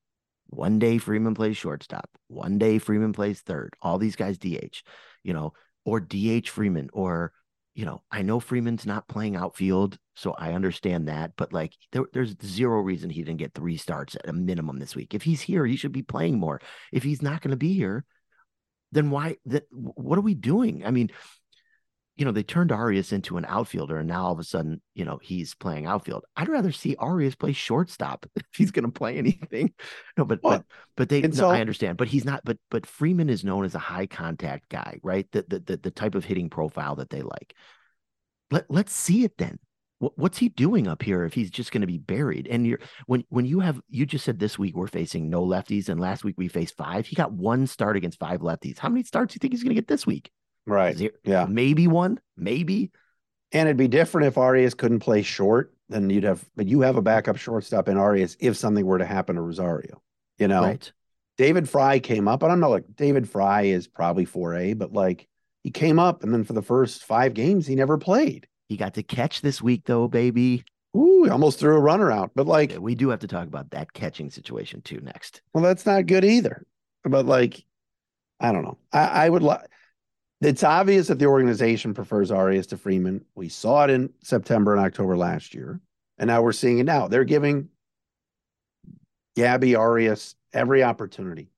one 0.55 0.79
day 0.79 0.97
Freeman 0.97 1.33
plays 1.33 1.57
shortstop, 1.57 2.09
one 2.27 2.57
day 2.57 2.79
Freeman 2.79 3.13
plays 3.13 3.41
third, 3.41 3.73
all 3.81 3.97
these 3.97 4.15
guys 4.15 4.37
DH, 4.37 4.83
you 5.23 5.33
know, 5.33 5.53
or 5.85 5.99
DH 5.99 6.47
Freeman, 6.47 6.89
or, 6.93 7.33
you 7.75 7.85
know, 7.85 8.03
I 8.11 8.21
know 8.21 8.39
Freeman's 8.39 8.85
not 8.85 9.07
playing 9.07 9.35
outfield, 9.35 9.97
so 10.15 10.33
I 10.33 10.53
understand 10.53 11.07
that, 11.07 11.33
but 11.35 11.53
like 11.53 11.73
there, 11.91 12.05
there's 12.13 12.35
zero 12.43 12.79
reason 12.81 13.09
he 13.09 13.23
didn't 13.23 13.39
get 13.39 13.53
three 13.53 13.77
starts 13.77 14.15
at 14.15 14.29
a 14.29 14.33
minimum 14.33 14.79
this 14.79 14.95
week. 14.95 15.13
If 15.13 15.23
he's 15.23 15.41
here, 15.41 15.65
he 15.65 15.75
should 15.75 15.91
be 15.91 16.03
playing 16.03 16.39
more. 16.39 16.61
If 16.91 17.03
he's 17.03 17.21
not 17.21 17.41
going 17.41 17.51
to 17.51 17.57
be 17.57 17.73
here, 17.73 18.05
then 18.91 19.09
why 19.09 19.37
that 19.47 19.63
what 19.71 20.19
are 20.19 20.21
we 20.21 20.35
doing? 20.35 20.85
I 20.85 20.91
mean, 20.91 21.09
you 22.15 22.26
know, 22.26 22.32
they 22.32 22.43
turned 22.43 22.71
Arias 22.71 23.12
into 23.12 23.38
an 23.38 23.45
outfielder 23.45 23.97
and 23.97 24.08
now 24.08 24.26
all 24.26 24.32
of 24.34 24.39
a 24.39 24.43
sudden, 24.43 24.82
you 24.93 25.04
know, 25.04 25.19
he's 25.21 25.56
playing 25.56 25.88
outfield. 25.88 26.26
I'd 26.36 26.49
rather 26.49 26.71
see 26.71 26.95
Arias 26.97 27.36
play 27.36 27.54
shortstop 27.54 28.26
if 28.36 28.45
he's 28.56 28.71
going 28.71 28.86
to 28.86 28.91
play 28.91 29.17
anything. 29.17 29.73
No, 30.17 30.26
but 30.26 30.41
but 30.41 30.63
but 30.95 31.10
they 31.10 31.21
no, 31.21 31.49
I 31.49 31.60
understand, 31.60 31.97
but 31.97 32.08
he's 32.08 32.26
not 32.26 32.41
but 32.45 32.58
but 32.69 32.86
Freeman 32.86 33.30
is 33.30 33.43
known 33.43 33.65
as 33.65 33.73
a 33.73 33.80
high 33.80 34.06
contact 34.06 34.69
guy, 34.69 34.99
right? 35.02 35.28
The 35.32 35.45
the 35.47 35.60
the, 35.60 35.78
the 35.78 35.91
type 35.91 36.13
of 36.13 36.26
hitting 36.26 36.49
profile 36.49 36.95
that 36.97 37.10
they 37.10 37.21
like. 37.21 37.56
Let 38.52 38.65
let's 38.69 38.93
see 38.93 39.23
it 39.23 39.38
then. 39.38 39.58
What, 39.97 40.17
what's 40.17 40.38
he 40.38 40.49
doing 40.49 40.88
up 40.88 41.02
here 41.02 41.23
if 41.23 41.34
he's 41.34 41.49
just 41.49 41.71
going 41.71 41.82
to 41.82 41.88
be 41.88 41.97
buried? 41.97 42.47
And 42.47 42.67
you're 42.67 42.80
when 43.08 43.23
when 43.30 43.45
you 43.45 43.60
have 43.62 43.82
you 43.89 44.06
just 44.06 44.26
said 44.26 44.38
this 44.38 44.60
week 44.60 44.76
we're 44.76 44.86
facing 44.86 45.32
no 45.32 45.43
lefties 45.43 45.89
and 45.89 45.99
last 45.99 46.23
week 46.23 46.36
we 46.38 46.47
faced 46.47 46.78
five. 46.78 47.08
He 47.08 47.15
got 47.15 47.32
one 47.32 47.65
start 47.65 47.97
against 47.97 48.19
five 48.19 48.41
lefties. 48.41 48.78
How 48.78 48.89
many 48.89 49.04
starts 49.04 49.34
do 49.34 49.38
you 49.38 49.39
think 49.39 49.54
he's 49.54 49.63
going 49.63 49.76
to 49.76 49.82
get 49.82 49.88
this 49.88 50.06
week? 50.06 50.30
Right. 50.65 50.95
Zero, 50.95 51.13
yeah. 51.23 51.45
Maybe 51.49 51.88
one, 51.88 52.19
maybe. 52.38 52.91
And 53.52 53.67
it'd 53.67 53.78
be 53.78 53.88
different 53.88 54.28
if 54.28 54.38
Arias 54.38 54.73
couldn't 54.73 54.99
play 54.99 55.21
short, 55.21 55.73
then 55.89 56.10
you'd 56.10 56.23
have, 56.23 56.43
but 56.56 56.67
you 56.67 56.82
have 56.82 56.95
a 56.95 57.02
backup 57.02 57.38
shortstop 57.38 57.88
in 57.88 57.97
Arias 57.97 58.36
if 58.39 58.58
something 58.58 58.86
were 58.86 58.97
to 58.97 59.06
happen 59.06 59.36
to 59.36 59.41
Rosario. 59.41 60.02
You 60.39 60.47
know, 60.47 60.63
right. 60.63 60.91
David 61.38 61.69
Fry 61.69 61.99
came 61.99 62.28
up, 62.28 62.43
and 62.43 62.52
I'm 62.52 62.60
not 62.60 62.71
like 62.71 62.86
David 62.95 63.30
Fry 63.30 63.63
is 63.63 63.88
probably 63.88 64.26
4A, 64.26 64.78
but 64.78 64.93
like 64.93 65.28
he 65.63 65.71
came 65.71 65.99
up, 65.99 66.23
and 66.23 66.34
then 66.34 66.43
for 66.43 66.54
the 66.54 66.62
first 66.62 67.04
five 67.04 67.34
games, 67.34 67.67
he 67.67 67.76
never 67.76 67.97
played. 67.97 68.47
He 68.69 68.78
got 68.78 68.95
to 68.95 69.04
catch 69.04 69.41
this 69.41 69.62
week, 69.62 69.84
though, 69.86 70.08
baby. 70.08 70.63
Ooh, 70.95 71.30
almost 71.30 71.60
threw 71.60 71.76
a 71.76 71.80
runner 71.80 72.12
out. 72.12 72.32
But 72.36 72.47
like, 72.47 72.71
yeah, 72.71 72.78
we 72.78 72.95
do 72.95 73.10
have 73.10 73.19
to 73.19 73.28
talk 73.28 73.47
about 73.47 73.71
that 73.71 73.93
catching 73.93 74.30
situation 74.30 74.82
too 74.82 74.99
next. 75.02 75.41
Well, 75.54 75.63
that's 75.63 75.86
not 75.86 76.06
good 76.06 76.23
either. 76.23 76.65
But 77.04 77.26
like, 77.26 77.63
I 78.39 78.52
don't 78.52 78.63
know. 78.63 78.78
I, 78.91 79.26
I 79.26 79.30
would 79.30 79.43
like 79.43 79.62
it's 80.45 80.63
obvious 80.63 81.08
that 81.08 81.19
the 81.19 81.25
organization 81.25 81.93
prefers 81.93 82.32
Arias 82.32 82.67
to 82.67 82.77
Freeman. 82.77 83.25
We 83.36 83.49
saw 83.49 83.84
it 83.86 83.89
in 83.89 84.12
September 84.23 84.75
and 84.75 84.86
October 84.86 85.17
last 85.17 85.53
year, 85.53 85.79
and 86.17 86.27
now 86.27 86.41
we're 86.41 86.51
seeing 86.51 86.79
it 86.79 86.86
now. 86.86 87.08
They're 87.08 87.23
giving 87.23 87.69
Gabby 89.36 89.75
Arias 89.75 90.36
every 90.53 90.84
opportunity, 90.84 91.49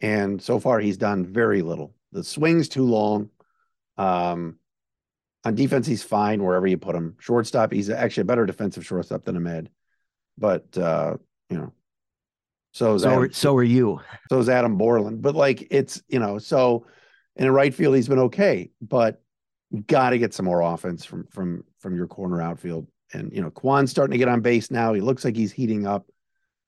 and 0.00 0.42
so 0.42 0.58
far 0.58 0.80
he's 0.80 0.96
done 0.96 1.26
very 1.26 1.62
little. 1.62 1.94
The 2.12 2.24
swing's 2.24 2.68
too 2.68 2.84
long. 2.84 3.30
Um, 3.96 4.56
on 5.44 5.54
defense, 5.54 5.86
he's 5.86 6.02
fine 6.02 6.42
wherever 6.42 6.66
you 6.66 6.76
put 6.76 6.94
him. 6.94 7.16
Shortstop, 7.18 7.72
he's 7.72 7.90
actually 7.90 8.22
a 8.22 8.26
better 8.26 8.46
defensive 8.46 8.84
shortstop 8.84 9.24
than 9.24 9.36
Amed, 9.36 9.68
but 10.36 10.76
uh, 10.76 11.16
you 11.48 11.56
know, 11.56 11.72
so 12.72 12.98
so 12.98 13.10
Adam, 13.10 13.32
so 13.32 13.56
are 13.56 13.64
you. 13.64 14.00
So 14.28 14.38
is 14.38 14.48
Adam 14.48 14.76
Borland, 14.76 15.22
but 15.22 15.34
like 15.34 15.66
it's 15.70 16.02
you 16.08 16.18
know 16.18 16.38
so 16.38 16.86
and 17.36 17.46
in 17.46 17.52
right 17.52 17.74
field, 17.74 17.96
he's 17.96 18.08
been 18.08 18.18
okay, 18.18 18.70
but 18.80 19.22
you 19.70 19.82
got 19.82 20.10
to 20.10 20.18
get 20.18 20.34
some 20.34 20.46
more 20.46 20.60
offense 20.60 21.04
from 21.04 21.26
from 21.28 21.64
from 21.78 21.96
your 21.96 22.06
corner 22.06 22.40
outfield. 22.40 22.86
And 23.12 23.32
you 23.32 23.40
know, 23.40 23.50
Kwan's 23.50 23.90
starting 23.90 24.12
to 24.12 24.18
get 24.18 24.28
on 24.28 24.40
base 24.40 24.70
now. 24.70 24.92
He 24.92 25.00
looks 25.00 25.24
like 25.24 25.36
he's 25.36 25.52
heating 25.52 25.86
up. 25.86 26.06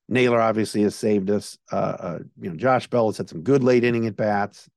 Naylor 0.08 0.40
obviously 0.40 0.82
has 0.82 0.94
saved 0.94 1.30
us. 1.30 1.58
Uh, 1.70 1.74
uh, 1.76 2.18
you 2.40 2.50
know, 2.50 2.56
Josh 2.56 2.86
Bell 2.88 3.06
has 3.06 3.18
had 3.18 3.28
some 3.28 3.42
good 3.42 3.62
late 3.62 3.84
inning 3.84 4.06
at 4.06 4.16
bats. 4.16 4.68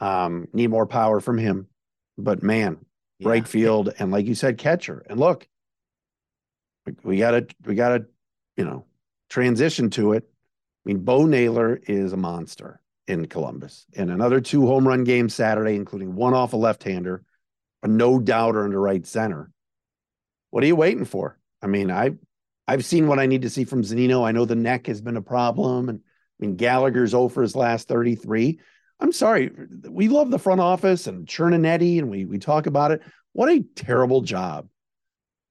Um, 0.00 0.48
need 0.52 0.68
more 0.68 0.86
power 0.86 1.20
from 1.20 1.38
him, 1.38 1.68
but 2.18 2.42
man, 2.42 2.84
yeah. 3.18 3.28
right 3.28 3.46
field 3.46 3.94
and 3.98 4.10
like 4.10 4.26
you 4.26 4.34
said, 4.34 4.58
catcher. 4.58 5.04
And 5.08 5.18
look, 5.18 5.46
we 7.04 7.18
gotta 7.18 7.46
we 7.64 7.74
gotta 7.74 8.06
you 8.56 8.64
know 8.64 8.84
transition 9.30 9.90
to 9.90 10.12
it. 10.12 10.24
I 10.24 10.88
mean, 10.88 10.98
Bo 10.98 11.26
Naylor 11.26 11.80
is 11.86 12.12
a 12.12 12.16
monster 12.16 12.81
in 13.06 13.26
Columbus. 13.26 13.86
And 13.96 14.10
another 14.10 14.40
two 14.40 14.66
home 14.66 14.86
run 14.86 15.04
games 15.04 15.34
Saturday, 15.34 15.74
including 15.74 16.14
one 16.14 16.34
off 16.34 16.52
a 16.52 16.56
left 16.56 16.84
hander, 16.84 17.22
a 17.82 17.88
no 17.88 18.18
doubter 18.18 18.64
into 18.64 18.78
right 18.78 19.06
center. 19.06 19.50
What 20.50 20.62
are 20.62 20.66
you 20.66 20.76
waiting 20.76 21.04
for? 21.04 21.38
I 21.60 21.66
mean, 21.66 21.90
I 21.90 22.12
I've 22.68 22.84
seen 22.84 23.08
what 23.08 23.18
I 23.18 23.26
need 23.26 23.42
to 23.42 23.50
see 23.50 23.64
from 23.64 23.82
Zunino. 23.82 24.24
I 24.26 24.32
know 24.32 24.44
the 24.44 24.54
neck 24.54 24.86
has 24.86 25.00
been 25.00 25.16
a 25.16 25.22
problem. 25.22 25.88
And 25.88 25.98
I 26.00 26.46
mean, 26.46 26.56
Gallagher's 26.56 27.14
over 27.14 27.42
his 27.42 27.56
last 27.56 27.88
33. 27.88 28.60
I'm 29.00 29.12
sorry. 29.12 29.50
We 29.88 30.08
love 30.08 30.30
the 30.30 30.38
front 30.38 30.60
office 30.60 31.08
and 31.08 31.26
Cherninetti, 31.26 31.98
and 31.98 32.08
we 32.08 32.24
we 32.24 32.38
talk 32.38 32.66
about 32.66 32.92
it. 32.92 33.02
What 33.32 33.48
a 33.48 33.64
terrible 33.74 34.20
job 34.20 34.68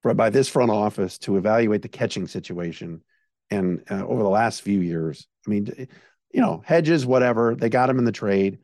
for, 0.02 0.14
by 0.14 0.30
this 0.30 0.48
front 0.48 0.72
office 0.72 1.18
to 1.20 1.38
evaluate 1.38 1.82
the 1.82 1.90
catching 1.90 2.28
situation. 2.28 3.02
And 3.50 3.84
uh, 3.92 4.06
over 4.06 4.24
the 4.24 4.30
last 4.30 4.62
few 4.62 4.80
years, 4.80 5.28
I 5.46 5.50
mean, 5.50 5.88
you 6.34 6.42
know, 6.42 6.62
Hedges, 6.66 7.06
whatever. 7.06 7.56
They 7.56 7.70
got 7.70 7.90
him 7.90 8.00
in 8.00 8.06
the 8.06 8.12
trade, 8.12 8.60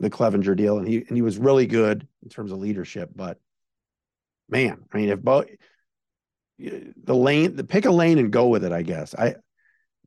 the 0.00 0.10
Clevinger 0.10 0.56
deal, 0.56 0.78
and 0.78 0.86
he 0.86 0.98
and 0.98 1.16
he 1.16 1.22
was 1.22 1.38
really 1.38 1.66
good 1.66 2.06
in 2.22 2.28
terms 2.28 2.52
of 2.52 2.58
leadership. 2.58 3.10
But 3.14 3.38
man, 4.48 4.84
I 4.92 4.96
mean, 4.96 5.08
if 5.08 5.20
both 5.20 5.46
the 6.58 7.14
lane, 7.14 7.56
the 7.56 7.64
pick 7.64 7.84
a 7.86 7.90
lane 7.90 8.18
and 8.18 8.32
go 8.32 8.48
with 8.48 8.64
it, 8.64 8.72
I 8.72 8.82
guess. 8.82 9.14
I 9.14 9.36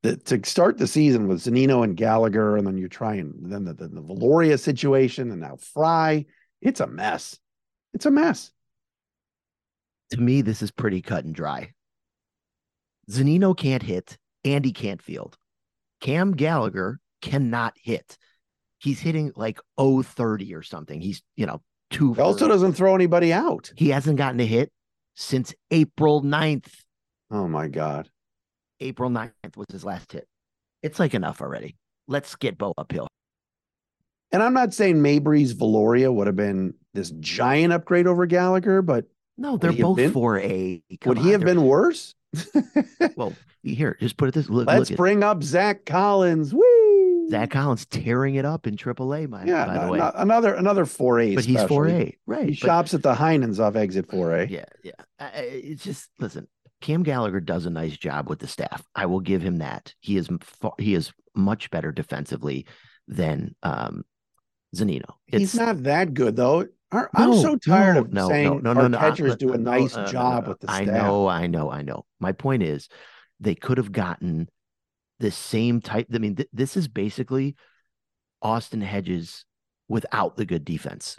the, 0.03 0.17
to 0.17 0.47
start 0.47 0.77
the 0.77 0.87
season 0.87 1.27
with 1.27 1.43
Zunino 1.43 1.83
and 1.83 1.97
Gallagher, 1.97 2.57
and 2.57 2.67
then 2.67 2.77
you're 2.77 2.89
trying 2.89 3.33
then 3.41 3.65
the, 3.65 3.73
the, 3.73 3.87
the 3.87 4.01
Viloria 4.01 4.59
situation, 4.59 5.31
and 5.31 5.41
now 5.41 5.55
Fry. 5.55 6.25
It's 6.61 6.79
a 6.79 6.87
mess. 6.87 7.39
It's 7.93 8.05
a 8.05 8.11
mess. 8.11 8.51
To 10.11 10.21
me, 10.21 10.41
this 10.41 10.61
is 10.61 10.71
pretty 10.71 11.01
cut 11.01 11.25
and 11.25 11.33
dry. 11.33 11.73
Zunino 13.09 13.55
can't 13.55 13.83
hit, 13.83 14.17
and 14.43 14.63
he 14.63 14.71
can't 14.71 15.01
field. 15.01 15.37
Cam 16.01 16.33
Gallagher 16.33 16.99
cannot 17.21 17.73
hit. 17.81 18.17
He's 18.79 18.99
hitting 18.99 19.31
like 19.35 19.59
030 19.79 20.53
or 20.53 20.61
something. 20.61 21.01
He's, 21.01 21.21
you 21.35 21.45
know, 21.45 21.61
two. 21.91 22.13
He 22.13 22.21
also 22.21 22.47
doesn't 22.47 22.73
throw 22.73 22.95
anybody 22.95 23.33
out. 23.33 23.71
He 23.75 23.89
hasn't 23.89 24.17
gotten 24.17 24.39
a 24.39 24.45
hit 24.45 24.71
since 25.15 25.53
April 25.71 26.21
9th. 26.21 26.71
Oh 27.31 27.47
my 27.47 27.67
God. 27.67 28.09
April 28.79 29.09
9th 29.09 29.31
was 29.55 29.67
his 29.71 29.85
last 29.85 30.11
hit. 30.11 30.27
It's 30.83 30.99
like 30.99 31.13
enough 31.13 31.41
already. 31.41 31.77
Let's 32.07 32.35
get 32.35 32.57
Bo 32.57 32.73
uphill. 32.77 33.07
And 34.31 34.43
I'm 34.43 34.53
not 34.53 34.73
saying 34.73 34.97
Meibrys 34.97 35.53
Viloria 35.53 36.13
would 36.13 36.27
have 36.27 36.35
been 36.35 36.73
this 36.93 37.11
giant 37.19 37.73
upgrade 37.73 38.05
over 38.05 38.25
Gallagher, 38.25 38.81
but 38.81 39.05
no, 39.37 39.57
they're 39.57 39.71
both 39.71 40.11
for 40.11 40.39
a. 40.39 40.81
Would 41.05 41.17
on, 41.17 41.23
he 41.23 41.31
have 41.31 41.41
been 41.41 41.63
worse? 41.63 42.15
well, 43.15 43.33
here, 43.63 43.97
just 43.99 44.17
put 44.17 44.29
it 44.29 44.33
this. 44.33 44.49
Look, 44.49 44.67
Let's 44.67 44.89
look 44.89 44.97
bring 44.97 45.23
up 45.23 45.43
Zach 45.43 45.85
Collins. 45.85 46.53
Woo! 46.53 46.61
Zach 47.29 47.51
Collins 47.51 47.85
tearing 47.85 48.35
it 48.35 48.45
up 48.45 48.67
in 48.67 48.75
AAA. 48.75 49.29
My, 49.29 49.45
yeah, 49.45 49.65
by 49.65 49.75
no, 49.75 49.85
the 49.85 49.91
way, 49.91 50.11
another 50.15 50.53
another 50.53 50.85
four 50.85 51.19
A. 51.19 51.35
But 51.35 51.45
he's 51.45 51.63
four 51.63 51.87
A, 51.87 52.15
right? 52.25 52.49
He 52.49 52.51
but, 52.51 52.57
shops 52.57 52.93
at 52.93 53.03
the 53.03 53.13
Heinens 53.13 53.59
off 53.59 53.75
exit 53.75 54.09
four 54.09 54.35
A. 54.35 54.47
Yeah, 54.47 54.65
yeah. 54.83 54.91
Uh, 55.19 55.29
it's 55.33 55.83
just 55.83 56.09
listen. 56.19 56.47
Cam 56.81 57.03
Gallagher 57.03 57.39
does 57.39 57.65
a 57.65 57.69
nice 57.69 57.97
job 57.97 58.29
with 58.29 58.39
the 58.39 58.47
staff. 58.47 58.83
I 58.93 59.07
will 59.07 59.21
give 59.21 59.41
him 59.41 59.57
that. 59.57 59.93
He 59.99 60.17
is 60.17 60.29
he 60.77 60.93
is 60.93 61.11
much 61.33 61.71
better 61.71 61.91
defensively 61.91 62.65
than 63.07 63.55
um 63.63 64.03
Zunino. 64.75 65.15
It's, 65.27 65.39
He's 65.39 65.55
not 65.55 65.83
that 65.83 66.13
good 66.13 66.35
though. 66.35 66.67
I'm 66.91 67.31
no, 67.31 67.41
so 67.41 67.57
tired 67.57 67.95
no, 67.95 68.01
of 68.01 68.13
no, 68.13 68.27
saying 68.29 68.61
no, 68.63 68.73
no, 68.73 68.81
our 68.81 68.89
no, 68.89 68.97
catchers 68.97 69.31
no, 69.31 69.35
do 69.35 69.53
a 69.53 69.57
nice 69.57 69.95
uh, 69.95 70.07
job 70.07 70.47
with 70.47 70.59
the 70.59 70.67
staff. 70.67 70.81
I 70.81 70.85
know, 70.85 71.27
I 71.27 71.47
know, 71.47 71.69
I 71.69 71.81
know. 71.81 72.05
My 72.19 72.31
point 72.31 72.63
is, 72.63 72.87
they 73.39 73.55
could 73.55 73.77
have 73.77 73.91
gotten 73.91 74.47
the 75.19 75.31
same 75.31 75.81
type. 75.81 76.07
I 76.13 76.17
mean, 76.17 76.35
th- 76.35 76.49
this 76.53 76.77
is 76.77 76.87
basically 76.87 77.55
Austin 78.41 78.81
Hedges 78.81 79.45
without 79.87 80.37
the 80.37 80.45
good 80.45 80.65
defense. 80.65 81.15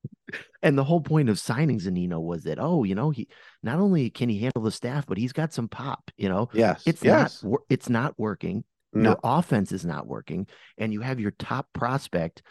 and 0.62 0.76
the 0.76 0.84
whole 0.84 1.00
point 1.00 1.28
of 1.28 1.38
signing 1.38 1.78
Zunino 1.78 2.20
was 2.20 2.44
that, 2.44 2.58
oh, 2.60 2.84
you 2.84 2.94
know, 2.94 3.10
he 3.10 3.28
not 3.62 3.78
only 3.78 4.10
can 4.10 4.28
he 4.28 4.38
handle 4.38 4.62
the 4.62 4.72
staff, 4.72 5.06
but 5.06 5.18
he's 5.18 5.32
got 5.32 5.52
some 5.52 5.68
pop. 5.68 6.10
You 6.16 6.28
know, 6.28 6.48
yes, 6.52 6.82
it's 6.86 7.02
yes. 7.02 7.42
not 7.42 7.60
it's 7.68 7.88
not 7.88 8.18
working. 8.18 8.64
No. 8.92 9.10
Your 9.10 9.20
offense 9.22 9.72
is 9.72 9.84
not 9.84 10.06
working, 10.06 10.46
and 10.78 10.92
you 10.92 11.02
have 11.02 11.20
your 11.20 11.32
top 11.32 11.66
prospect 11.74 12.42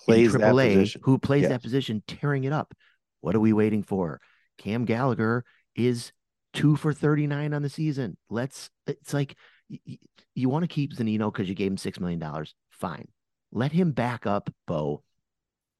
plays 0.00 0.34
AAA 0.34 0.96
who 1.02 1.18
plays 1.18 1.42
yes. 1.42 1.50
that 1.50 1.62
position, 1.62 2.02
tearing 2.06 2.44
it 2.44 2.52
up. 2.52 2.74
What 3.20 3.36
are 3.36 3.40
we 3.40 3.52
waiting 3.52 3.82
for? 3.82 4.20
Cam 4.58 4.84
Gallagher 4.84 5.44
is 5.76 6.12
two 6.52 6.76
for 6.76 6.92
39 6.92 7.54
on 7.54 7.62
the 7.62 7.68
season. 7.68 8.16
Let's, 8.28 8.70
it's 8.86 9.14
like 9.14 9.36
you, 9.84 9.96
you 10.34 10.48
want 10.48 10.62
to 10.62 10.68
keep 10.68 10.94
Zunino 10.94 11.32
because 11.32 11.48
you 11.48 11.54
gave 11.54 11.70
him 11.70 11.76
$6 11.76 12.00
million. 12.00 12.22
Fine. 12.70 13.08
Let 13.52 13.72
him 13.72 13.92
back 13.92 14.26
up 14.26 14.50
Bo. 14.66 15.02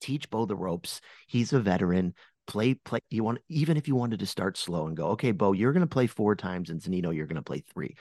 Teach 0.00 0.30
Bo 0.30 0.46
the 0.46 0.56
ropes. 0.56 1.00
He's 1.26 1.52
a 1.52 1.60
veteran. 1.60 2.14
play 2.46 2.74
play 2.74 3.00
you 3.10 3.22
want 3.22 3.38
even 3.48 3.76
if 3.76 3.86
you 3.86 3.94
wanted 3.94 4.18
to 4.18 4.26
start 4.26 4.58
slow 4.58 4.88
and 4.88 4.96
go 4.96 5.08
okay 5.08 5.30
bo 5.30 5.52
you're 5.52 5.72
going 5.72 5.86
to 5.86 5.94
play 5.94 6.08
four 6.08 6.34
times 6.34 6.68
and 6.68 6.80
Zunino 6.80 7.14
you're 7.14 7.28
going 7.28 7.36
to 7.36 7.42
play 7.42 7.62
three 7.72 7.94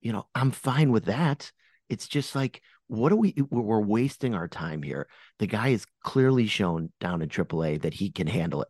you 0.00 0.12
know 0.12 0.26
i'm 0.36 0.52
fine 0.52 0.92
with 0.92 1.06
that 1.06 1.50
it's 1.88 2.06
just 2.06 2.36
like 2.36 2.62
what 2.86 3.10
are 3.10 3.16
we 3.16 3.34
we're 3.50 3.80
wasting 3.80 4.34
our 4.34 4.46
time 4.46 4.82
here 4.82 5.08
the 5.40 5.48
guy 5.48 5.70
has 5.70 5.84
clearly 6.04 6.46
shown 6.46 6.92
down 7.00 7.22
in 7.22 7.28
aaa 7.28 7.80
that 7.82 7.94
he 7.94 8.10
can 8.10 8.28
handle 8.28 8.62
it 8.62 8.68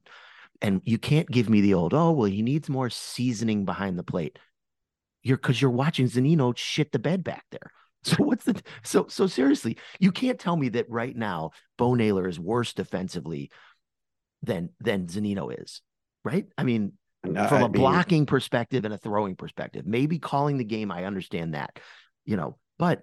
and 0.62 0.80
you 0.84 0.96
can't 0.96 1.28
give 1.28 1.50
me 1.50 1.60
the 1.60 1.74
old 1.74 1.92
oh 1.92 2.12
well 2.12 2.30
he 2.30 2.40
needs 2.40 2.70
more 2.70 2.88
seasoning 2.88 3.66
behind 3.66 3.98
the 3.98 4.04
plate 4.04 4.38
you're 5.24 5.36
because 5.36 5.60
you're 5.60 5.70
watching 5.70 6.06
Zunino 6.06 6.56
shit 6.56 6.92
the 6.92 7.00
bed 7.00 7.24
back 7.24 7.44
there 7.50 7.72
so 8.04 8.16
what's 8.18 8.44
the 8.44 8.62
so 8.84 9.06
so 9.08 9.26
seriously 9.26 9.76
you 9.98 10.12
can't 10.12 10.38
tell 10.38 10.56
me 10.56 10.68
that 10.68 10.88
right 10.88 11.16
now 11.16 11.50
bo 11.76 11.94
naylor 11.94 12.28
is 12.28 12.38
worse 12.38 12.72
defensively 12.72 13.50
than 14.44 14.70
than 14.80 15.06
Zunino 15.06 15.50
is, 15.62 15.80
right? 16.24 16.46
I 16.56 16.62
mean, 16.62 16.92
no, 17.24 17.46
from 17.48 17.62
I 17.62 17.66
a 17.66 17.68
mean, 17.68 17.72
blocking 17.72 18.26
perspective 18.26 18.84
and 18.84 18.94
a 18.94 18.98
throwing 18.98 19.36
perspective, 19.36 19.86
maybe 19.86 20.18
calling 20.18 20.58
the 20.58 20.64
game, 20.64 20.90
I 20.90 21.04
understand 21.04 21.54
that, 21.54 21.78
you 22.24 22.36
know, 22.36 22.56
but 22.78 23.02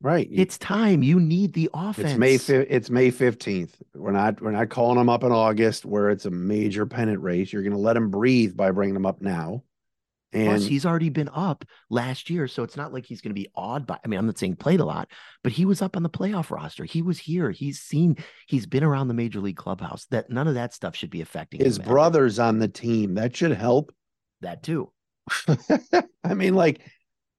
right, 0.00 0.28
it's 0.30 0.58
time. 0.58 1.02
You 1.02 1.20
need 1.20 1.52
the 1.52 1.70
offense. 1.74 2.12
It's 2.12 2.48
May. 2.48 2.56
It's 2.56 2.90
May 2.90 3.10
fifteenth. 3.10 3.76
We're 3.94 4.12
not. 4.12 4.40
We're 4.40 4.52
not 4.52 4.70
calling 4.70 4.98
them 4.98 5.08
up 5.08 5.24
in 5.24 5.32
August, 5.32 5.84
where 5.84 6.10
it's 6.10 6.26
a 6.26 6.30
major 6.30 6.86
pennant 6.86 7.22
race. 7.22 7.52
You're 7.52 7.62
going 7.62 7.72
to 7.72 7.78
let 7.78 7.94
them 7.94 8.10
breathe 8.10 8.56
by 8.56 8.70
bringing 8.70 8.94
them 8.94 9.06
up 9.06 9.20
now. 9.20 9.62
And 10.36 10.48
Plus, 10.48 10.66
he's 10.66 10.84
already 10.84 11.08
been 11.08 11.30
up 11.32 11.64
last 11.88 12.28
year, 12.28 12.46
so 12.46 12.62
it's 12.62 12.76
not 12.76 12.92
like 12.92 13.06
he's 13.06 13.22
going 13.22 13.34
to 13.34 13.40
be 13.40 13.48
awed 13.54 13.86
by. 13.86 13.98
I 14.04 14.08
mean, 14.08 14.18
I'm 14.18 14.26
not 14.26 14.36
saying 14.36 14.56
played 14.56 14.80
a 14.80 14.84
lot, 14.84 15.08
but 15.42 15.52
he 15.52 15.64
was 15.64 15.80
up 15.80 15.96
on 15.96 16.02
the 16.02 16.10
playoff 16.10 16.50
roster. 16.50 16.84
He 16.84 17.00
was 17.00 17.18
here. 17.18 17.50
He's 17.50 17.80
seen. 17.80 18.18
He's 18.46 18.66
been 18.66 18.84
around 18.84 19.08
the 19.08 19.14
major 19.14 19.40
league 19.40 19.56
clubhouse. 19.56 20.04
That 20.10 20.28
none 20.28 20.46
of 20.46 20.54
that 20.54 20.74
stuff 20.74 20.94
should 20.94 21.08
be 21.08 21.22
affecting 21.22 21.60
his 21.60 21.78
brothers 21.78 22.38
on 22.38 22.58
the 22.58 22.68
team. 22.68 23.14
That 23.14 23.34
should 23.34 23.52
help. 23.52 23.94
That 24.42 24.62
too. 24.62 24.92
I 26.22 26.34
mean, 26.34 26.54
like, 26.54 26.82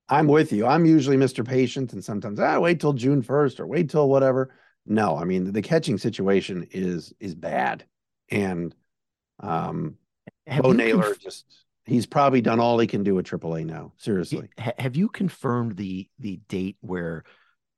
I'm 0.09 0.27
with 0.27 0.51
you. 0.51 0.65
I'm 0.65 0.85
usually 0.85 1.17
Mr. 1.17 1.45
Patient, 1.47 1.93
and 1.93 2.03
sometimes 2.03 2.39
I 2.39 2.55
ah, 2.55 2.59
wait 2.59 2.79
till 2.79 2.93
June 2.93 3.21
1st 3.21 3.59
or 3.59 3.67
wait 3.67 3.91
till 3.91 4.09
whatever. 4.09 4.55
No, 4.87 5.17
I 5.17 5.25
mean 5.25 5.51
the 5.51 5.61
catching 5.61 5.99
situation 5.99 6.67
is 6.71 7.13
is 7.19 7.35
bad, 7.35 7.85
and 8.31 8.73
um, 9.39 9.97
Have 10.47 10.63
Bo 10.63 10.71
Naylor 10.71 11.03
conf- 11.03 11.19
just 11.19 11.45
he's 11.87 12.05
probably 12.05 12.41
done 12.41 12.59
all 12.59 12.77
he 12.77 12.85
can 12.85 13.03
do 13.03 13.17
at 13.17 13.25
AAA 13.25 13.65
now. 13.65 13.93
Seriously. 13.97 14.49
Have 14.57 14.95
you 14.95 15.09
confirmed 15.09 15.77
the 15.77 16.07
the 16.19 16.39
date 16.47 16.77
where, 16.81 17.23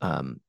um, 0.02 0.42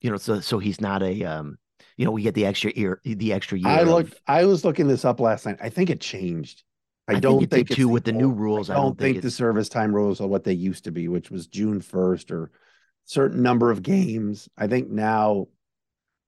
you 0.00 0.10
know, 0.10 0.16
so 0.16 0.40
so 0.40 0.58
he's 0.58 0.80
not 0.80 1.02
a 1.02 1.24
um, 1.24 1.58
you 1.96 2.04
know, 2.04 2.12
we 2.12 2.22
get 2.22 2.34
the 2.34 2.46
extra 2.46 2.72
year, 2.74 3.00
the 3.04 3.32
extra 3.32 3.58
year. 3.58 3.68
I 3.68 3.82
looked. 3.82 4.12
Of, 4.12 4.20
I 4.26 4.44
was 4.44 4.64
looking 4.64 4.86
this 4.86 5.04
up 5.04 5.18
last 5.18 5.44
night. 5.44 5.58
I 5.60 5.68
think 5.68 5.90
it 5.90 6.00
changed. 6.00 6.62
I, 7.08 7.14
I 7.14 7.20
don't 7.20 7.40
think, 7.40 7.50
think 7.50 7.68
too 7.70 7.88
with 7.88 8.04
the 8.04 8.12
new 8.12 8.30
rules. 8.30 8.70
I 8.70 8.74
don't, 8.74 8.80
I 8.80 8.84
don't 8.84 8.98
think, 8.98 9.14
think 9.16 9.22
the 9.22 9.30
service 9.30 9.68
time 9.68 9.94
rules 9.94 10.20
are 10.20 10.28
what 10.28 10.44
they 10.44 10.52
used 10.52 10.84
to 10.84 10.92
be, 10.92 11.08
which 11.08 11.30
was 11.30 11.48
June 11.48 11.80
first 11.80 12.30
or 12.30 12.50
certain 13.04 13.42
number 13.42 13.70
of 13.70 13.82
games. 13.82 14.48
I 14.56 14.68
think 14.68 14.88
now. 14.88 15.48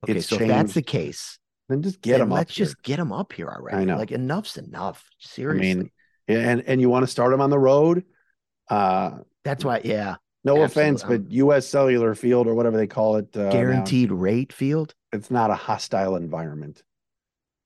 Okay, 0.03 0.21
so 0.21 0.39
changed. 0.39 0.51
if 0.51 0.57
that's 0.57 0.75
the 0.75 0.83
case, 0.83 1.39
then 1.71 1.83
just 1.83 2.01
get 2.01 2.19
them. 2.19 2.31
Let's 2.31 2.55
just 2.55 2.83
get 2.83 2.97
them 2.97 3.13
up 3.13 3.33
here 3.33 3.49
already. 3.49 3.79
I 3.79 3.85
know. 3.85 3.97
Like 3.97 4.13
enough's 4.13 4.57
enough. 4.57 5.09
Seriously. 5.19 5.71
I 5.71 5.75
mean, 5.75 5.91
and 6.29 6.63
and 6.67 6.81
you 6.81 6.89
want 6.89 7.05
to 7.05 7.07
start 7.07 7.31
them 7.31 7.41
on 7.41 7.51
the 7.51 7.59
road. 7.59 8.05
Uh, 8.69 9.19
That's 9.45 9.65
why. 9.65 9.81
Yeah. 9.85 10.17
No 10.43 10.63
offense, 10.63 11.03
but 11.03 11.31
U.S. 11.33 11.67
Cellular 11.67 12.15
Field 12.15 12.47
or 12.47 12.55
whatever 12.55 12.79
they 12.79 12.87
call 12.87 13.17
it, 13.17 13.37
uh, 13.37 13.51
guaranteed 13.51 14.09
now, 14.09 14.17
rate 14.17 14.55
field. 14.55 14.95
It's 15.13 15.31
not 15.31 15.51
a 15.51 15.55
hostile 15.55 16.17
environment. 16.17 16.83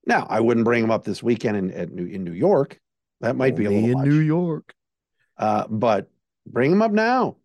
Now, 0.06 0.26
I 0.28 0.40
wouldn't 0.40 0.64
bring 0.64 0.82
them 0.82 0.90
up 0.90 1.04
this 1.04 1.22
weekend 1.22 1.56
in 1.56 1.70
at 1.70 1.92
New, 1.92 2.06
in 2.06 2.24
New 2.24 2.32
York. 2.32 2.80
That 3.20 3.36
might 3.36 3.52
Only 3.52 3.62
be 3.62 3.66
a 3.66 3.70
little 3.70 3.84
in 3.84 3.98
much. 3.98 4.06
New 4.08 4.20
York. 4.20 4.74
Uh, 5.38 5.66
but 5.68 6.10
bring 6.46 6.72
him 6.72 6.82
up 6.82 6.90
now. 6.90 7.36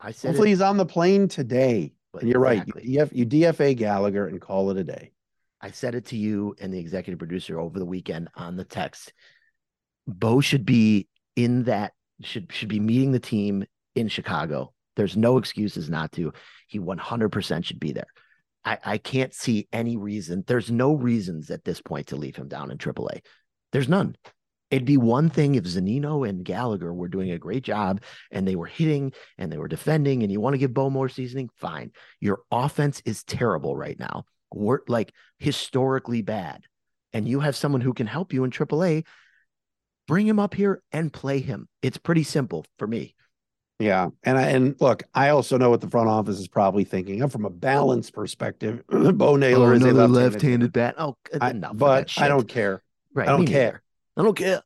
I 0.00 0.12
said 0.12 0.28
hopefully 0.28 0.50
it. 0.50 0.52
he's 0.52 0.60
on 0.60 0.76
the 0.76 0.86
plane 0.86 1.26
today. 1.26 1.92
and 2.18 2.28
you're 2.28 2.46
exactly. 2.46 2.72
right. 2.76 2.84
You, 2.84 2.98
DF, 3.00 3.10
you 3.12 3.26
DFA 3.26 3.76
Gallagher 3.76 4.28
and 4.28 4.40
call 4.40 4.70
it 4.70 4.76
a 4.76 4.84
day. 4.84 5.10
I 5.64 5.70
said 5.70 5.94
it 5.94 6.04
to 6.06 6.16
you 6.18 6.54
and 6.60 6.74
the 6.74 6.78
executive 6.78 7.18
producer 7.18 7.58
over 7.58 7.78
the 7.78 7.86
weekend 7.86 8.28
on 8.34 8.54
the 8.54 8.64
text. 8.64 9.14
Bo 10.06 10.42
should 10.42 10.66
be 10.66 11.08
in 11.36 11.62
that 11.64 11.94
should 12.20 12.52
should 12.52 12.68
be 12.68 12.80
meeting 12.80 13.12
the 13.12 13.18
team 13.18 13.64
in 13.94 14.08
Chicago. 14.08 14.74
There's 14.96 15.16
no 15.16 15.38
excuses 15.38 15.88
not 15.88 16.12
to. 16.12 16.34
He 16.68 16.78
100% 16.78 17.64
should 17.64 17.80
be 17.80 17.92
there. 17.92 18.06
I, 18.66 18.78
I 18.84 18.98
can't 18.98 19.32
see 19.32 19.66
any 19.72 19.96
reason. 19.96 20.44
There's 20.46 20.70
no 20.70 20.92
reasons 20.92 21.50
at 21.50 21.64
this 21.64 21.80
point 21.80 22.08
to 22.08 22.16
leave 22.16 22.36
him 22.36 22.48
down 22.48 22.70
in 22.70 22.76
AAA. 22.76 23.20
There's 23.72 23.88
none. 23.88 24.16
It'd 24.70 24.84
be 24.84 24.98
one 24.98 25.30
thing 25.30 25.54
if 25.54 25.64
Zunino 25.64 26.28
and 26.28 26.44
Gallagher 26.44 26.92
were 26.92 27.08
doing 27.08 27.30
a 27.30 27.38
great 27.38 27.64
job 27.64 28.02
and 28.30 28.46
they 28.46 28.54
were 28.54 28.66
hitting 28.66 29.14
and 29.38 29.50
they 29.50 29.58
were 29.58 29.68
defending, 29.68 30.22
and 30.22 30.30
you 30.30 30.42
want 30.42 30.52
to 30.52 30.58
give 30.58 30.74
Bo 30.74 30.90
more 30.90 31.08
seasoning, 31.08 31.48
fine. 31.56 31.92
Your 32.20 32.40
offense 32.50 33.00
is 33.06 33.24
terrible 33.24 33.74
right 33.74 33.98
now 33.98 34.26
were 34.54 34.84
like 34.88 35.12
historically 35.38 36.22
bad, 36.22 36.64
and 37.12 37.28
you 37.28 37.40
have 37.40 37.56
someone 37.56 37.80
who 37.80 37.92
can 37.92 38.06
help 38.06 38.32
you 38.32 38.44
in 38.44 38.50
AAA, 38.50 39.04
bring 40.06 40.26
him 40.26 40.38
up 40.38 40.54
here 40.54 40.82
and 40.92 41.12
play 41.12 41.40
him. 41.40 41.68
It's 41.82 41.98
pretty 41.98 42.22
simple 42.22 42.64
for 42.78 42.86
me. 42.86 43.14
Yeah, 43.80 44.10
and 44.22 44.38
I, 44.38 44.42
and 44.50 44.76
look, 44.80 45.02
I 45.14 45.30
also 45.30 45.58
know 45.58 45.68
what 45.68 45.80
the 45.80 45.90
front 45.90 46.08
office 46.08 46.38
is 46.38 46.46
probably 46.46 46.84
thinking. 46.84 47.20
I'm 47.20 47.28
from 47.28 47.44
a 47.44 47.50
balance 47.50 48.10
perspective. 48.10 48.82
Bo 48.88 49.36
Naylor 49.36 49.72
oh, 49.72 49.72
is 49.72 49.82
a 49.82 49.86
left-handed, 49.86 50.10
left-handed 50.10 50.72
bat. 50.72 50.94
Oh, 50.96 51.16
I, 51.40 51.52
but 51.52 52.12
I 52.16 52.28
don't 52.28 52.48
care. 52.48 52.82
Right, 53.12 53.28
I 53.28 53.32
don't 53.32 53.46
care. 53.46 53.64
Neither. 53.64 53.82
I 54.16 54.22
don't 54.22 54.36
care. 54.36 54.62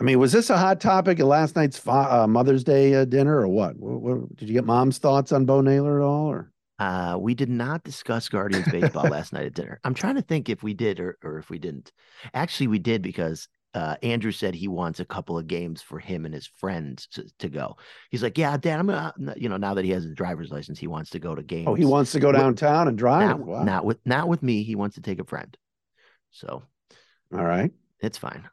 I 0.00 0.04
mean, 0.04 0.18
was 0.18 0.32
this 0.32 0.50
a 0.50 0.56
hot 0.56 0.80
topic 0.80 1.20
at 1.20 1.26
last 1.26 1.54
night's 1.54 1.80
uh, 1.86 2.26
Mother's 2.26 2.64
Day 2.64 2.94
uh, 2.94 3.04
dinner, 3.04 3.38
or 3.38 3.48
what? 3.48 3.76
What, 3.76 4.00
what? 4.00 4.36
Did 4.36 4.48
you 4.48 4.54
get 4.54 4.64
mom's 4.64 4.98
thoughts 4.98 5.30
on 5.30 5.44
Bo 5.44 5.60
Naylor 5.60 6.00
at 6.00 6.04
all, 6.04 6.26
or? 6.26 6.50
Uh, 6.84 7.16
we 7.16 7.34
did 7.34 7.48
not 7.48 7.82
discuss 7.82 8.28
Guardians 8.28 8.70
baseball 8.70 9.04
last 9.08 9.32
night 9.32 9.46
at 9.46 9.54
dinner. 9.54 9.80
I'm 9.84 9.94
trying 9.94 10.16
to 10.16 10.22
think 10.22 10.50
if 10.50 10.62
we 10.62 10.74
did 10.74 11.00
or, 11.00 11.16
or 11.24 11.38
if 11.38 11.48
we 11.48 11.58
didn't. 11.58 11.90
Actually, 12.34 12.66
we 12.66 12.78
did 12.78 13.00
because 13.00 13.48
uh, 13.72 13.96
Andrew 14.02 14.32
said 14.32 14.54
he 14.54 14.68
wants 14.68 15.00
a 15.00 15.06
couple 15.06 15.38
of 15.38 15.46
games 15.46 15.80
for 15.80 15.98
him 15.98 16.26
and 16.26 16.34
his 16.34 16.46
friends 16.46 17.06
to, 17.12 17.24
to, 17.38 17.48
go. 17.48 17.76
He's 18.10 18.22
like, 18.22 18.36
"Yeah, 18.36 18.54
Dad, 18.58 18.80
I'm 18.80 18.88
gonna." 18.88 19.14
You 19.34 19.48
know, 19.48 19.56
now 19.56 19.72
that 19.72 19.86
he 19.86 19.92
has 19.92 20.04
his 20.04 20.14
driver's 20.14 20.50
license, 20.50 20.78
he 20.78 20.86
wants 20.86 21.08
to 21.10 21.18
go 21.18 21.34
to 21.34 21.42
games. 21.42 21.68
Oh, 21.68 21.74
he 21.74 21.86
wants 21.86 22.12
to 22.12 22.20
go 22.20 22.32
downtown 22.32 22.86
and 22.86 22.98
drive. 22.98 23.30
Not, 23.30 23.40
wow. 23.40 23.62
not 23.64 23.84
with 23.86 23.98
not 24.04 24.28
with 24.28 24.42
me. 24.42 24.62
He 24.62 24.74
wants 24.74 24.96
to 24.96 25.00
take 25.00 25.20
a 25.20 25.24
friend. 25.24 25.56
So, 26.32 26.64
all 27.32 27.44
right, 27.44 27.72
it's 28.00 28.18
fine. 28.18 28.46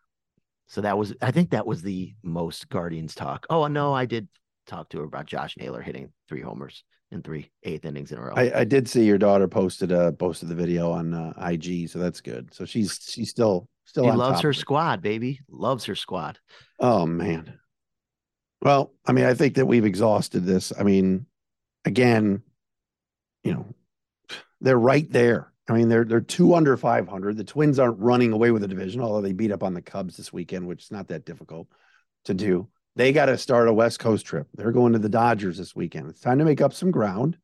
So 0.68 0.80
that 0.82 0.98
was, 0.98 1.14
I 1.22 1.32
think 1.32 1.50
that 1.50 1.68
was 1.68 1.82
the 1.82 2.14
most 2.24 2.70
Guardians 2.70 3.14
talk. 3.14 3.46
Oh 3.50 3.68
no, 3.68 3.94
I 3.94 4.06
did 4.06 4.30
talk 4.68 4.88
to 4.92 5.00
her 5.00 5.04
about 5.04 5.26
Josh 5.26 5.58
Naylor 5.58 5.82
hitting 5.82 6.14
three 6.30 6.42
homers 6.42 6.86
in 7.12 7.22
three 7.22 7.52
eighth 7.64 7.86
innings 7.86 8.12
in 8.12 8.18
a 8.18 8.22
row. 8.22 8.34
I, 8.36 8.60
I 8.62 8.64
did 8.64 8.88
see 8.88 9.04
your 9.04 9.18
daughter 9.18 9.48
posted 9.48 9.92
a 9.92 10.14
posted 10.14 10.50
the 10.50 10.56
video 10.56 10.92
on 10.92 11.14
uh, 11.14 11.34
IG, 11.38 11.90
so 11.90 12.00
that's 12.00 12.22
good. 12.22 12.54
So 12.54 12.66
she's 12.66 13.00
she's 13.02 13.30
still 13.30 13.68
still. 13.86 14.06
She 14.06 14.12
loves 14.12 14.42
her 14.42 14.54
squad, 14.54 15.02
baby. 15.02 15.40
Loves 15.50 15.86
her 15.86 15.96
squad. 15.96 16.40
Oh 16.80 17.06
man. 17.06 17.60
Well, 18.62 18.94
I 19.06 19.12
mean, 19.12 19.26
I 19.26 19.34
think 19.34 19.56
that 19.56 19.66
we've 19.66 19.86
exhausted 19.86 20.46
this. 20.46 20.72
I 20.78 20.84
mean, 20.84 21.26
again, 21.84 22.44
you 23.44 23.54
know, 23.54 23.66
they're 24.62 24.78
right 24.78 25.12
there. 25.12 25.52
I 25.68 25.74
mean, 25.74 25.90
they're 25.90 26.06
they're 26.06 26.22
two 26.22 26.56
under 26.56 26.78
five 26.78 27.08
hundred. 27.08 27.38
The 27.38 27.44
Twins 27.44 27.80
aren't 27.80 28.00
running 28.00 28.34
away 28.34 28.52
with 28.52 28.62
the 28.62 28.68
division, 28.68 29.02
although 29.02 29.22
they 29.22 29.34
beat 29.34 29.52
up 29.52 29.64
on 29.64 29.74
the 29.74 29.82
Cubs 29.82 30.18
this 30.18 30.32
weekend, 30.32 30.68
which 30.68 30.84
is 30.84 30.92
not 30.92 31.08
that 31.10 31.26
difficult 31.26 31.68
to 32.26 32.34
do. 32.34 32.68
They 32.96 33.14
got 33.14 33.28
to 33.28 33.38
start 33.38 33.68
a 33.68 33.74
West 33.74 34.00
Coast 34.00 34.26
trip. 34.26 34.48
They're 34.54 34.72
going 34.72 34.94
to 34.94 35.00
the 35.00 35.10
Dodgers 35.10 35.58
this 35.58 35.76
weekend. 35.76 36.10
It's 36.10 36.20
time 36.20 36.40
to 36.40 36.46
make 36.46 36.62
up 36.62 36.74
some 36.74 36.92
ground 36.92 37.38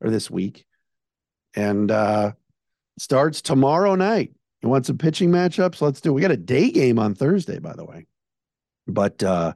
or 0.00 0.10
this 0.10 0.30
week. 0.30 0.64
And 1.54 1.90
uh 1.90 2.32
starts 2.98 3.42
tomorrow 3.42 3.94
night. 3.94 4.32
You 4.62 4.68
want 4.68 4.86
some 4.86 4.98
pitching 4.98 5.30
matchups? 5.30 5.80
Let's 5.80 6.00
do. 6.00 6.10
It. 6.10 6.14
We 6.14 6.20
got 6.20 6.30
a 6.30 6.36
day 6.36 6.70
game 6.70 6.98
on 6.98 7.14
Thursday, 7.14 7.58
by 7.58 7.74
the 7.74 7.84
way. 7.84 8.06
But 8.86 9.22
uh 9.22 9.54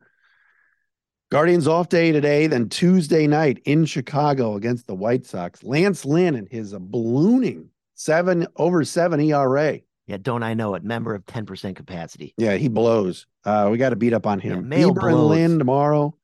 Guardians 1.30 1.66
off 1.66 1.88
day 1.88 2.12
today, 2.12 2.46
then 2.46 2.68
Tuesday 2.68 3.26
night 3.26 3.60
in 3.64 3.84
Chicago 3.84 4.54
against 4.54 4.86
the 4.86 4.94
White 4.94 5.26
Sox. 5.26 5.64
Lance 5.64 6.04
Lynn 6.04 6.36
and 6.36 6.48
his 6.48 6.72
ballooning 6.72 7.70
seven 7.94 8.46
over 8.56 8.84
seven 8.84 9.20
ERA. 9.20 9.80
Yeah, 10.06 10.18
don't 10.20 10.42
I 10.42 10.54
know 10.54 10.74
it? 10.74 10.84
Member 10.84 11.14
of 11.14 11.24
10% 11.26 11.74
capacity. 11.74 12.34
Yeah, 12.36 12.56
he 12.56 12.68
blows. 12.68 13.26
Uh, 13.44 13.68
we 13.70 13.78
got 13.78 13.90
to 13.90 13.96
beat 13.96 14.12
up 14.12 14.26
on 14.26 14.38
him. 14.38 14.70
Yeah, 14.70 14.78
Bieber 14.78 15.10
and 15.10 15.26
Lynn 15.26 15.58
tomorrow. 15.58 16.16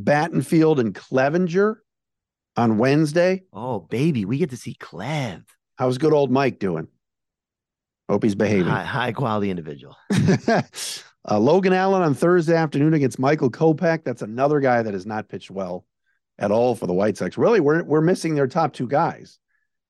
Battenfield 0.00 0.78
and 0.78 0.94
Clevinger 0.94 1.76
on 2.56 2.78
Wednesday. 2.78 3.44
Oh, 3.52 3.80
baby, 3.80 4.24
we 4.24 4.38
get 4.38 4.50
to 4.50 4.56
see 4.56 4.74
Clev. 4.74 5.44
How's 5.76 5.98
good 5.98 6.12
old 6.12 6.30
Mike 6.30 6.58
doing? 6.58 6.88
Hope 8.08 8.24
he's 8.24 8.34
behaving. 8.34 8.66
High, 8.66 8.84
high 8.84 9.12
quality 9.12 9.50
individual. 9.50 9.96
uh, 10.48 11.38
Logan 11.38 11.72
Allen 11.72 12.02
on 12.02 12.14
Thursday 12.14 12.56
afternoon 12.56 12.94
against 12.94 13.18
Michael 13.18 13.50
Kopech. 13.50 14.02
That's 14.02 14.22
another 14.22 14.60
guy 14.60 14.82
that 14.82 14.94
has 14.94 15.06
not 15.06 15.28
pitched 15.28 15.50
well 15.50 15.84
at 16.38 16.50
all 16.50 16.74
for 16.74 16.86
the 16.86 16.94
White 16.94 17.16
Sox. 17.16 17.36
Really, 17.36 17.60
we're 17.60 17.82
we're 17.82 18.00
missing 18.00 18.34
their 18.34 18.46
top 18.46 18.72
two 18.72 18.88
guys, 18.88 19.38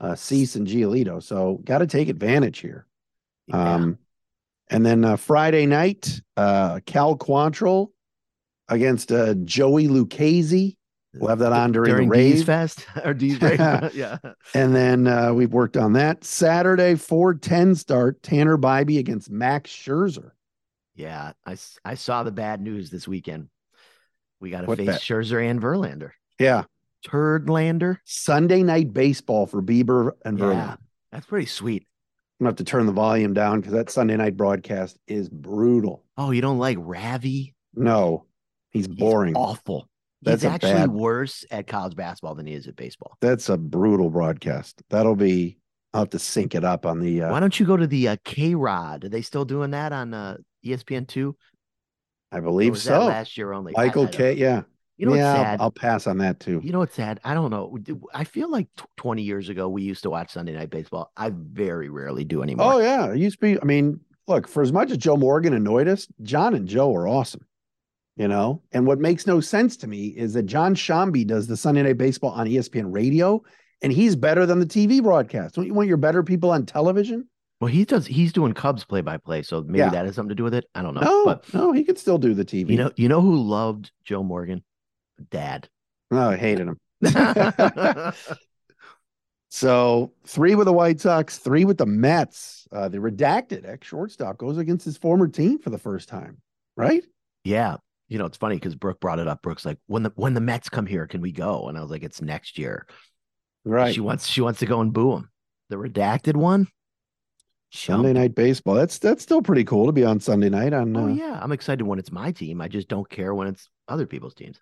uh, 0.00 0.16
Cease 0.16 0.56
and 0.56 0.66
Giolito. 0.66 1.22
So 1.22 1.60
got 1.64 1.78
to 1.78 1.86
take 1.86 2.08
advantage 2.08 2.58
here. 2.58 2.86
Yeah. 3.48 3.74
Um, 3.74 3.98
and 4.70 4.84
then 4.84 5.04
uh, 5.04 5.16
Friday 5.16 5.66
night, 5.66 6.20
uh, 6.36 6.80
Cal 6.86 7.16
Quantrill 7.16 7.88
against 8.68 9.10
uh, 9.10 9.34
Joey 9.34 9.88
Lucchesi. 9.88 10.76
We'll 11.14 11.30
have 11.30 11.38
that 11.38 11.52
on 11.52 11.72
during, 11.72 11.90
during 11.90 12.08
the 12.08 12.12
rave. 12.12 12.34
D's 12.34 12.44
Fest 12.44 12.86
or 13.04 13.14
D's 13.14 13.40
Rave. 13.40 13.58
yeah. 13.94 14.18
And 14.54 14.74
then 14.74 15.06
uh, 15.06 15.32
we've 15.32 15.52
worked 15.52 15.76
on 15.76 15.94
that. 15.94 16.22
Saturday, 16.22 16.94
410 16.94 17.74
start, 17.74 18.22
Tanner 18.22 18.58
Bibee 18.58 18.98
against 18.98 19.30
Max 19.30 19.70
Scherzer. 19.70 20.32
Yeah. 20.94 21.32
I, 21.46 21.56
I 21.84 21.94
saw 21.94 22.22
the 22.22 22.30
bad 22.30 22.60
news 22.60 22.90
this 22.90 23.08
weekend. 23.08 23.48
We 24.40 24.50
got 24.50 24.60
to 24.62 24.76
face 24.76 24.98
Scherzer 24.98 25.42
and 25.48 25.60
Verlander. 25.60 26.10
Yeah. 26.38 26.64
Turdlander. 27.06 27.98
Sunday 28.04 28.62
night 28.62 28.92
baseball 28.92 29.46
for 29.46 29.62
Bieber 29.62 30.12
and 30.24 30.38
Verlander. 30.38 30.52
Yeah. 30.54 30.76
That's 31.10 31.26
pretty 31.26 31.46
sweet. 31.46 31.87
I'm 32.40 32.44
gonna 32.44 32.50
have 32.50 32.56
to 32.56 32.64
turn 32.64 32.86
the 32.86 32.92
volume 32.92 33.34
down 33.34 33.60
because 33.60 33.72
that 33.72 33.90
Sunday 33.90 34.16
night 34.16 34.36
broadcast 34.36 34.96
is 35.08 35.28
brutal. 35.28 36.04
Oh, 36.16 36.30
you 36.30 36.40
don't 36.40 36.58
like 36.58 36.76
Ravi? 36.80 37.54
No, 37.74 38.26
he's 38.70 38.86
He's 38.86 38.94
boring. 38.94 39.34
awful. 39.34 39.88
That's 40.22 40.42
He's 40.42 40.50
actually 40.50 40.72
bad- 40.74 40.90
worse 40.92 41.44
at 41.50 41.66
college 41.66 41.96
basketball 41.96 42.34
than 42.36 42.46
he 42.46 42.52
is 42.54 42.66
at 42.68 42.76
baseball. 42.76 43.16
That's 43.20 43.48
a 43.48 43.56
brutal 43.56 44.10
broadcast. 44.10 44.82
That'll 44.90 45.16
be. 45.16 45.58
I'll 45.94 46.02
have 46.02 46.10
to 46.10 46.18
sync 46.18 46.54
it 46.54 46.64
up 46.64 46.86
on 46.86 47.00
the. 47.00 47.22
Uh, 47.22 47.30
Why 47.32 47.40
don't 47.40 47.58
you 47.58 47.66
go 47.66 47.76
to 47.76 47.86
the 47.86 48.08
uh, 48.08 48.16
K 48.24 48.54
Rod? 48.54 49.04
Are 49.04 49.08
they 49.08 49.22
still 49.22 49.44
doing 49.44 49.70
that 49.72 49.92
on 49.92 50.14
uh, 50.14 50.36
ESPN 50.64 51.08
two? 51.08 51.34
I 52.30 52.38
believe 52.40 52.76
so. 52.78 53.06
last 53.06 53.36
year 53.36 53.52
only. 53.52 53.74
I- 53.76 53.82
I 53.82 53.86
Michael 53.86 54.04
don't 54.04 54.12
K. 54.12 54.24
know. 54.34 54.40
Yeah. 54.40 54.62
You 54.98 55.06
know 55.06 55.14
yeah, 55.14 55.32
what's 55.32 55.38
I'll- 55.38 55.44
sad? 55.44 55.60
I'll, 55.60 55.70
pass 55.70 56.06
on 56.06 56.18
that 56.18 56.40
too. 56.40 56.60
You 56.62 56.72
know 56.72 56.80
what's 56.80 56.94
sad? 56.96 57.20
I 57.24 57.32
don't 57.34 57.50
know. 57.50 57.78
I 58.12 58.24
feel 58.24 58.50
like 58.50 58.66
tw- 58.76 58.84
20 58.96 59.22
years 59.22 59.48
ago 59.48 59.68
we 59.68 59.82
used 59.82 60.02
to 60.02 60.10
watch 60.10 60.32
Sunday 60.32 60.52
Night 60.54 60.70
Baseball. 60.70 61.10
I 61.16 61.30
very 61.32 61.88
rarely 61.88 62.24
do 62.24 62.42
anymore. 62.42 62.74
Oh 62.74 62.78
yeah, 62.80 63.12
it 63.12 63.18
used 63.18 63.40
to 63.40 63.54
be. 63.54 63.60
I 63.60 63.64
mean, 63.64 64.00
look, 64.26 64.48
for 64.48 64.60
as 64.62 64.72
much 64.72 64.90
as 64.90 64.98
Joe 64.98 65.16
Morgan 65.16 65.54
annoyed 65.54 65.86
us, 65.88 66.08
John 66.22 66.54
and 66.54 66.66
Joe 66.66 66.94
are 66.94 67.06
awesome. 67.08 67.42
You 68.16 68.26
know, 68.26 68.62
and 68.72 68.84
what 68.84 68.98
makes 68.98 69.28
no 69.28 69.38
sense 69.38 69.76
to 69.76 69.86
me 69.86 70.08
is 70.08 70.32
that 70.34 70.42
Jon 70.46 70.74
Sciambi 70.74 71.24
does 71.24 71.46
the 71.46 71.56
Sunday 71.56 71.82
Night 71.84 71.98
Baseball 71.98 72.32
on 72.32 72.48
ESPN 72.48 72.86
Radio, 72.92 73.40
and 73.80 73.92
he's 73.92 74.16
better 74.16 74.44
than 74.44 74.58
the 74.58 74.66
TV 74.66 75.00
broadcast. 75.00 75.54
Don't 75.54 75.66
you 75.66 75.72
want 75.74 75.86
your 75.86 75.98
better 75.98 76.24
people 76.24 76.50
on 76.50 76.66
television? 76.66 77.28
Well, 77.60 77.68
he 77.70 77.84
does. 77.84 78.06
He's 78.08 78.32
doing 78.32 78.54
Cubs 78.54 78.84
play 78.84 79.02
by 79.02 79.18
play, 79.18 79.42
so 79.42 79.60
maybe 79.62 79.78
Yeah. 79.78 79.90
that 79.90 80.06
has 80.06 80.16
something 80.16 80.30
to 80.30 80.34
do 80.34 80.42
with 80.42 80.54
it. 80.54 80.64
I 80.74 80.82
don't 80.82 80.94
know. 80.94 81.00
No, 81.00 81.24
but 81.26 81.54
no, 81.54 81.70
he 81.70 81.84
could 81.84 81.96
still 81.98 82.18
do 82.18 82.34
the 82.34 82.44
TV. 82.44 82.70
you 82.70 82.76
know, 82.78 82.90
you 82.96 83.08
know 83.08 83.20
who 83.20 83.36
loved 83.40 83.92
Joe 84.04 84.24
Morgan? 84.24 84.64
Dad. 85.30 85.68
Oh, 86.10 86.30
I 86.30 86.36
hated 86.36 86.68
him. 86.68 86.78
So 89.50 90.12
three 90.26 90.54
with 90.54 90.66
the 90.66 90.72
White 90.72 91.00
Sox, 91.00 91.38
three 91.38 91.64
with 91.64 91.78
the 91.78 91.86
Mets. 91.86 92.68
Uh, 92.70 92.88
the 92.88 92.98
redacted 92.98 93.66
ex 93.66 93.86
shortstop 93.86 94.38
goes 94.38 94.58
against 94.58 94.84
his 94.84 94.98
former 94.98 95.26
team 95.26 95.58
for 95.58 95.70
the 95.70 95.78
first 95.78 96.08
time, 96.08 96.38
right? 96.76 97.04
yeah. 97.44 97.76
You 98.08 98.16
know, 98.16 98.24
it's 98.24 98.38
funny 98.38 98.54
because 98.54 98.74
Brooke 98.74 99.00
brought 99.00 99.18
it 99.18 99.28
up. 99.28 99.42
Brooke's 99.42 99.66
like, 99.66 99.76
when 99.86 100.02
the 100.02 100.12
when 100.16 100.32
the 100.32 100.40
Mets 100.40 100.70
come 100.70 100.86
here, 100.86 101.06
can 101.06 101.20
we 101.20 101.30
go? 101.30 101.68
And 101.68 101.76
I 101.76 101.82
was 101.82 101.90
like, 101.90 102.02
it's 102.02 102.22
next 102.22 102.56
year. 102.56 102.86
Right. 103.66 103.94
She 103.94 104.00
wants 104.00 104.26
she 104.26 104.40
wants 104.40 104.60
to 104.60 104.66
go 104.66 104.80
and 104.80 104.92
boo 104.92 105.12
him. 105.12 105.30
The 105.68 105.76
redacted 105.76 106.36
one. 106.36 106.68
Sunday 107.70 108.14
night 108.14 108.34
baseball. 108.34 108.74
That's 108.74 108.98
that's 108.98 109.22
still 109.22 109.42
pretty 109.42 109.64
cool 109.64 109.86
to 109.86 109.92
be 109.92 110.04
on 110.04 110.20
Sunday 110.20 110.48
night. 110.48 110.72
On 110.72 110.96
Oh 110.96 111.04
uh, 111.04 111.08
yeah, 111.08 111.38
I'm 111.42 111.52
excited 111.52 111.86
when 111.86 111.98
it's 111.98 112.10
my 112.10 112.32
team. 112.32 112.62
I 112.62 112.68
just 112.68 112.88
don't 112.88 113.08
care 113.08 113.34
when 113.34 113.48
it's 113.48 113.68
other 113.88 114.06
people's 114.06 114.34
teams. 114.34 114.58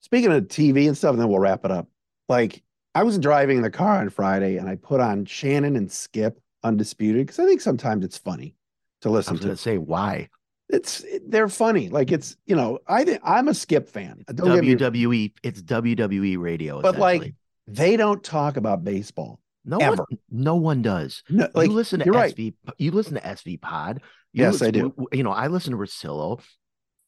Speaking 0.00 0.32
of 0.32 0.44
TV 0.44 0.86
and 0.86 0.96
stuff, 0.96 1.12
and 1.12 1.20
then 1.20 1.28
we'll 1.28 1.38
wrap 1.38 1.64
it 1.64 1.70
up. 1.70 1.88
Like 2.28 2.62
I 2.94 3.02
was 3.04 3.18
driving 3.18 3.58
in 3.58 3.62
the 3.62 3.70
car 3.70 3.98
on 3.98 4.08
Friday, 4.10 4.56
and 4.56 4.68
I 4.68 4.76
put 4.76 5.00
on 5.00 5.24
Shannon 5.24 5.76
and 5.76 5.90
Skip 5.90 6.40
Undisputed 6.62 7.26
because 7.26 7.38
I 7.38 7.46
think 7.46 7.60
sometimes 7.60 8.04
it's 8.04 8.18
funny 8.18 8.54
to 9.02 9.10
listen 9.10 9.38
to. 9.38 9.56
say 9.56 9.78
why 9.78 10.28
It's 10.68 11.04
they're 11.26 11.48
funny. 11.48 11.88
Like 11.88 12.12
it's 12.12 12.36
you 12.46 12.54
know 12.56 12.78
I 12.86 13.04
think 13.04 13.20
I'm 13.24 13.48
a 13.48 13.54
Skip 13.54 13.88
fan. 13.88 14.24
Don't 14.34 14.54
get 14.60 14.64
me- 14.64 14.74
WWE. 14.76 15.32
It's 15.42 15.62
WWE 15.62 16.38
radio. 16.38 16.80
but 16.82 16.98
like 16.98 17.34
they 17.66 17.96
don't 17.96 18.22
talk 18.22 18.56
about 18.56 18.84
baseball. 18.84 19.40
no 19.64 19.78
ever. 19.78 19.96
one, 19.96 20.18
no 20.30 20.56
one 20.56 20.82
does. 20.82 21.22
No, 21.28 21.48
like 21.54 21.68
you 21.68 21.74
listen 21.74 22.00
to 22.00 22.04
you're 22.06 22.14
right. 22.14 22.34
SV. 22.34 22.54
You 22.78 22.90
listen 22.90 23.14
to 23.14 23.20
SV 23.20 23.60
Pod. 23.60 24.00
You 24.32 24.44
Yes, 24.44 24.62
I 24.62 24.70
do. 24.70 24.94
You 25.12 25.22
know, 25.22 25.32
I 25.32 25.46
listen 25.48 25.72
to 25.72 25.78
Rosillo. 25.78 26.40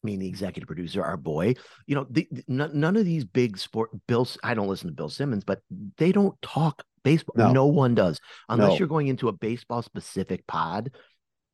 Mean, 0.05 0.19
the 0.19 0.27
executive 0.27 0.67
producer, 0.67 1.03
our 1.05 1.17
boy. 1.17 1.55
You 1.87 1.95
know, 1.95 2.07
the, 2.11 2.27
the- 2.33 2.45
none, 2.49 2.97
of 2.97 3.05
these 3.05 3.25
big 3.25 3.57
sport. 3.57 3.91
Bill. 4.09 4.27
I 4.43 4.55
don't 4.55 4.67
listen 4.69 4.89
to 4.89 4.95
Bill 4.95 5.09
Simmons, 5.09 5.45
but 5.45 5.61
they 5.97 6.11
don't 6.11 6.35
talk 6.43 6.83
baseball. 7.05 7.35
No. 7.37 7.53
No, 7.53 7.67
one 7.67 7.95
does, 7.95 8.19
unless 8.49 8.71
No. 8.71 8.77
you're 8.79 8.89
going 8.89 9.07
into 9.09 9.29
a 9.29 9.33
baseball 9.33 9.81
specific 9.83 10.47
pod. 10.47 10.91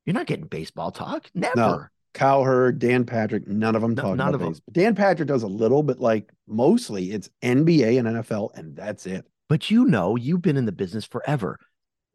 You're 0.05 0.15
not 0.15 0.25
getting 0.25 0.47
baseball 0.47 0.91
talk. 0.91 1.29
Never. 1.35 1.91
Cowherd, 2.15 2.79
Dan 2.79 3.05
Patrick, 3.05 3.47
none 3.47 3.75
of 3.75 3.83
them 3.83 3.93
No- 3.93 4.01
talk 4.01 4.17
none 4.17 4.29
about 4.29 4.35
of 4.35 4.41
'em. 4.41 4.47
baseball. 4.53 4.71
Dan 4.73 4.95
Patrick 4.95 5.27
does 5.27 5.43
a 5.43 5.47
little, 5.47 5.83
but 5.83 5.99
like 5.99 6.31
mostly 6.47 7.11
it's 7.11 7.29
NBA 7.43 7.99
and 7.99 8.07
NFL, 8.07 8.49
and 8.55 8.75
that's 8.75 9.05
it. 9.05 9.25
But 9.47 9.69
you 9.69 9.85
know, 9.85 10.15
you've 10.15 10.41
been 10.41 10.57
in 10.57 10.65
the 10.65 10.71
business 10.71 11.05
forever. 11.05 11.59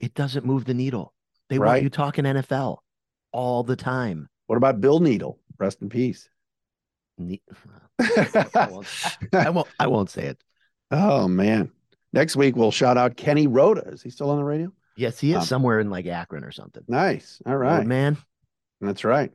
It 0.01 0.15
doesn't 0.15 0.45
move 0.45 0.65
the 0.65 0.75
needle. 0.75 1.15
They 1.49 1.59
Right. 1.61 1.69
want 1.75 1.83
you 1.85 1.91
talking 1.91 2.25
NFL 2.27 2.79
all 3.33 3.63
the 3.63 3.77
time. 3.77 4.29
What 4.47 4.57
about 4.57 4.81
Bill 4.81 5.01
Needle? 5.01 5.39
Rest 5.59 5.83
in 5.83 5.89
peace. 5.89 6.29
Ne- 7.19 7.43
I 8.01 8.69
won't, 8.71 8.87
I 9.33 9.51
won't. 9.51 9.69
I 9.79 9.87
won't 9.87 10.11
say 10.11 10.27
it. 10.27 10.43
oh 10.91 11.29
man. 11.29 11.71
Next 12.13 12.37
week 12.37 12.57
we'll 12.57 12.71
shout 12.71 12.97
out 12.97 13.17
Kenny 13.17 13.47
Roda. 13.47 13.89
Is 13.89 14.03
he 14.03 14.11
still 14.11 14.31
on 14.31 14.39
the 14.39 14.45
radio? 14.45 14.73
Yes, 14.97 15.19
he 15.19 15.31
is 15.33 15.39
Um, 15.39 15.45
somewhere 15.45 15.81
in 15.81 15.91
like 15.91 16.07
Akron 16.07 16.45
or 16.45 16.53
something. 16.53 16.85
Nice. 16.87 17.41
All 17.47 17.57
right. 17.57 17.79
Road 17.79 17.87
man, 17.87 18.17
That's 18.81 19.05
right. 19.05 19.33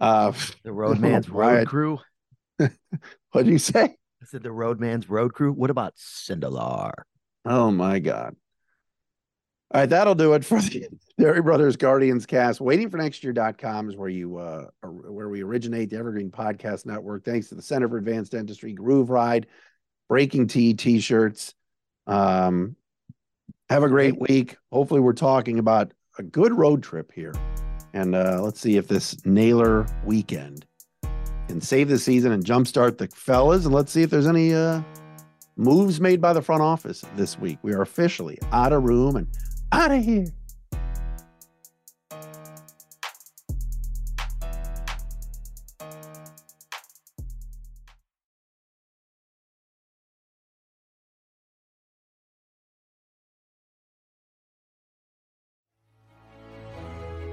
Uh 0.00 0.32
the 0.64 0.72
roadman's 0.72 1.28
road 1.28 1.54
Right. 1.58 1.66
crew. 1.66 1.98
what'd 3.30 3.50
you 3.50 3.58
say? 3.58 3.84
I 3.84 4.24
said 4.24 4.42
the 4.42 4.50
roadman's 4.52 5.08
road 5.08 5.32
crew. 5.34 5.52
What 5.52 5.70
about 5.70 5.94
Cindelar? 5.96 6.92
Oh 7.44 7.70
my 7.70 7.98
God. 8.00 8.36
All 9.74 9.80
right, 9.80 9.88
that'll 9.88 10.14
do 10.14 10.34
it 10.34 10.44
for 10.44 10.60
the 10.60 10.86
Dery 11.20 11.42
Brothers 11.42 11.76
Guardians 11.76 12.26
cast. 12.26 12.60
Waiting 12.60 12.90
for 12.90 12.98
next 12.98 13.24
year.com 13.24 13.88
is 13.88 13.96
where 13.96 14.08
you 14.10 14.36
uh 14.36 14.66
are- 14.82 14.90
where 14.90 15.28
we 15.30 15.42
originate 15.42 15.88
the 15.90 15.96
Evergreen 15.96 16.30
Podcast 16.30 16.84
Network. 16.84 17.24
Thanks 17.24 17.48
to 17.48 17.54
the 17.54 17.62
Center 17.62 17.88
for 17.88 17.96
Advanced 17.96 18.32
Dentistry, 18.32 18.74
Groove 18.74 19.08
Ride, 19.08 19.46
Breaking 20.08 20.46
T 20.46 20.74
t-shirts. 20.74 21.54
Um 22.06 22.76
have 23.70 23.82
a 23.82 23.88
great 23.88 24.20
week. 24.20 24.56
Hopefully 24.70 25.00
we're 25.00 25.14
talking 25.14 25.58
about 25.58 25.92
a 26.18 26.22
good 26.22 26.52
road 26.52 26.82
trip 26.82 27.10
here. 27.10 27.32
And 27.94 28.14
uh 28.14 28.40
let's 28.42 28.60
see 28.60 28.76
if 28.76 28.88
this 28.88 29.24
Naylor 29.24 29.86
weekend 30.04 30.66
can 31.48 31.62
save 31.62 31.88
the 31.88 31.98
season 31.98 32.32
and 32.32 32.44
jumpstart 32.44 32.98
the 32.98 33.08
fellas. 33.08 33.64
And 33.64 33.74
let's 33.74 33.90
see 33.92 34.02
if 34.02 34.10
there's 34.10 34.26
any 34.26 34.52
uh 34.52 34.82
moves 35.56 35.98
made 36.00 36.20
by 36.20 36.34
the 36.34 36.42
front 36.42 36.60
office 36.62 37.04
this 37.16 37.38
week. 37.38 37.58
We 37.62 37.72
are 37.72 37.80
officially 37.82 38.38
out 38.52 38.72
of 38.74 38.82
room 38.82 39.16
and 39.16 39.28
out 39.72 39.90
of 39.90 40.04
here. 40.04 40.26